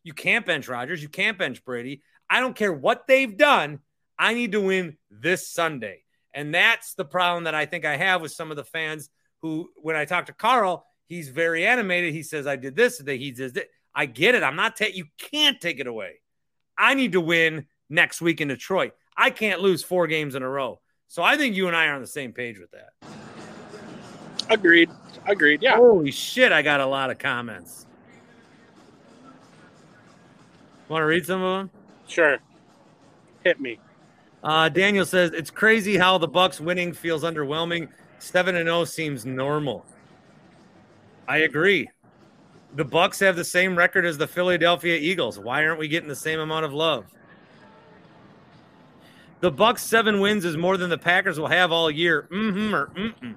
You 0.03 0.13
can't 0.13 0.45
bench 0.45 0.69
Rodgers. 0.69 1.01
You 1.01 1.09
can't 1.09 1.39
bench 1.39 1.65
Brady. 1.65 2.03
I 2.29 2.41
don't 2.41 2.57
care 2.57 2.73
what 2.73 3.07
they've 3.07 3.37
done. 3.37 3.79
I 4.19 4.35
need 4.35 4.53
to 4.53 4.61
win 4.61 4.99
this 5.11 5.49
Sunday. 5.49 6.03
And 6.35 6.55
that's 6.55 6.95
the 6.95 7.05
problem 7.05 7.45
that 7.45 7.55
I 7.55 7.67
think 7.67 7.85
I 7.85 7.97
have 7.97 8.21
with 8.23 8.33
some 8.33 8.51
of 8.51 8.57
the 8.57 8.65
fans 8.65 9.11
who, 9.43 9.71
when 9.77 9.97
I 9.97 10.05
talk 10.05 10.27
to 10.27 10.33
Carl, 10.33 10.87
he's 11.07 11.29
very 11.29 11.67
animated. 11.67 12.15
He 12.15 12.23
says, 12.23 12.47
I 12.47 12.57
did 12.57 12.77
this, 12.77 12.99
that 12.99 13.17
he 13.17 13.33
does 13.33 13.57
it. 13.57 13.69
I 13.95 14.07
get 14.07 14.35
it. 14.35 14.43
I'm 14.43 14.57
not, 14.57 14.77
ta- 14.77 14.87
you 14.93 15.07
can't 15.19 15.61
take 15.61 15.79
it 15.79 15.87
away. 15.87 16.21
I 16.79 16.95
need 16.95 17.13
to 17.13 17.21
win 17.21 17.67
next 17.91 18.23
week 18.23 18.41
in 18.41 18.49
Detroit. 18.49 18.93
I 19.17 19.31
can't 19.31 19.61
lose 19.61 19.83
four 19.83 20.07
games 20.07 20.35
in 20.35 20.43
a 20.43 20.49
row. 20.49 20.81
So 21.09 21.23
I 21.23 21.37
think 21.37 21.55
you 21.55 21.67
and 21.67 21.77
I 21.77 21.89
are 21.89 21.95
on 21.95 22.01
the 22.01 22.07
same 22.07 22.33
page 22.33 22.59
with 22.59 22.71
that. 22.71 22.93
Agreed. 24.49 24.89
Agreed. 25.27 25.63
Yeah. 25.63 25.77
Holy 25.77 26.11
shit, 26.11 26.53
I 26.53 26.63
got 26.63 26.81
a 26.81 26.87
lot 26.87 27.11
of 27.11 27.19
comments. 27.19 27.87
Want 30.89 31.03
to 31.03 31.07
read 31.07 31.27
some 31.27 31.43
of 31.43 31.59
them? 31.59 31.71
Sure. 32.09 32.39
Hit 33.45 33.61
me. 33.61 33.79
Uh, 34.43 34.69
Daniel 34.69 35.05
says 35.05 35.33
it's 35.33 35.51
crazy 35.51 35.97
how 35.97 36.19
the 36.19 36.27
Bucks 36.29 36.61
winning 36.61 36.93
feels 36.93 37.23
underwhelming. 37.23 37.89
Seven 38.19 38.57
and 38.57 38.67
zero 38.67 38.85
seems 38.85 39.25
normal. 39.25 39.85
I 41.29 41.39
agree. 41.39 41.89
The 42.75 42.85
Bucks 42.85 43.21
have 43.21 43.37
the 43.37 43.45
same 43.45 43.77
record 43.77 44.05
as 44.05 44.19
the 44.19 44.27
Philadelphia 44.27 44.97
Eagles. 44.97 45.39
Why 45.39 45.65
aren't 45.65 45.79
we 45.79 45.89
getting 45.89 46.09
the 46.09 46.17
same 46.17 46.41
amount 46.41 46.65
of 46.65 46.73
love? 46.73 47.05
The 49.41 49.51
Bucks 49.51 49.83
seven 49.83 50.21
wins 50.21 50.45
is 50.45 50.57
more 50.57 50.77
than 50.77 50.89
the 50.89 50.99
Packers 50.99 51.39
will 51.39 51.49
have 51.49 51.73
all 51.73 51.91
year. 51.91 52.29
Mm-hmm 52.31 52.75
or 52.75 52.87
mm-mm. 52.89 53.35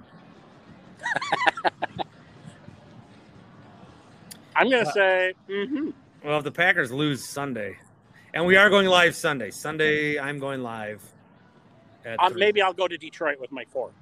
I'm 4.56 4.70
gonna 4.70 4.86
say. 4.92 5.34
Mm-hmm. 5.48 5.90
Well, 6.24 6.38
if 6.38 6.44
the 6.44 6.52
Packers 6.52 6.90
lose 6.90 7.24
Sunday, 7.24 7.76
and 8.34 8.46
we 8.46 8.56
are 8.56 8.68
going 8.70 8.86
live 8.86 9.14
Sunday. 9.14 9.50
Sunday, 9.50 10.18
I'm 10.18 10.38
going 10.38 10.62
live. 10.62 11.02
Um, 12.18 12.34
maybe 12.36 12.62
I'll 12.62 12.72
go 12.72 12.86
to 12.86 12.96
Detroit 12.96 13.40
with 13.40 13.50
my 13.50 13.64
fork. 13.64 13.94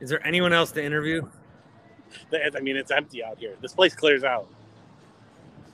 Is 0.00 0.08
there 0.08 0.24
anyone 0.26 0.52
else 0.52 0.72
to 0.72 0.82
interview? 0.82 1.28
I 2.32 2.60
mean, 2.60 2.76
it's 2.76 2.90
empty 2.90 3.22
out 3.22 3.38
here. 3.38 3.56
This 3.60 3.72
place 3.74 3.94
clears 3.94 4.24
out. 4.24 4.48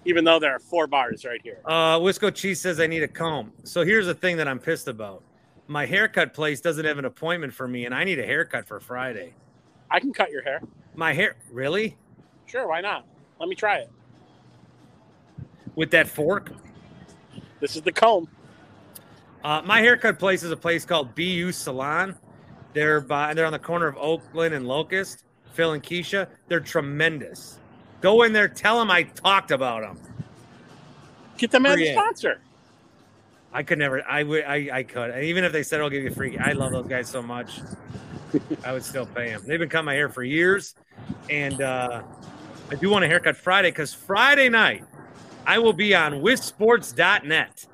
Even 0.04 0.24
though 0.24 0.38
there 0.38 0.52
are 0.52 0.58
four 0.58 0.86
bars 0.86 1.24
right 1.24 1.40
here. 1.42 1.58
Uh, 1.64 1.98
Wisco 1.98 2.34
Cheese 2.34 2.60
says 2.60 2.80
I 2.80 2.86
need 2.86 3.02
a 3.02 3.08
comb. 3.08 3.52
So 3.64 3.84
here's 3.84 4.06
the 4.06 4.14
thing 4.14 4.36
that 4.38 4.48
I'm 4.48 4.58
pissed 4.58 4.88
about. 4.88 5.22
My 5.66 5.84
haircut 5.84 6.32
place 6.32 6.60
doesn't 6.60 6.84
have 6.84 6.98
an 6.98 7.04
appointment 7.04 7.52
for 7.52 7.68
me, 7.68 7.84
and 7.84 7.94
I 7.94 8.04
need 8.04 8.18
a 8.18 8.24
haircut 8.24 8.66
for 8.66 8.80
Friday. 8.80 9.34
I 9.90 10.00
can 10.00 10.12
cut 10.12 10.30
your 10.30 10.42
hair. 10.42 10.62
My 10.94 11.12
hair, 11.12 11.36
really? 11.50 11.96
Sure, 12.46 12.66
why 12.66 12.80
not? 12.80 13.06
Let 13.38 13.48
me 13.48 13.54
try 13.54 13.78
it. 13.78 13.90
With 15.74 15.90
that 15.90 16.08
fork? 16.08 16.50
This 17.60 17.76
is 17.76 17.82
the 17.82 17.92
comb. 17.92 18.28
Uh, 19.44 19.62
my 19.64 19.80
haircut 19.80 20.18
place 20.18 20.42
is 20.42 20.50
a 20.50 20.56
place 20.56 20.84
called 20.84 21.14
BU 21.14 21.52
Salon. 21.52 22.16
They're 22.72 23.00
by 23.00 23.34
they're 23.34 23.46
on 23.46 23.52
the 23.52 23.58
corner 23.58 23.86
of 23.86 23.96
Oakland 23.96 24.54
and 24.54 24.66
Locust. 24.66 25.24
Phil 25.54 25.72
and 25.72 25.82
Keisha, 25.82 26.28
they're 26.46 26.60
tremendous. 26.60 27.58
Go 28.00 28.22
in 28.22 28.32
there, 28.32 28.48
tell 28.48 28.78
them 28.78 28.90
I 28.90 29.02
talked 29.02 29.50
about 29.50 29.82
them. 29.82 29.98
Get 31.36 31.50
them 31.50 31.66
as 31.66 31.80
a 31.80 31.92
sponsor. 31.92 32.40
I 33.52 33.62
could 33.62 33.78
never. 33.78 34.06
I 34.06 34.22
would. 34.22 34.44
I, 34.44 34.68
I 34.72 34.82
could. 34.82 35.10
And 35.10 35.24
even 35.24 35.44
if 35.44 35.52
they 35.52 35.62
said 35.62 35.80
I'll 35.80 35.90
give 35.90 36.02
you 36.02 36.10
free, 36.10 36.36
I 36.38 36.52
love 36.52 36.72
those 36.72 36.86
guys 36.86 37.08
so 37.08 37.22
much. 37.22 37.60
I 38.64 38.72
would 38.72 38.84
still 38.84 39.06
pay 39.06 39.30
them. 39.30 39.42
They've 39.46 39.58
been 39.58 39.68
cutting 39.68 39.86
my 39.86 39.94
hair 39.94 40.08
for 40.08 40.22
years, 40.22 40.74
and 41.30 41.60
uh, 41.62 42.02
I 42.70 42.74
do 42.74 42.90
want 42.90 43.04
a 43.04 43.08
haircut 43.08 43.36
Friday 43.36 43.70
because 43.70 43.94
Friday 43.94 44.48
night 44.48 44.84
I 45.48 45.58
will 45.58 45.72
be 45.72 45.94
on 45.94 46.20
WisSports.net 46.20 47.66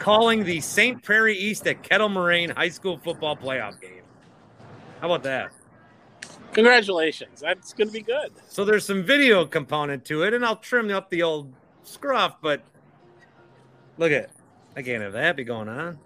calling 0.00 0.42
the 0.42 0.60
Sun 0.60 0.98
Prairie 0.98 1.38
East 1.38 1.64
at 1.68 1.84
Kettle 1.84 2.08
Moraine 2.08 2.50
High 2.50 2.70
School 2.70 2.98
football 2.98 3.36
playoff 3.36 3.80
game. 3.80 4.02
How 5.00 5.06
about 5.06 5.22
that? 5.22 5.52
Congratulations. 6.54 7.40
That's 7.40 7.72
going 7.72 7.86
to 7.86 7.92
be 7.92 8.02
good. 8.02 8.32
So 8.48 8.64
there's 8.64 8.84
some 8.84 9.04
video 9.04 9.46
component 9.46 10.04
to 10.06 10.24
it, 10.24 10.34
and 10.34 10.44
I'll 10.44 10.56
trim 10.56 10.90
up 10.90 11.08
the 11.08 11.22
old 11.22 11.52
scruff, 11.84 12.34
but 12.42 12.62
look 13.96 14.10
at 14.10 14.30
I 14.76 14.82
can't 14.82 15.04
have 15.04 15.12
that 15.12 15.36
be 15.36 15.44
going 15.44 15.68
on. 15.68 16.00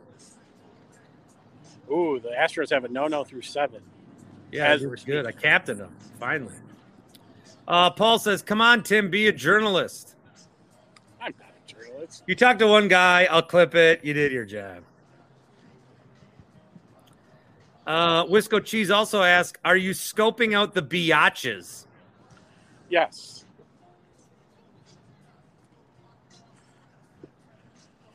Ooh, 1.91 2.21
the 2.21 2.33
Astros 2.39 2.71
have 2.71 2.85
a 2.85 2.89
no-no 2.89 3.25
through 3.25 3.43
seven. 3.43 3.81
Yeah, 4.53 4.67
As 4.67 4.83
we 4.83 4.89
were 4.89 4.97
good. 4.97 5.27
I 5.27 5.33
captained 5.33 5.81
them 5.81 5.97
finally. 6.21 6.53
Uh, 7.69 7.91
Paul 7.91 8.19
says, 8.19 8.43
"Come 8.43 8.61
on, 8.61 8.83
Tim, 8.83 9.11
be 9.11 9.27
a 9.29 9.33
journalist." 9.33 10.15
I'm 11.21 11.35
not 11.39 11.49
a 11.49 11.73
journalist. 11.73 12.23
You 12.27 12.35
talked 12.35 12.61
to 12.61 12.67
one 12.67 12.89
guy. 12.89 13.27
I'll 13.31 13.43
clip 13.43 13.75
it. 13.75 14.05
You 14.05 14.13
did 14.13 14.33
your 14.33 14.45
job. 14.45 14.85
Uh, 17.87 18.25
Wisco 18.25 18.65
Cheese 18.65 18.91
also 18.91 19.23
asks, 19.23 19.59
"Are 19.65 19.77
you 19.77 19.91
scoping 19.91 20.55
out 20.55 20.75
the 20.75 20.83
biatches?" 20.83 21.87
Yes. 22.89 23.45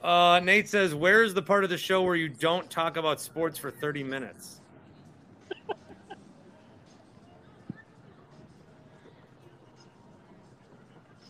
Uh, 0.01 0.39
Nate 0.43 0.67
says, 0.67 0.95
"Where's 0.95 1.33
the 1.33 1.41
part 1.41 1.63
of 1.63 1.69
the 1.69 1.77
show 1.77 2.01
where 2.01 2.15
you 2.15 2.29
don't 2.29 2.69
talk 2.69 2.97
about 2.97 3.19
sports 3.19 3.57
for 3.59 3.69
30 3.69 4.03
minutes?" 4.03 4.60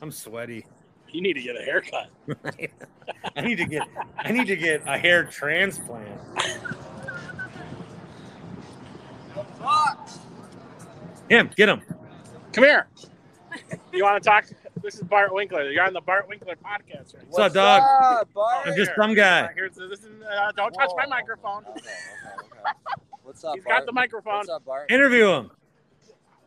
I'm 0.02 0.12
sweaty. 0.12 0.66
You 1.10 1.22
need 1.22 1.34
to 1.34 1.42
get 1.42 1.56
a 1.58 1.62
haircut. 1.64 2.10
I 3.36 3.42
need 3.42 3.58
to 3.58 3.66
get 3.66 3.88
I 4.18 4.32
need 4.32 4.48
to 4.48 4.56
get 4.56 4.82
a 4.88 4.98
hair 4.98 5.26
transplant. 5.26 6.20
Him, 11.30 11.50
get 11.56 11.70
him. 11.70 11.82
Come 12.54 12.64
here. 12.64 12.88
You 13.94 14.04
want 14.04 14.22
to 14.22 14.30
talk? 14.30 14.46
This 14.82 14.96
is 14.96 15.04
Bart 15.04 15.34
Winkler. 15.34 15.70
You're 15.70 15.84
on 15.84 15.94
the 15.94 16.02
Bart 16.02 16.28
Winkler 16.28 16.56
podcast, 16.56 17.14
right? 17.16 17.24
What's 17.30 17.40
up, 17.40 17.54
dog? 17.54 17.82
up, 18.22 18.34
Bart? 18.34 18.68
I'm 18.68 18.76
just 18.76 18.92
some 18.98 19.14
guy. 19.14 19.50
Here's, 19.54 19.76
this 19.76 20.00
is, 20.00 20.22
uh, 20.24 20.52
don't 20.58 20.72
touch 20.74 20.90
my 20.98 21.04
Whoa. 21.04 21.10
microphone. 21.10 21.64
What's 23.24 23.44
up, 23.44 23.56
He's 23.56 23.64
Bart? 23.64 23.80
got 23.80 23.86
the 23.86 23.92
microphone. 23.92 24.38
What's 24.38 24.50
up, 24.50 24.66
Bart? 24.66 24.90
Interview 24.90 25.30
him. 25.30 25.52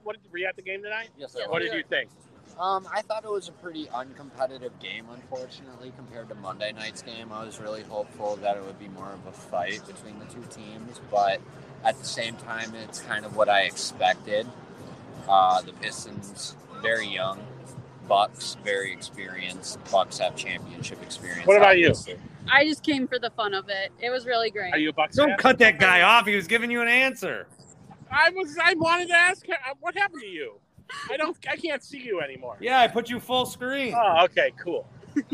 What 0.03 0.21
did, 0.23 0.33
were 0.33 0.39
you 0.39 0.47
at 0.47 0.57
the 0.57 0.63
game 0.63 0.83
tonight? 0.83 1.11
Yes, 1.17 1.37
I 1.37 1.49
What 1.49 1.63
was. 1.63 1.71
did 1.71 1.77
you 1.77 1.85
think? 1.89 2.11
Um, 2.59 2.87
I 2.93 3.03
thought 3.03 3.25
it 3.25 3.31
was 3.31 3.49
a 3.49 3.53
pretty 3.53 3.87
uncompetitive 3.87 4.71
game, 4.81 5.07
unfortunately, 5.13 5.93
compared 5.97 6.29
to 6.29 6.35
Monday 6.37 6.73
night's 6.73 7.03
game. 7.03 7.33
I 7.33 7.45
was 7.45 7.59
really 7.61 7.83
hopeful 7.83 8.37
that 8.37 8.57
it 8.57 8.65
would 8.65 8.79
be 8.79 8.89
more 8.89 9.11
of 9.13 9.27
a 9.27 9.33
fight 9.33 9.81
between 9.87 10.19
the 10.21 10.27
two 10.27 10.45
teams, 10.51 11.01
but 11.11 11.41
at 11.85 11.99
the 11.99 12.05
same 12.05 12.37
time, 12.37 12.73
it's 12.75 13.01
kind 13.01 13.25
of 13.25 13.37
what 13.37 13.49
I 13.49 13.63
expected. 13.63 14.47
Uh, 15.29 15.63
the 15.63 15.73
Pistons, 15.73 16.55
very 16.81 17.09
young. 17.09 17.41
Bucks, 18.07 18.57
very 18.63 18.93
experienced. 18.93 19.79
Bucks 19.91 20.19
have 20.19 20.37
championship 20.37 21.03
experience. 21.03 21.47
What 21.47 21.57
about 21.57 21.79
you? 21.79 21.93
I 22.53 22.65
just 22.65 22.83
came 22.85 23.09
for 23.09 23.19
the 23.19 23.31
fun 23.31 23.55
of 23.55 23.69
it. 23.71 23.91
It 23.99 24.11
was 24.11 24.27
really 24.27 24.51
great. 24.51 24.75
Are 24.75 24.79
you 24.79 24.91
a 24.91 24.93
Bucks 24.93 25.17
Don't 25.17 25.31
fan? 25.31 25.39
cut 25.39 25.59
that 25.59 25.81
guy 25.81 26.03
off. 26.03 26.27
He 26.27 26.37
was 26.37 26.47
giving 26.47 26.71
you 26.71 26.83
an 26.83 26.89
answer. 26.89 27.47
I 28.13 28.29
was. 28.31 28.57
I 28.63 28.75
wanted 28.75 29.09
to 29.09 29.15
ask. 29.17 29.49
uh, 29.49 29.55
What 29.81 29.97
happened 29.97 30.21
to 30.21 30.27
you? 30.29 30.61
I 31.11 31.17
don't. 31.17 31.37
I 31.51 31.57
can't 31.57 31.83
see 31.83 31.99
you 31.99 32.21
anymore. 32.21 32.57
Yeah, 32.61 32.81
I 32.81 32.89
put 32.89 33.09
you 33.11 33.21
full 33.21 33.47
screen. 33.47 33.95
Oh, 33.97 34.25
okay, 34.25 34.53
cool. 34.63 34.87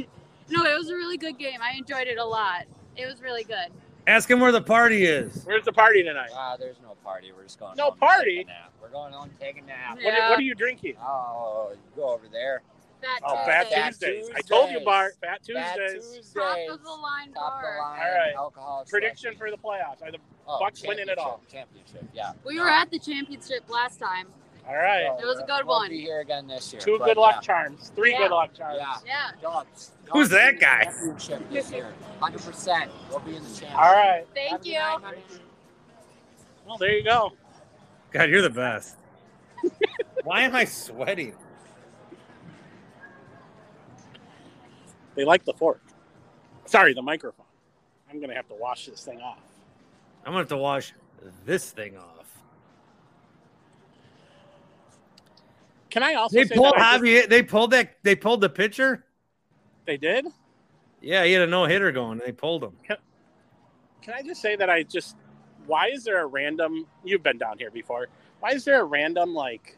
No, 0.52 0.64
it 0.64 0.76
was 0.76 0.90
a 0.90 0.94
really 0.96 1.16
good 1.16 1.38
game. 1.38 1.60
I 1.62 1.76
enjoyed 1.78 2.08
it 2.08 2.18
a 2.18 2.24
lot. 2.24 2.64
It 2.96 3.06
was 3.06 3.22
really 3.22 3.44
good. 3.44 3.68
Ask 4.08 4.28
him 4.28 4.40
where 4.40 4.50
the 4.50 4.60
party 4.60 5.04
is. 5.04 5.44
Where's 5.44 5.64
the 5.64 5.72
party 5.72 6.02
tonight? 6.02 6.30
Ah, 6.34 6.56
there's 6.58 6.74
no 6.82 6.96
party. 7.04 7.30
We're 7.36 7.44
just 7.44 7.60
going. 7.60 7.76
No 7.76 7.84
home 7.84 7.92
and 7.92 8.00
party? 8.00 8.36
taking 8.38 8.50
a 8.50 8.52
nap. 8.54 8.72
We're 8.82 8.88
going 8.88 9.12
home 9.12 9.28
and 9.30 9.38
taking 9.38 9.62
a 9.62 9.66
nap. 9.68 9.98
What, 10.02 10.12
are, 10.12 10.30
what 10.30 10.38
are 10.40 10.42
you 10.42 10.56
drinking? 10.56 10.96
Oh, 11.00 11.70
you 11.72 11.78
go 11.94 12.08
over 12.12 12.24
there. 12.32 12.62
Fat 13.00 13.20
Oh, 13.24 13.36
Fat 13.46 13.68
Tuesdays. 13.70 14.26
Tuesdays. 14.26 14.30
I 14.36 14.40
told 14.40 14.70
you, 14.72 14.80
Bart. 14.80 15.12
Fat 15.20 15.38
Fat 15.46 15.76
Tuesdays. 15.76 16.04
Tuesdays. 16.04 16.32
Top 16.34 16.58
of 16.68 16.82
the 16.82 16.90
line 16.90 17.32
Top 17.32 17.54
of 17.54 17.60
the 17.62 17.80
line. 17.80 18.00
All 18.00 18.14
right. 18.18 18.34
Alcohol. 18.36 18.84
Prediction 18.90 19.36
for 19.38 19.52
the 19.52 19.56
playoffs. 19.56 20.02
Are 20.02 20.10
the 20.10 20.18
Oh, 20.48 20.58
Bucks 20.58 20.82
winning 20.84 21.08
it 21.08 21.16
all? 21.16 21.40
Championship. 21.48 21.86
championship, 21.86 22.10
Yeah. 22.12 22.32
We 22.44 22.58
were 22.58 22.68
at 22.68 22.90
the 22.90 22.98
championship 22.98 23.70
last 23.70 24.00
time. 24.00 24.26
All 24.68 24.76
right. 24.76 25.06
It 25.20 25.24
was 25.26 25.38
a 25.38 25.46
good 25.46 25.66
we'll 25.66 25.78
one. 25.78 25.90
be 25.90 26.00
here 26.00 26.20
again 26.20 26.46
this 26.46 26.72
year. 26.72 26.80
Two 26.80 26.98
but 26.98 27.06
good 27.06 27.16
luck 27.16 27.36
yeah. 27.36 27.40
charms. 27.40 27.92
Three 27.94 28.12
Yeah. 28.12 28.18
good 28.18 28.30
luck 28.30 28.54
charms. 28.54 28.78
Yeah. 28.78 28.94
Yeah. 29.06 29.40
Dogs. 29.42 29.92
Who's 30.12 30.28
that 30.30 30.60
guy? 30.60 30.84
Championship 30.84 31.50
this 31.50 31.70
year. 31.72 31.92
100%. 32.20 32.88
We'll 33.10 33.18
be 33.20 33.36
in 33.36 33.42
the 33.42 33.48
championship. 33.48 33.78
All 33.78 33.92
right. 33.92 34.24
Thank 34.34 34.64
you. 34.64 34.80
Well, 36.66 36.78
there 36.78 36.92
you 36.92 37.04
go. 37.04 37.32
God, 38.12 38.28
you're 38.28 38.42
the 38.42 38.50
best. 38.50 38.96
Why 40.24 40.42
am 40.42 40.54
I 40.54 40.64
sweating? 40.64 41.34
They 45.14 45.24
like 45.24 45.44
the 45.44 45.52
fork. 45.52 45.82
Sorry, 46.66 46.94
the 46.94 47.02
microphone. 47.02 47.46
I'm 48.10 48.20
gonna 48.20 48.34
have 48.34 48.48
to 48.48 48.54
wash 48.54 48.86
this 48.86 49.04
thing 49.04 49.20
off. 49.20 49.38
I'm 50.24 50.32
gonna 50.32 50.38
have 50.38 50.48
to 50.48 50.56
wash 50.56 50.92
this 51.44 51.70
thing 51.70 51.96
off. 51.96 52.19
Can 55.90 56.02
I 56.02 56.14
also 56.14 56.36
They 56.36 56.44
say 56.44 56.54
pulled 56.54 56.74
that 56.76 57.00
Javier. 57.00 57.28
They 57.28 57.42
pulled 57.42 57.72
that. 57.72 57.96
They 58.02 58.14
pulled 58.14 58.40
the 58.40 58.48
pitcher. 58.48 59.04
they 59.86 59.96
did? 59.96 60.26
Yeah, 61.02 61.24
he 61.24 61.32
had 61.32 61.42
a 61.42 61.46
no 61.46 61.64
hitter 61.64 61.90
going. 61.92 62.20
They 62.24 62.32
pulled 62.32 62.62
him. 62.62 62.72
Can 62.86 64.14
I 64.14 64.22
just 64.22 64.40
say 64.40 64.56
that 64.56 64.70
I 64.70 64.82
just 64.82 65.16
why 65.66 65.88
is 65.88 66.04
there 66.04 66.22
a 66.22 66.26
random 66.26 66.86
you've 67.04 67.22
been 67.22 67.38
down 67.38 67.58
here 67.58 67.70
before. 67.70 68.08
Why 68.40 68.50
is 68.52 68.64
there 68.64 68.80
a 68.80 68.84
random 68.84 69.34
like 69.34 69.76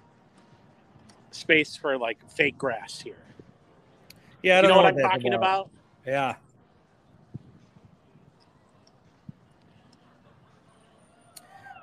space 1.31 1.77
for 1.77 1.99
like 1.99 2.19
fake 2.31 2.57
grass 2.57 3.01
here? 3.01 3.17
Yeah, 4.43 4.59
I 4.59 4.63
don't 4.63 4.71
know, 4.71 4.77
know 4.77 4.83
what 4.83 4.95
I'm 4.95 4.97
that's 4.97 5.09
talking 5.09 5.35
about? 5.35 5.71
Yeah. 6.07 6.37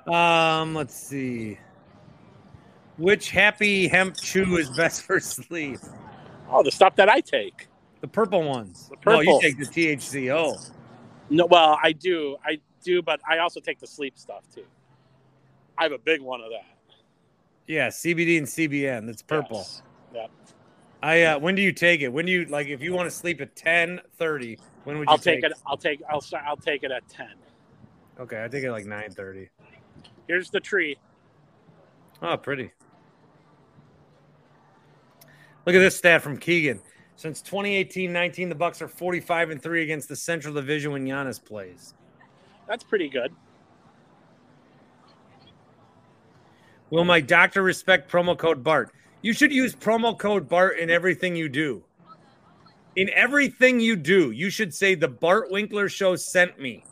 Um, 0.06 0.74
let's 0.74 0.94
see. 0.94 1.58
Which 3.00 3.30
happy 3.30 3.88
hemp 3.88 4.14
chew 4.18 4.58
is 4.58 4.68
best 4.76 5.02
for 5.02 5.20
sleep? 5.20 5.80
Oh, 6.50 6.62
the 6.62 6.70
stuff 6.70 6.96
that 6.96 7.08
I 7.08 7.20
take. 7.20 7.66
The 8.02 8.08
purple 8.08 8.42
ones. 8.42 8.90
The 8.90 9.10
No, 9.10 9.20
you 9.20 9.40
take 9.40 9.58
the 9.58 9.64
THCO. 9.64 10.70
No, 11.30 11.46
well, 11.46 11.78
I 11.82 11.92
do, 11.92 12.36
I 12.44 12.58
do, 12.84 13.00
but 13.00 13.20
I 13.26 13.38
also 13.38 13.58
take 13.58 13.78
the 13.78 13.86
sleep 13.86 14.18
stuff 14.18 14.42
too. 14.54 14.66
I 15.78 15.84
have 15.84 15.92
a 15.92 15.98
big 15.98 16.20
one 16.20 16.42
of 16.42 16.50
that. 16.50 16.94
Yeah, 17.66 17.88
CBD 17.88 18.36
and 18.36 18.46
CBN. 18.46 19.06
That's 19.06 19.22
purple. 19.22 19.58
Yes. 19.58 19.82
Yep. 20.12 20.30
I 21.02 21.22
uh 21.22 21.38
when 21.38 21.54
do 21.54 21.62
you 21.62 21.72
take 21.72 22.02
it? 22.02 22.08
When 22.08 22.26
do 22.26 22.32
you 22.32 22.44
like 22.46 22.66
if 22.66 22.82
you 22.82 22.92
want 22.92 23.06
to 23.08 23.16
sleep 23.16 23.40
at 23.40 23.56
10 23.56 24.00
30, 24.18 24.58
when 24.84 24.98
would 24.98 25.08
you 25.08 25.12
I'll 25.12 25.18
take 25.18 25.42
it. 25.42 25.52
I'll 25.66 25.78
take. 25.78 26.02
I'll. 26.10 26.22
I'll 26.46 26.56
take 26.56 26.82
it 26.82 26.90
at 26.90 27.08
ten. 27.08 27.32
Okay, 28.18 28.44
I 28.44 28.48
take 28.48 28.64
it 28.64 28.72
like 28.72 28.84
9 28.84 29.10
30. 29.10 29.48
Here's 30.28 30.50
the 30.50 30.60
tree. 30.60 30.98
Oh, 32.20 32.36
pretty. 32.36 32.72
Look 35.70 35.76
at 35.76 35.82
this 35.82 35.96
stat 35.96 36.20
from 36.20 36.36
Keegan. 36.36 36.80
Since 37.14 37.42
2018-19, 37.42 38.48
the 38.48 38.56
Bucks 38.56 38.82
are 38.82 38.88
45 38.88 39.50
and 39.50 39.62
3 39.62 39.84
against 39.84 40.08
the 40.08 40.16
Central 40.16 40.52
Division 40.52 40.90
when 40.90 41.06
Giannis 41.06 41.40
plays. 41.40 41.94
That's 42.66 42.82
pretty 42.82 43.08
good. 43.08 43.32
Will 46.90 47.04
my 47.04 47.20
doctor 47.20 47.62
respect 47.62 48.10
promo 48.10 48.36
code 48.36 48.64
BART? 48.64 48.90
You 49.22 49.32
should 49.32 49.52
use 49.52 49.76
promo 49.76 50.18
code 50.18 50.48
BART 50.48 50.80
in 50.80 50.90
everything 50.90 51.36
you 51.36 51.48
do. 51.48 51.84
In 52.96 53.08
everything 53.10 53.78
you 53.78 53.94
do, 53.94 54.32
you 54.32 54.50
should 54.50 54.74
say 54.74 54.96
the 54.96 55.06
Bart 55.06 55.52
Winkler 55.52 55.88
show 55.88 56.16
sent 56.16 56.58
me. 56.58 56.82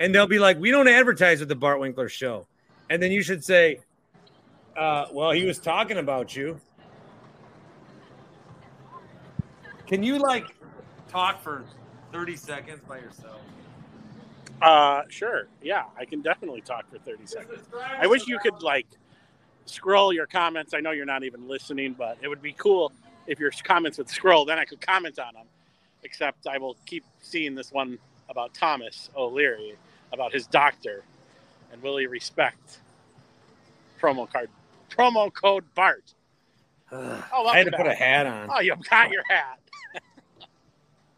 And 0.00 0.14
they'll 0.14 0.26
be 0.26 0.38
like, 0.38 0.58
we 0.58 0.70
don't 0.70 0.88
advertise 0.88 1.40
with 1.40 1.50
the 1.50 1.54
Bart 1.54 1.80
Winkler 1.80 2.08
show. 2.08 2.46
And 2.88 3.02
then 3.02 3.12
you 3.12 3.22
should 3.22 3.44
say, 3.44 3.80
uh, 4.74 5.08
well, 5.12 5.32
he 5.32 5.44
was 5.44 5.58
talking 5.58 5.98
about 5.98 6.34
you. 6.34 6.58
Can 9.86 10.02
you 10.02 10.18
like 10.18 10.54
talk 11.08 11.42
for 11.42 11.64
30 12.12 12.36
seconds 12.36 12.80
by 12.88 12.98
yourself? 12.98 13.40
Uh, 14.62 15.02
sure. 15.08 15.46
Yeah, 15.62 15.84
I 15.98 16.04
can 16.04 16.22
definitely 16.22 16.60
talk 16.60 16.88
for 16.90 16.98
thirty 16.98 17.26
seconds. 17.26 17.68
I 17.98 18.06
wish 18.06 18.26
you 18.26 18.38
could 18.38 18.62
like 18.62 18.86
scroll 19.66 20.12
your 20.12 20.26
comments. 20.26 20.74
I 20.74 20.80
know 20.80 20.92
you're 20.92 21.04
not 21.04 21.24
even 21.24 21.48
listening, 21.48 21.94
but 21.98 22.18
it 22.22 22.28
would 22.28 22.40
be 22.40 22.52
cool 22.52 22.92
if 23.26 23.38
your 23.38 23.50
comments 23.64 23.98
would 23.98 24.08
scroll. 24.08 24.44
Then 24.44 24.58
I 24.58 24.64
could 24.64 24.80
comment 24.80 25.18
on 25.18 25.34
them. 25.34 25.46
Except 26.02 26.46
I 26.46 26.58
will 26.58 26.76
keep 26.86 27.04
seeing 27.20 27.54
this 27.54 27.72
one 27.72 27.98
about 28.28 28.54
Thomas 28.54 29.10
O'Leary 29.16 29.74
about 30.12 30.32
his 30.32 30.46
doctor, 30.46 31.02
and 31.72 31.82
will 31.82 31.96
he 31.96 32.06
respect 32.06 32.78
promo 34.00 34.30
card 34.30 34.48
promo 34.90 35.32
code 35.32 35.64
Bart? 35.74 36.14
Oh, 36.92 36.98
I 37.46 37.58
had 37.58 37.64
to 37.64 37.70
welcome 37.70 37.72
put 37.72 37.86
a 37.86 37.94
hat 37.94 38.26
on. 38.26 38.48
Oh, 38.50 38.60
you've 38.60 38.82
got 38.88 39.10
your 39.10 39.24
hat. 39.28 39.58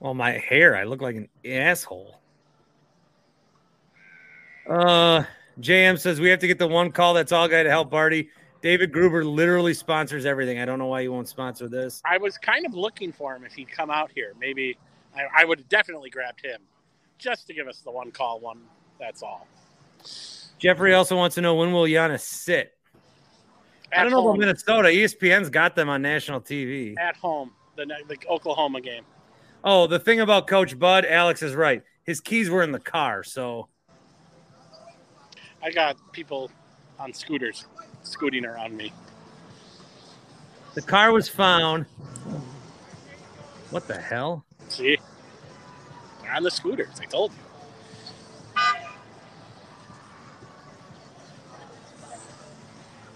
Well, 0.00 0.14
my 0.14 0.32
hair, 0.32 0.76
I 0.76 0.84
look 0.84 1.00
like 1.00 1.16
an 1.16 1.28
asshole. 1.44 2.20
Uh, 4.68 5.24
JM 5.60 5.98
says 5.98 6.20
we 6.20 6.28
have 6.28 6.40
to 6.40 6.46
get 6.46 6.58
the 6.58 6.66
one 6.66 6.92
call. 6.92 7.14
That's 7.14 7.32
all 7.32 7.48
guy 7.48 7.62
to 7.62 7.70
help 7.70 7.90
Barty. 7.90 8.30
David 8.62 8.92
Gruber 8.92 9.24
literally 9.24 9.74
sponsors 9.74 10.26
everything. 10.26 10.58
I 10.58 10.64
don't 10.64 10.78
know 10.78 10.86
why 10.86 11.02
he 11.02 11.08
won't 11.08 11.28
sponsor 11.28 11.68
this. 11.68 12.02
I 12.04 12.18
was 12.18 12.36
kind 12.36 12.66
of 12.66 12.74
looking 12.74 13.12
for 13.12 13.34
him 13.34 13.44
if 13.44 13.52
he'd 13.52 13.70
come 13.70 13.90
out 13.90 14.10
here. 14.14 14.34
Maybe 14.40 14.76
I, 15.14 15.42
I 15.42 15.44
would 15.44 15.60
have 15.60 15.68
definitely 15.68 16.10
grabbed 16.10 16.44
him 16.44 16.60
just 17.18 17.46
to 17.46 17.54
give 17.54 17.68
us 17.68 17.80
the 17.80 17.90
one 17.90 18.10
call 18.10 18.40
one. 18.40 18.60
That's 18.98 19.22
all. 19.22 19.46
Jeffrey 20.58 20.94
also 20.94 21.16
wants 21.16 21.34
to 21.36 21.40
know 21.40 21.54
when 21.54 21.72
will 21.72 21.84
Giannis 21.84 22.20
sit. 22.20 22.72
I 23.92 24.02
don't 24.02 24.10
know 24.10 24.22
home. 24.22 24.30
about 24.30 24.40
Minnesota. 24.40 24.88
ESPN's 24.88 25.48
got 25.48 25.76
them 25.76 25.88
on 25.88 26.02
national 26.02 26.40
TV. 26.40 26.98
At 26.98 27.16
home, 27.16 27.52
the 27.76 27.86
the 28.08 28.16
Oklahoma 28.28 28.80
game. 28.80 29.04
Oh, 29.68 29.88
the 29.88 29.98
thing 29.98 30.20
about 30.20 30.46
Coach 30.46 30.78
Bud, 30.78 31.04
Alex 31.04 31.42
is 31.42 31.56
right. 31.56 31.82
His 32.04 32.20
keys 32.20 32.48
were 32.48 32.62
in 32.62 32.70
the 32.70 32.78
car, 32.78 33.24
so 33.24 33.66
I 35.60 35.72
got 35.72 35.96
people 36.12 36.52
on 37.00 37.12
scooters 37.12 37.66
scooting 38.04 38.44
around 38.46 38.76
me. 38.76 38.92
the 40.74 40.82
car 40.82 41.10
was 41.12 41.28
found. 41.28 41.84
What 43.70 43.88
the 43.88 44.00
hell? 44.00 44.44
See, 44.68 44.98
they're 46.22 46.32
on 46.32 46.44
the 46.44 46.50
scooters. 46.50 47.00
I 47.00 47.06
told 47.06 47.32
you. 47.32 47.38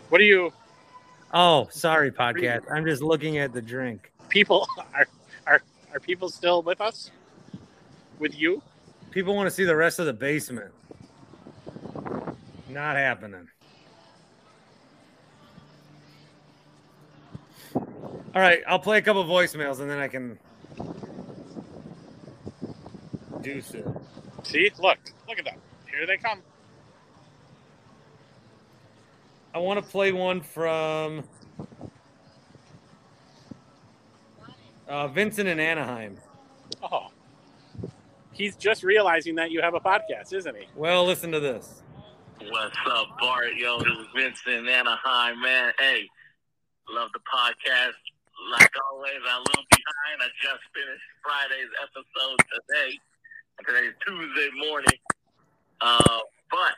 What 0.09 0.21
are 0.21 0.25
you 0.25 0.53
Oh, 1.33 1.69
sorry, 1.71 2.11
podcast. 2.11 2.65
I'm 2.73 2.85
just 2.85 3.03
looking 3.03 3.39
at 3.39 3.53
the 3.53 3.63
drink. 3.63 4.11
people 4.29 4.67
are 4.95 5.07
are 5.93 6.01
people 6.01 6.29
still 6.29 6.63
with 6.63 6.81
us? 6.81 7.11
With 8.19 8.39
you? 8.39 8.63
People 9.11 9.35
want 9.35 9.49
to 9.49 9.51
see 9.51 9.65
the 9.65 9.77
rest 9.77 9.99
of 9.99 10.07
the 10.07 10.13
basement. 10.13 10.73
Not 12.69 12.97
happening. 12.97 13.49
All 17.75 18.41
right, 18.41 18.61
I'll 18.69 18.79
play 18.79 18.99
a 18.99 19.03
couple 19.03 19.25
voicemails 19.25 19.81
and 19.81 19.91
then 19.91 19.99
I 19.99 20.07
can 20.07 20.39
do 23.41 23.61
so. 23.61 24.01
See, 24.45 24.71
look, 24.79 24.99
look 25.29 25.39
at 25.39 25.45
that. 25.47 25.59
Here 25.91 26.07
they 26.07 26.17
come. 26.17 26.41
I 29.53 29.59
want 29.59 29.85
to 29.85 29.91
play 29.91 30.13
one 30.13 30.41
from 30.43 31.25
uh, 34.91 35.07
Vincent 35.09 35.49
in 35.49 35.61
Anaheim. 35.61 36.19
Oh, 36.83 37.09
he's 38.33 38.57
just 38.57 38.83
realizing 38.83 39.37
that 39.37 39.51
you 39.51 39.63
have 39.63 39.75
a 39.75 39.81
podcast, 39.81 40.33
isn't 40.33 40.57
he? 40.57 40.67
Well, 40.75 41.07
listen 41.07 41.31
to 41.33 41.41
this. 41.41 41.83
What's 42.51 42.77
up, 42.91 43.07
Bart? 43.21 43.55
Yo, 43.57 43.79
this 43.79 43.93
is 43.93 44.07
Vincent 44.15 44.69
Anaheim, 44.69 45.41
man. 45.41 45.73
Hey, 45.79 46.03
love 46.91 47.09
the 47.15 47.21
podcast. 47.21 47.95
Like 48.51 48.73
always, 48.91 49.21
I'm 49.29 49.41
a 49.41 49.45
little 49.45 49.69
behind. 49.71 50.17
I 50.25 50.29
just 50.43 50.65
finished 50.75 51.07
Friday's 51.23 51.71
episode 51.79 52.41
today. 52.51 52.99
And 53.59 53.67
Today's 53.69 53.95
Tuesday 54.07 54.49
morning. 54.57 54.99
Uh, 55.83 56.25
but 56.51 56.75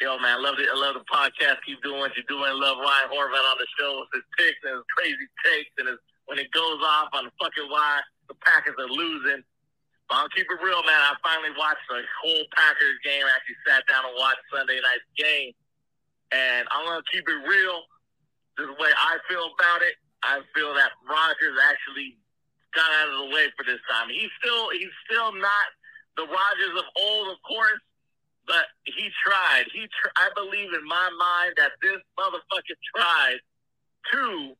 yo, 0.00 0.20
man, 0.20 0.36
I 0.36 0.40
love 0.40 0.60
the 0.60 0.68
I 0.68 0.76
love 0.76 0.94
the 0.94 1.08
podcast. 1.08 1.64
Keep 1.64 1.82
doing 1.82 1.98
what 1.98 2.12
you're 2.14 2.28
doing. 2.28 2.52
Love 2.60 2.76
Ryan 2.76 3.08
Horvath 3.08 3.50
on 3.50 3.58
the 3.58 3.66
show 3.80 4.04
with 4.04 4.20
his 4.20 4.26
picks 4.36 4.60
and 4.68 4.76
his 4.76 4.84
crazy 4.92 5.26
takes 5.48 5.72
and 5.80 5.88
his 5.88 5.98
when 6.30 6.38
it 6.38 6.46
goes 6.54 6.78
off 6.78 7.10
on 7.10 7.26
the 7.26 7.34
fucking 7.42 7.66
why 7.66 7.98
the 8.30 8.38
Packers 8.46 8.78
are 8.78 8.86
losing. 8.86 9.42
But 10.06 10.14
I'll 10.22 10.30
keep 10.30 10.46
it 10.46 10.62
real, 10.62 10.78
man. 10.86 11.02
I 11.02 11.18
finally 11.26 11.50
watched 11.58 11.82
the 11.90 12.06
whole 12.22 12.46
Packers 12.54 13.02
game. 13.02 13.26
I 13.26 13.34
actually 13.34 13.58
sat 13.66 13.82
down 13.90 14.06
and 14.06 14.14
watched 14.14 14.46
Sunday 14.54 14.78
night's 14.78 15.10
game. 15.18 15.50
And 16.30 16.70
I'm 16.70 16.86
going 16.86 17.02
to 17.02 17.08
keep 17.10 17.26
it 17.26 17.40
real. 17.42 17.82
This 18.54 18.70
is 18.70 18.70
the 18.70 18.78
way 18.78 18.94
I 18.94 19.18
feel 19.26 19.42
about 19.42 19.82
it. 19.82 19.98
I 20.22 20.38
feel 20.54 20.70
that 20.78 20.94
Rodgers 21.02 21.58
actually 21.66 22.14
got 22.78 22.86
out 23.02 23.10
of 23.10 23.26
the 23.26 23.34
way 23.34 23.50
for 23.58 23.66
this 23.66 23.82
time. 23.90 24.06
He's 24.06 24.30
still 24.38 24.70
he's 24.70 24.94
still 25.10 25.34
not 25.34 25.66
the 26.14 26.30
Rodgers 26.30 26.74
of 26.78 26.86
old, 26.94 27.34
of 27.34 27.40
course, 27.42 27.82
but 28.46 28.70
he 28.84 29.10
tried. 29.26 29.64
He 29.72 29.88
tr- 29.90 30.14
I 30.14 30.30
believe 30.36 30.70
in 30.70 30.86
my 30.86 31.08
mind 31.18 31.54
that 31.56 31.72
this 31.82 31.98
motherfucker 32.14 32.76
tried 32.94 33.40
to 34.12 34.54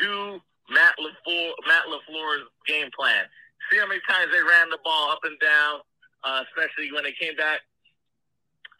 do 0.00 0.40
Matt 0.70 0.94
LaFleur, 0.98 1.50
Matt 1.66 1.84
LaFleur's 1.86 2.46
game 2.66 2.88
plan. 2.98 3.24
See 3.70 3.78
how 3.78 3.86
many 3.86 4.00
times 4.08 4.30
they 4.32 4.42
ran 4.42 4.70
the 4.70 4.78
ball 4.84 5.10
up 5.10 5.20
and 5.24 5.38
down, 5.40 5.80
uh, 6.24 6.44
especially 6.48 6.92
when 6.92 7.04
they 7.04 7.12
came 7.12 7.36
back. 7.36 7.60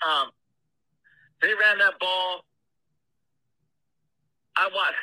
Um, 0.07 0.31
they 1.41 1.49
ran 1.49 1.79
that 1.79 1.99
ball. 2.01 2.45
I 4.57 4.69
watched. 4.75 4.97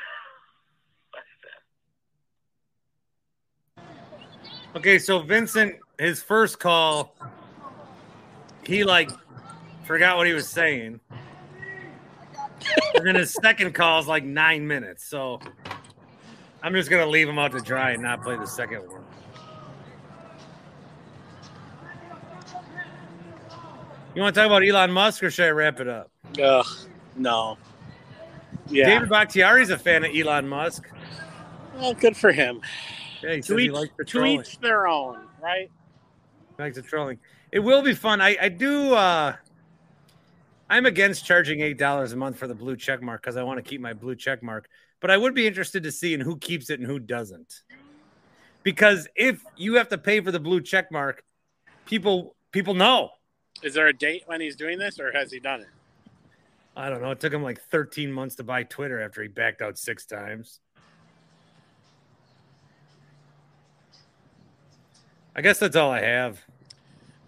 Okay, 4.76 5.00
so 5.00 5.20
Vincent, 5.20 5.78
his 5.98 6.22
first 6.22 6.60
call, 6.60 7.16
he 8.64 8.84
like 8.84 9.10
forgot 9.86 10.16
what 10.16 10.28
he 10.28 10.34
was 10.34 10.48
saying. 10.48 11.00
and 12.94 13.06
then 13.06 13.16
his 13.16 13.34
second 13.34 13.74
call 13.74 14.00
is 14.00 14.08
like 14.08 14.24
nine 14.24 14.68
minutes. 14.68 15.06
So 15.06 15.40
I'm 16.62 16.74
just 16.74 16.90
gonna 16.90 17.06
leave 17.06 17.30
him 17.30 17.40
out 17.40 17.52
to 17.54 17.60
dry 17.62 17.92
and 17.92 18.04
not 18.04 18.22
play 18.22 18.36
the 18.36 18.46
second 18.46 18.82
one. 18.90 19.04
You 24.16 24.22
want 24.24 24.36
to 24.36 24.42
talk 24.42 24.48
about 24.48 24.68
Elon 24.68 24.92
Musk 24.92 25.24
or 25.24 25.32
should 25.32 25.46
I 25.46 25.50
wrap 25.52 25.80
it 25.80 25.88
up? 25.88 26.12
Ugh, 26.42 26.66
no. 27.16 27.58
Yeah. 28.68 28.88
David 28.90 29.10
Bakhtiari's 29.10 29.70
a 29.70 29.78
fan 29.78 30.04
of 30.04 30.12
Elon 30.14 30.48
Musk. 30.48 30.90
Well, 31.76 31.94
good 31.94 32.18
for 32.18 32.32
him. 32.32 32.62
Yeah, 33.24 33.36
he 33.36 33.42
To 33.42 33.60
each, 33.60 33.72
the 33.98 34.06
to 34.06 34.26
each 34.26 34.60
their 34.60 34.88
own, 34.88 35.20
right? 35.42 35.72
Back 36.58 36.74
to 36.74 36.82
trolling. 36.82 37.20
It 37.52 37.60
will 37.60 37.82
be 37.82 37.94
fun. 37.94 38.22
I, 38.22 38.38
I 38.42 38.50
do. 38.50 38.94
uh 38.94 39.36
I'm 40.70 40.86
against 40.86 41.26
charging 41.26 41.62
eight 41.62 41.78
dollars 41.78 42.12
a 42.12 42.16
month 42.16 42.38
for 42.38 42.48
the 42.48 42.54
blue 42.54 42.76
check 42.76 43.02
mark 43.02 43.22
because 43.22 43.38
I 43.38 43.44
want 43.44 43.58
to 43.58 43.68
keep 43.68 43.82
my 43.82 43.94
blue 43.94 44.16
check 44.16 44.44
mark. 44.44 44.70
But 45.00 45.12
I 45.12 45.18
would 45.18 45.34
be 45.34 45.48
interested 45.48 45.84
to 45.84 45.92
see 45.92 46.14
in 46.14 46.20
who 46.20 46.38
keeps 46.38 46.70
it 46.70 46.80
and 46.80 46.88
who 46.88 47.00
doesn't. 47.00 47.62
Because 48.64 49.08
if 49.16 49.42
you 49.56 49.76
have 49.76 49.90
to 49.90 49.98
pay 49.98 50.20
for 50.20 50.32
the 50.32 50.40
blue 50.40 50.62
check 50.62 50.92
mark, 50.92 51.24
people 51.86 52.36
people 52.52 52.74
know. 52.74 53.10
Is 53.64 53.74
there 53.74 53.88
a 53.88 53.94
date 53.94 54.24
when 54.26 54.42
he's 54.42 54.56
doing 54.56 54.78
this, 54.78 55.00
or 55.00 55.12
has 55.12 55.32
he 55.32 55.40
done 55.40 55.62
it? 55.62 55.68
I 56.76 56.90
don't 56.90 57.02
know. 57.02 57.12
It 57.12 57.20
took 57.20 57.34
him 57.34 57.44
like 57.44 57.62
13 57.62 58.12
months 58.12 58.36
to 58.36 58.44
buy 58.44 58.64
Twitter 58.64 59.02
after 59.02 59.22
he 59.22 59.28
backed 59.28 59.62
out 59.62 59.78
six 59.78 60.06
times. 60.06 60.60
I 65.36 65.42
guess 65.42 65.60
that's 65.60 65.76
all 65.76 65.92
I 65.92 66.02
have. 66.02 66.40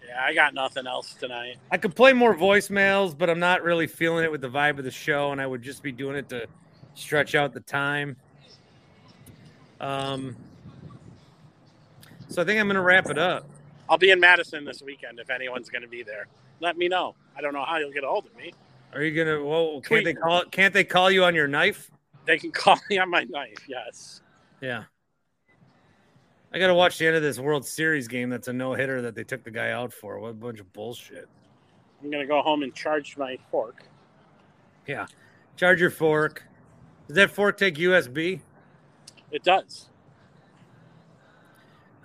Yeah, 0.08 0.22
I 0.22 0.34
got 0.34 0.54
nothing 0.54 0.88
else 0.88 1.14
tonight. 1.14 1.58
I 1.70 1.78
could 1.78 1.96
play 1.96 2.14
more 2.14 2.36
voicemails, 2.36 3.18
but 3.18 3.30
I'm 3.30 3.40
not 3.40 3.64
really 3.64 3.88
feeling 3.88 4.24
it 4.24 4.32
with 4.32 4.42
the 4.42 4.50
vibe 4.50 4.78
of 4.78 4.84
the 4.84 4.92
show, 4.92 5.32
and 5.32 5.42
I 5.42 5.48
would 5.48 5.62
just 5.62 5.84
be 5.84 5.92
doing 5.92 6.16
it 6.16 6.30
to 6.30 6.48
stretch 6.94 7.36
out 7.36 7.54
the 7.54 7.60
time. 7.62 8.16
Um, 9.80 10.36
so 12.30 12.42
I 12.42 12.46
think 12.46 12.60
I'm 12.60 12.68
going 12.68 12.76
to 12.76 12.82
wrap 12.82 13.10
it 13.10 13.18
up. 13.18 13.50
I'll 13.90 13.98
be 13.98 14.12
in 14.12 14.20
Madison 14.20 14.64
this 14.64 14.82
weekend 14.82 15.20
if 15.20 15.30
anyone's 15.30 15.70
going 15.70 15.82
to 15.82 15.88
be 15.88 16.04
there. 16.04 16.28
Let 16.60 16.78
me 16.78 16.88
know. 16.88 17.16
I 17.36 17.42
don't 17.42 17.54
know 17.54 17.66
how 17.66 17.78
you'll 17.78 17.92
get 17.92 18.04
a 18.04 18.08
hold 18.08 18.26
of 18.26 18.36
me. 18.36 18.54
Are 18.94 19.02
you 19.02 19.16
gonna? 19.16 19.44
Well, 19.44 19.74
can't 19.74 19.86
Tweet 19.86 20.06
they 20.06 20.14
call? 20.14 20.44
Can't 20.46 20.74
they 20.74 20.84
call 20.84 21.10
you 21.10 21.24
on 21.24 21.34
your 21.34 21.48
knife? 21.48 21.90
They 22.26 22.38
can 22.38 22.52
call 22.52 22.78
me 22.90 22.98
on 22.98 23.10
my 23.10 23.24
knife. 23.24 23.58
Yes. 23.68 24.22
Yeah. 24.62 24.84
I 26.54 26.60
got 26.60 26.68
to 26.68 26.74
watch 26.74 26.98
the 26.98 27.08
end 27.08 27.16
of 27.16 27.22
this 27.22 27.40
World 27.40 27.66
Series 27.66 28.10
game. 28.10 28.30
That's 28.30 28.50
a 28.50 28.54
no 28.54 28.74
hitter 28.74 29.02
that 29.04 29.16
they 29.16 29.24
took 29.24 29.44
the 29.44 29.52
guy 29.52 29.72
out 29.72 29.94
for. 29.94 30.20
What 30.20 30.30
a 30.30 30.34
bunch 30.34 30.60
of 30.60 30.72
bullshit. 30.74 31.30
I'm 32.04 32.12
going 32.12 32.22
to 32.22 32.28
go 32.28 32.42
home 32.42 32.64
and 32.64 32.74
charge 32.76 33.16
my 33.16 33.38
fork. 33.50 33.84
Yeah. 34.86 35.06
Charge 35.56 35.80
your 35.80 35.90
fork. 35.90 36.44
Does 37.08 37.16
that 37.16 37.32
fork 37.32 37.58
take 37.58 37.76
USB? 37.76 38.42
It 39.32 39.44
does. 39.44 39.90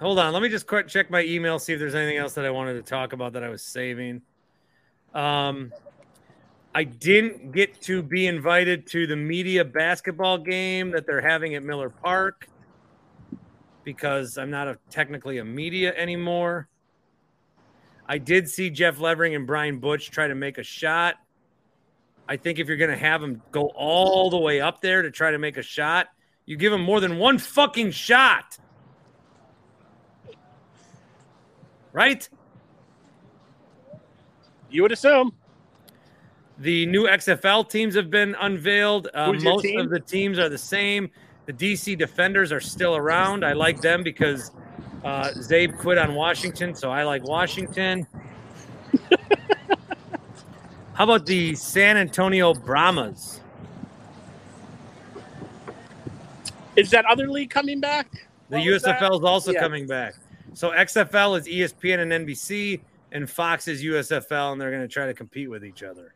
Hold 0.00 0.18
on. 0.18 0.32
Let 0.32 0.42
me 0.42 0.48
just 0.48 0.66
quick 0.66 0.88
check 0.88 1.10
my 1.10 1.22
email, 1.22 1.58
see 1.58 1.72
if 1.72 1.78
there's 1.78 1.94
anything 1.94 2.18
else 2.18 2.34
that 2.34 2.44
I 2.44 2.50
wanted 2.50 2.74
to 2.74 2.82
talk 2.82 3.12
about 3.12 3.32
that 3.32 3.42
I 3.42 3.48
was 3.48 3.62
saving. 3.62 4.22
Um, 5.14 5.72
I 6.74 6.84
didn't 6.84 7.52
get 7.52 7.80
to 7.82 8.02
be 8.02 8.26
invited 8.26 8.86
to 8.88 9.06
the 9.06 9.16
media 9.16 9.64
basketball 9.64 10.36
game 10.36 10.90
that 10.90 11.06
they're 11.06 11.22
having 11.22 11.54
at 11.54 11.62
Miller 11.62 11.88
Park 11.88 12.48
because 13.82 14.36
I'm 14.36 14.50
not 14.50 14.68
a, 14.68 14.78
technically 14.90 15.38
a 15.38 15.44
media 15.44 15.94
anymore. 15.96 16.68
I 18.06 18.18
did 18.18 18.50
see 18.50 18.68
Jeff 18.68 19.00
Levering 19.00 19.34
and 19.34 19.46
Brian 19.46 19.78
Butch 19.78 20.10
try 20.10 20.28
to 20.28 20.34
make 20.34 20.58
a 20.58 20.62
shot. 20.62 21.14
I 22.28 22.36
think 22.36 22.58
if 22.58 22.68
you're 22.68 22.76
going 22.76 22.90
to 22.90 22.96
have 22.96 23.22
him 23.22 23.42
go 23.52 23.66
all 23.74 24.30
the 24.30 24.38
way 24.38 24.60
up 24.60 24.80
there 24.80 25.02
to 25.02 25.10
try 25.10 25.30
to 25.30 25.38
make 25.38 25.56
a 25.56 25.62
shot, 25.62 26.08
you 26.44 26.56
give 26.56 26.72
him 26.72 26.82
more 26.82 27.00
than 27.00 27.18
one 27.18 27.38
fucking 27.38 27.92
shot. 27.92 28.58
Right? 31.92 32.28
You 34.70 34.82
would 34.82 34.92
assume. 34.92 35.32
The 36.58 36.86
new 36.86 37.06
XFL 37.06 37.68
teams 37.68 37.94
have 37.96 38.10
been 38.10 38.34
unveiled. 38.40 39.08
Uh, 39.12 39.32
most 39.32 39.62
team? 39.62 39.80
of 39.80 39.90
the 39.90 40.00
teams 40.00 40.38
are 40.38 40.48
the 40.48 40.58
same. 40.58 41.10
The 41.44 41.52
DC 41.52 41.96
Defenders 41.98 42.50
are 42.50 42.60
still 42.60 42.96
around. 42.96 43.44
I 43.44 43.52
like 43.52 43.80
them 43.80 44.02
because 44.02 44.50
uh, 45.04 45.28
Zabe 45.36 45.78
quit 45.78 45.98
on 45.98 46.14
Washington, 46.14 46.74
so 46.74 46.90
I 46.90 47.04
like 47.04 47.22
Washington. 47.24 48.06
How 50.96 51.04
about 51.04 51.26
the 51.26 51.54
San 51.54 51.98
Antonio 51.98 52.54
Brahmas? 52.54 53.42
Is 56.74 56.90
that 56.90 57.04
other 57.04 57.28
league 57.28 57.50
coming 57.50 57.80
back? 57.80 58.06
The 58.48 58.56
What 58.56 58.66
was? 58.66 58.82
USFL 58.82 59.18
is 59.18 59.22
also 59.22 59.52
Yeah. 59.52 59.60
coming 59.60 59.86
back. 59.86 60.14
So 60.54 60.70
XFL 60.70 61.34
is 61.34 61.46
ESPN 61.46 62.00
and 62.00 62.12
NBC, 62.12 62.80
and 63.12 63.28
Fox 63.28 63.68
is 63.68 63.84
USFL, 63.84 64.52
and 64.52 64.60
they're 64.60 64.70
going 64.70 64.80
to 64.80 64.88
try 64.88 65.04
to 65.04 65.12
compete 65.12 65.50
with 65.50 65.66
each 65.66 65.82
other. 65.82 66.14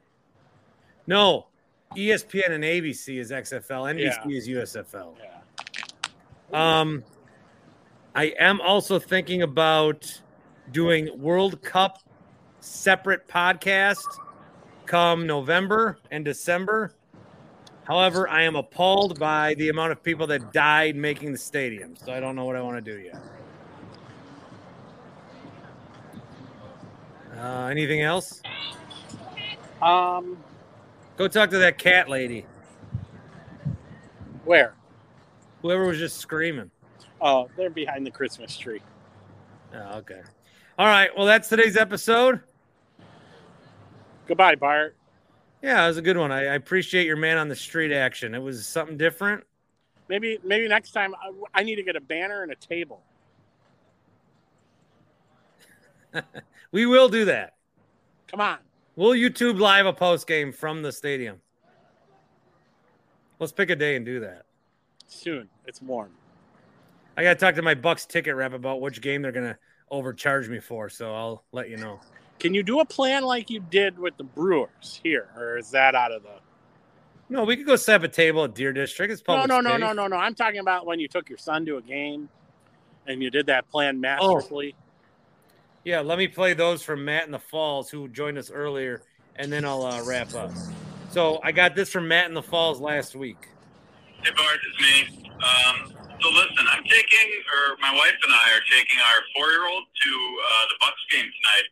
No, 1.06 1.48
ESPN 1.94 2.52
and 2.52 2.64
ABC 2.64 3.18
is 3.18 3.30
XFL, 3.32 3.84
NBC 3.86 4.34
is 4.34 4.48
USFL. 4.48 5.14
Um, 6.54 7.04
I 8.14 8.32
am 8.38 8.62
also 8.62 8.98
thinking 8.98 9.42
about 9.42 10.22
doing 10.72 11.10
World 11.20 11.60
Cup 11.62 11.98
separate 12.60 13.28
podcast 13.28 14.06
come 14.91 15.24
November 15.24 15.99
and 16.11 16.24
December. 16.24 16.93
However, 17.84 18.28
I 18.28 18.43
am 18.43 18.57
appalled 18.57 19.20
by 19.20 19.55
the 19.55 19.68
amount 19.68 19.93
of 19.93 20.03
people 20.03 20.26
that 20.26 20.53
died 20.53 20.97
making 20.97 21.30
the 21.30 21.38
stadium, 21.38 21.95
so 21.95 22.12
I 22.12 22.18
don't 22.18 22.34
know 22.34 22.45
what 22.45 22.57
I 22.57 22.61
want 22.61 22.84
to 22.84 22.93
do 22.93 22.99
yet. 23.01 23.16
Uh, 27.38 27.66
anything 27.66 28.03
else? 28.03 28.43
Um, 29.80 30.36
Go 31.16 31.28
talk 31.28 31.51
to 31.51 31.59
that 31.59 31.78
cat 31.78 32.09
lady. 32.09 32.45
where? 34.45 34.74
Whoever 35.62 35.86
was 35.86 35.99
just 35.99 36.18
screaming. 36.18 36.70
Oh, 37.20 37.49
they're 37.57 37.70
behind 37.70 38.05
the 38.05 38.11
Christmas 38.11 38.57
tree. 38.57 38.82
Oh, 39.72 39.99
okay. 39.99 40.22
All 40.78 40.86
right. 40.86 41.11
Well, 41.16 41.26
that's 41.26 41.49
today's 41.49 41.76
episode. 41.76 42.41
Goodbye, 44.30 44.54
Bart. 44.54 44.94
Yeah, 45.60 45.84
it 45.84 45.88
was 45.88 45.96
a 45.96 46.02
good 46.02 46.16
one. 46.16 46.30
I, 46.30 46.42
I 46.42 46.54
appreciate 46.54 47.04
your 47.04 47.16
man 47.16 47.36
on 47.36 47.48
the 47.48 47.56
street 47.56 47.92
action. 47.92 48.32
It 48.32 48.38
was 48.38 48.64
something 48.64 48.96
different. 48.96 49.42
Maybe 50.08 50.38
maybe 50.44 50.68
next 50.68 50.92
time 50.92 51.16
I, 51.16 51.32
I 51.60 51.62
need 51.64 51.74
to 51.74 51.82
get 51.82 51.96
a 51.96 52.00
banner 52.00 52.44
and 52.44 52.52
a 52.52 52.54
table. 52.54 53.02
We 56.72 56.86
will 56.86 57.08
do 57.08 57.24
that. 57.24 57.56
Come 58.28 58.40
on. 58.40 58.58
We'll 58.94 59.14
YouTube 59.14 59.58
live 59.58 59.86
a 59.86 59.92
post 59.92 60.28
game 60.28 60.52
from 60.52 60.82
the 60.82 60.92
stadium. 60.92 61.40
Let's 63.40 63.52
pick 63.52 63.70
a 63.70 63.74
day 63.74 63.96
and 63.96 64.06
do 64.06 64.20
that. 64.20 64.44
Soon. 65.08 65.48
It's 65.66 65.82
warm. 65.82 66.12
I 67.16 67.24
got 67.24 67.30
to 67.34 67.40
talk 67.40 67.56
to 67.56 67.62
my 67.62 67.74
Bucks 67.74 68.06
ticket 68.06 68.36
rep 68.36 68.52
about 68.52 68.80
which 68.80 69.00
game 69.00 69.22
they're 69.22 69.32
going 69.32 69.48
to 69.48 69.58
overcharge 69.90 70.48
me 70.48 70.60
for, 70.60 70.88
so 70.88 71.12
I'll 71.12 71.44
let 71.50 71.68
you 71.68 71.76
know. 71.76 71.98
Can 72.41 72.55
you 72.55 72.62
do 72.62 72.80
a 72.80 72.84
plan 72.84 73.22
like 73.22 73.51
you 73.51 73.61
did 73.61 73.99
with 73.99 74.16
the 74.16 74.24
Brewers 74.24 75.01
here, 75.05 75.28
or 75.36 75.59
is 75.59 75.70
that 75.70 75.95
out 75.95 76.11
of 76.11 76.22
the? 76.22 76.30
No, 77.28 77.45
we 77.45 77.57
could 77.57 77.66
go 77.66 77.76
set 77.76 77.97
up 77.97 78.03
a 78.03 78.09
table 78.09 78.43
at 78.45 78.55
Deer 78.55 78.72
District. 78.72 79.12
It's 79.12 79.22
No, 79.28 79.34
public 79.36 79.49
no, 79.51 79.61
no, 79.61 79.70
space. 79.70 79.80
no, 79.80 79.93
no, 79.93 80.07
no. 80.09 80.16
I'm 80.16 80.34
talking 80.34 80.59
about 80.59 80.86
when 80.86 80.99
you 80.99 81.07
took 81.07 81.28
your 81.28 81.38
son 81.38 81.64
to 81.66 81.76
a 81.76 81.82
game, 81.82 82.28
and 83.07 83.22
you 83.22 83.30
did 83.30 83.47
that 83.47 83.68
plan 83.70 84.01
masterfully. 84.01 84.74
Yeah, 85.84 86.01
let 86.01 86.18
me 86.18 86.26
play 86.28 86.55
those 86.55 86.82
from 86.82 87.05
Matt 87.05 87.26
in 87.26 87.30
the 87.30 87.38
Falls, 87.38 87.91
who 87.91 88.09
joined 88.09 88.36
us 88.38 88.51
earlier, 88.51 89.03
and 89.36 89.53
then 89.53 89.64
I'll 89.64 89.82
uh, 89.84 90.03
wrap 90.05 90.34
up. 90.34 90.51
So 91.11 91.41
I 91.45 91.53
got 91.53 91.74
this 91.76 91.91
from 91.91 92.09
Matt 92.09 92.26
in 92.26 92.34
the 92.34 92.43
Falls 92.43 92.80
last 92.80 93.14
week. 93.14 93.49
Hey 94.22 94.30
Bart, 94.36 94.59
it's 94.68 94.80
me. 95.14 95.30
Um, 95.30 95.93
so 96.20 96.28
listen, 96.30 96.66
I'm 96.70 96.84
taking, 96.84 97.30
or 97.55 97.76
my 97.80 97.95
wife 97.95 98.12
and 98.24 98.32
I 98.32 98.57
are 98.57 98.64
taking 98.70 98.99
our 98.99 99.22
four-year-old 99.36 99.84
to 99.84 100.11
uh, 100.11 100.66
the 100.68 100.74
Bucks 100.80 101.01
game 101.11 101.24
tonight. 101.24 101.68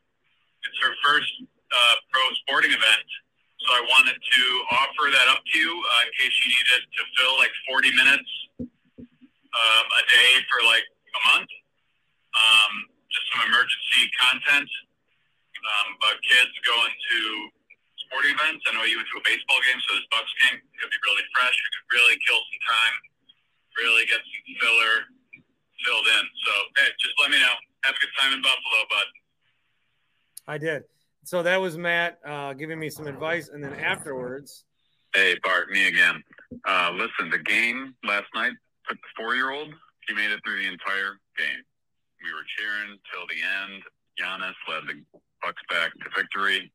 It's 0.66 0.78
her 0.82 0.94
first 1.04 1.30
uh, 1.44 1.96
pro 2.10 2.22
sporting 2.42 2.72
event, 2.72 3.08
so 3.62 3.68
I 3.74 3.82
wanted 3.86 4.18
to 4.18 4.42
offer 4.72 5.10
that 5.12 5.28
up 5.30 5.42
to 5.42 5.54
you 5.58 5.70
uh, 5.70 6.06
in 6.06 6.10
case 6.18 6.34
you 6.42 6.48
needed 6.50 6.82
to 6.88 7.02
fill 7.18 7.34
like 7.38 7.54
40 7.68 7.90
minutes 7.94 8.30
um, 8.58 9.84
a 9.86 10.02
day 10.06 10.30
for 10.50 10.62
like 10.66 10.86
a 10.86 11.20
month. 11.34 11.50
Um, 12.34 12.72
just 13.08 13.26
some 13.32 13.42
emergency 13.48 14.04
content 14.20 14.68
um, 14.68 15.88
about 15.98 16.16
kids 16.22 16.52
going 16.62 16.92
to 16.92 17.18
sporting 18.06 18.34
events. 18.36 18.62
I 18.68 18.76
know 18.76 18.84
you 18.84 19.00
went 19.00 19.08
to 19.10 19.20
a 19.20 19.24
baseball 19.24 19.60
game, 19.64 19.80
so 19.84 19.88
this 19.96 20.06
Bucks 20.12 20.32
game 20.44 20.60
could 20.80 20.90
be 20.92 21.00
really 21.04 21.26
fresh. 21.34 21.52
You 21.56 21.68
could 21.76 21.88
really 21.98 22.16
kill 22.24 22.40
some 22.40 22.62
time, 22.64 22.94
really 23.80 24.04
get 24.06 24.20
some 24.22 24.42
filler 24.60 24.94
filled 25.84 26.08
in. 26.08 26.24
So 26.46 26.52
hey, 26.78 26.90
just 27.00 27.16
let 27.20 27.32
me 27.32 27.38
know. 27.40 27.56
Have 27.86 27.94
a 27.94 28.00
good 28.00 28.14
time 28.18 28.32
in 28.34 28.40
Buffalo, 28.42 28.80
bud. 28.90 29.08
I 30.48 30.58
did. 30.58 30.82
So 31.24 31.42
that 31.42 31.60
was 31.60 31.76
Matt 31.76 32.18
uh, 32.26 32.54
giving 32.54 32.80
me 32.80 32.90
some 32.90 33.06
advice, 33.06 33.50
and 33.52 33.62
then 33.62 33.74
afterwards, 33.74 34.64
Hey, 35.14 35.36
Bart, 35.42 35.70
me 35.70 35.88
again. 35.88 36.22
Uh, 36.66 36.92
listen, 36.92 37.30
the 37.30 37.38
game 37.38 37.94
last 38.04 38.26
night, 38.34 38.52
took 38.88 38.98
the 38.98 39.08
four-year-old, 39.16 39.68
he 40.06 40.14
made 40.14 40.30
it 40.30 40.40
through 40.44 40.60
the 40.60 40.68
entire 40.68 41.16
game. 41.36 41.64
We 42.24 42.32
were 42.32 42.44
cheering 42.56 42.98
till 43.12 43.24
the 43.28 43.40
end. 43.40 43.82
Giannis 44.20 44.56
led 44.68 44.84
the 44.88 45.00
Bucks 45.40 45.62
back 45.70 45.92
to 45.92 46.10
victory. 46.16 46.70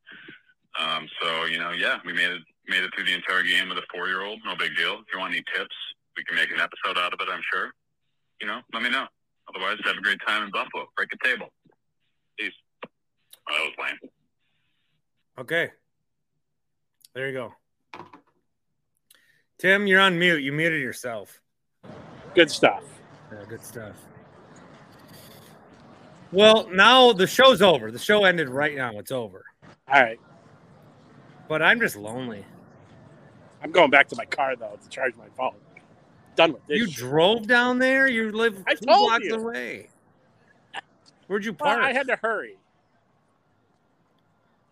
Um, 0.80 1.06
so 1.20 1.44
you 1.44 1.58
know, 1.58 1.70
yeah, 1.70 1.98
we 2.04 2.12
made 2.12 2.30
it 2.30 2.42
made 2.66 2.82
it 2.82 2.90
through 2.94 3.04
the 3.04 3.14
entire 3.14 3.42
game 3.42 3.68
with 3.68 3.78
a 3.78 3.86
four-year-old. 3.92 4.40
No 4.44 4.56
big 4.56 4.74
deal. 4.76 4.94
If 4.94 5.12
you 5.12 5.20
want 5.20 5.34
any 5.34 5.44
tips, 5.54 5.76
we 6.16 6.24
can 6.24 6.34
make 6.36 6.50
an 6.50 6.58
episode 6.60 6.98
out 6.98 7.12
of 7.12 7.20
it. 7.20 7.28
I'm 7.30 7.42
sure. 7.52 7.70
You 8.40 8.46
know, 8.48 8.60
let 8.72 8.82
me 8.82 8.90
know. 8.90 9.06
Otherwise, 9.48 9.78
have 9.84 9.98
a 9.98 10.00
great 10.00 10.18
time 10.26 10.44
in 10.44 10.50
Buffalo. 10.50 10.86
Break 10.96 11.10
a 11.12 11.28
table. 11.28 11.52
Peace. 12.38 12.52
That 13.46 13.60
was 13.60 13.72
lame. 13.78 14.10
okay, 15.38 15.70
there 17.14 17.28
you 17.28 17.32
go. 17.34 17.52
Tim, 19.58 19.86
you're 19.86 20.00
on 20.00 20.18
mute. 20.18 20.42
You 20.42 20.52
muted 20.52 20.82
yourself. 20.82 21.40
Good 22.34 22.50
stuff. 22.50 22.82
Yeah, 23.32 23.44
good 23.48 23.64
stuff. 23.64 23.94
Well, 26.32 26.68
now 26.70 27.12
the 27.12 27.26
show's 27.26 27.62
over. 27.62 27.90
The 27.92 27.98
show 27.98 28.24
ended 28.24 28.48
right 28.48 28.74
now. 28.74 28.98
It's 28.98 29.12
over. 29.12 29.44
All 29.88 30.02
right. 30.02 30.18
But 31.48 31.62
I'm 31.62 31.78
just 31.78 31.96
lonely. 31.96 32.44
I'm 33.62 33.70
going 33.70 33.90
back 33.90 34.08
to 34.08 34.16
my 34.16 34.24
car 34.24 34.56
though 34.56 34.76
to 34.82 34.88
charge 34.88 35.14
my 35.16 35.28
phone. 35.36 35.54
Done 36.36 36.54
with 36.54 36.66
this. 36.66 36.78
You 36.78 36.86
shit. 36.88 36.96
drove 36.96 37.46
down 37.46 37.78
there? 37.78 38.08
You 38.08 38.32
live 38.32 38.62
I 38.66 38.74
two 38.74 38.86
told 38.86 39.08
blocks 39.10 39.24
you. 39.24 39.34
away. 39.36 39.88
Where'd 41.28 41.44
you 41.44 41.52
Well, 41.58 41.70
park? 41.76 41.84
I 41.84 41.92
had 41.92 42.08
to 42.08 42.16
hurry. 42.16 42.58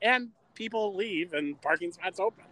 And 0.02 0.30
people 0.54 0.94
leave 0.94 1.32
and 1.32 1.60
parking 1.62 1.92
spots 1.92 2.18
open. 2.20 2.44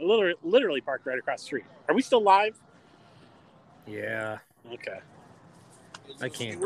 I 0.00 0.04
literally, 0.04 0.34
literally 0.42 0.80
parked 0.80 1.06
right 1.06 1.18
across 1.18 1.40
the 1.40 1.46
street. 1.46 1.64
Are 1.88 1.94
we 1.94 2.02
still 2.02 2.22
live? 2.22 2.56
Yeah, 3.86 4.38
Okay. 4.72 4.98
I 6.20 6.28
can't. 6.28 6.60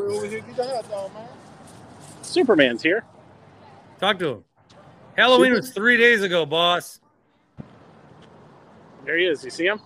Superman's 2.22 2.82
here. 2.82 3.04
Talk 3.98 4.18
to 4.18 4.28
him. 4.28 4.44
Halloween 5.16 5.52
was 5.54 5.70
three 5.70 5.96
days 5.96 6.22
ago, 6.22 6.44
boss. 6.44 7.00
There 9.06 9.16
he 9.16 9.24
is. 9.24 9.42
You 9.42 9.50
see 9.50 9.66
him? 9.66 9.80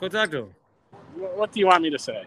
Go 0.00 0.08
talk 0.08 0.30
to 0.30 0.38
him. 0.38 0.54
What 1.16 1.50
do 1.50 1.58
you 1.58 1.66
want 1.66 1.82
me 1.82 1.90
to 1.90 1.98
say? 1.98 2.26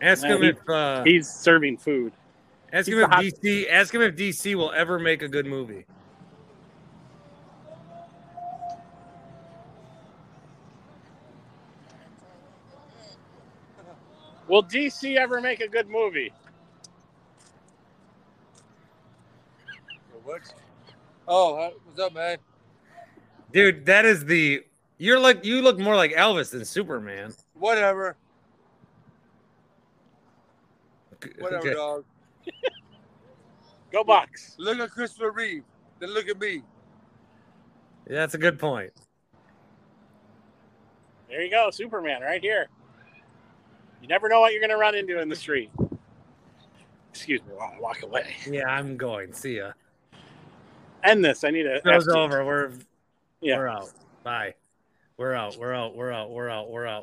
Ask 0.00 0.24
Uh, 0.24 0.28
him 0.28 0.42
he- 0.42 0.48
if 0.50 0.68
uh, 0.68 1.02
He's 1.02 1.28
serving 1.28 1.78
food. 1.78 2.12
Ask 2.74 2.88
him 2.88 2.98
if 2.98 3.08
DC 3.08 3.70
ask 3.70 3.94
him 3.94 4.02
if 4.02 4.16
DC 4.16 4.54
will 4.54 4.72
ever 4.72 4.98
make 4.98 5.22
a 5.22 5.28
good 5.28 5.46
movie. 5.46 5.86
Will 14.48 14.62
DC 14.62 15.16
ever 15.16 15.40
make 15.40 15.60
a 15.60 15.68
good 15.68 15.88
movie? 15.88 16.32
What? 20.22 20.42
Oh, 21.26 21.56
uh, 21.56 21.70
what's 21.84 22.00
up, 22.00 22.14
man? 22.14 22.38
Dude, 23.52 23.86
that 23.86 24.04
is 24.04 24.24
the 24.24 24.64
you're 24.98 25.18
like 25.18 25.44
you 25.44 25.62
look 25.62 25.78
more 25.78 25.96
like 25.96 26.12
Elvis 26.12 26.50
than 26.50 26.64
Superman. 26.64 27.32
Whatever. 27.54 28.16
Whatever, 31.38 31.58
Okay. 31.60 31.74
dog. 31.74 32.04
Go 33.92 34.04
box. 34.04 34.54
Look 34.58 34.78
at 34.78 34.90
Christopher 34.90 35.30
Reeve. 35.30 35.62
Then 36.00 36.10
look 36.10 36.28
at 36.28 36.38
me. 36.40 36.62
Yeah, 38.08 38.16
that's 38.16 38.34
a 38.34 38.38
good 38.38 38.58
point. 38.58 38.92
There 41.28 41.42
you 41.42 41.50
go, 41.50 41.70
Superman, 41.70 42.22
right 42.22 42.40
here. 42.40 42.68
You 44.02 44.08
never 44.08 44.28
know 44.28 44.40
what 44.40 44.52
you're 44.52 44.60
going 44.60 44.70
to 44.70 44.76
run 44.76 44.94
into 44.94 45.20
in 45.20 45.28
the 45.28 45.36
street. 45.36 45.70
Excuse 47.10 47.40
me 47.46 47.54
while 47.54 47.72
I 47.76 47.80
walk 47.80 48.02
away. 48.02 48.34
Yeah, 48.50 48.66
I'm 48.66 48.96
going. 48.96 49.32
See 49.32 49.56
ya. 49.56 49.72
End 51.04 51.24
this. 51.24 51.44
I 51.44 51.50
need 51.50 51.66
a. 51.66 51.80
Show's 51.84 52.06
FT. 52.08 52.16
over. 52.16 52.44
We're 52.44 52.72
Yeah. 53.40 53.56
we're 53.58 53.68
out. 53.68 53.90
Bye. 54.22 54.54
We're 55.16 55.32
out. 55.34 55.56
We're 55.58 55.72
out. 55.72 55.94
We're 55.96 56.12
out. 56.12 56.30
We're 56.30 56.48
out. 56.48 56.70
We're 56.70 56.86
out. 56.86 57.02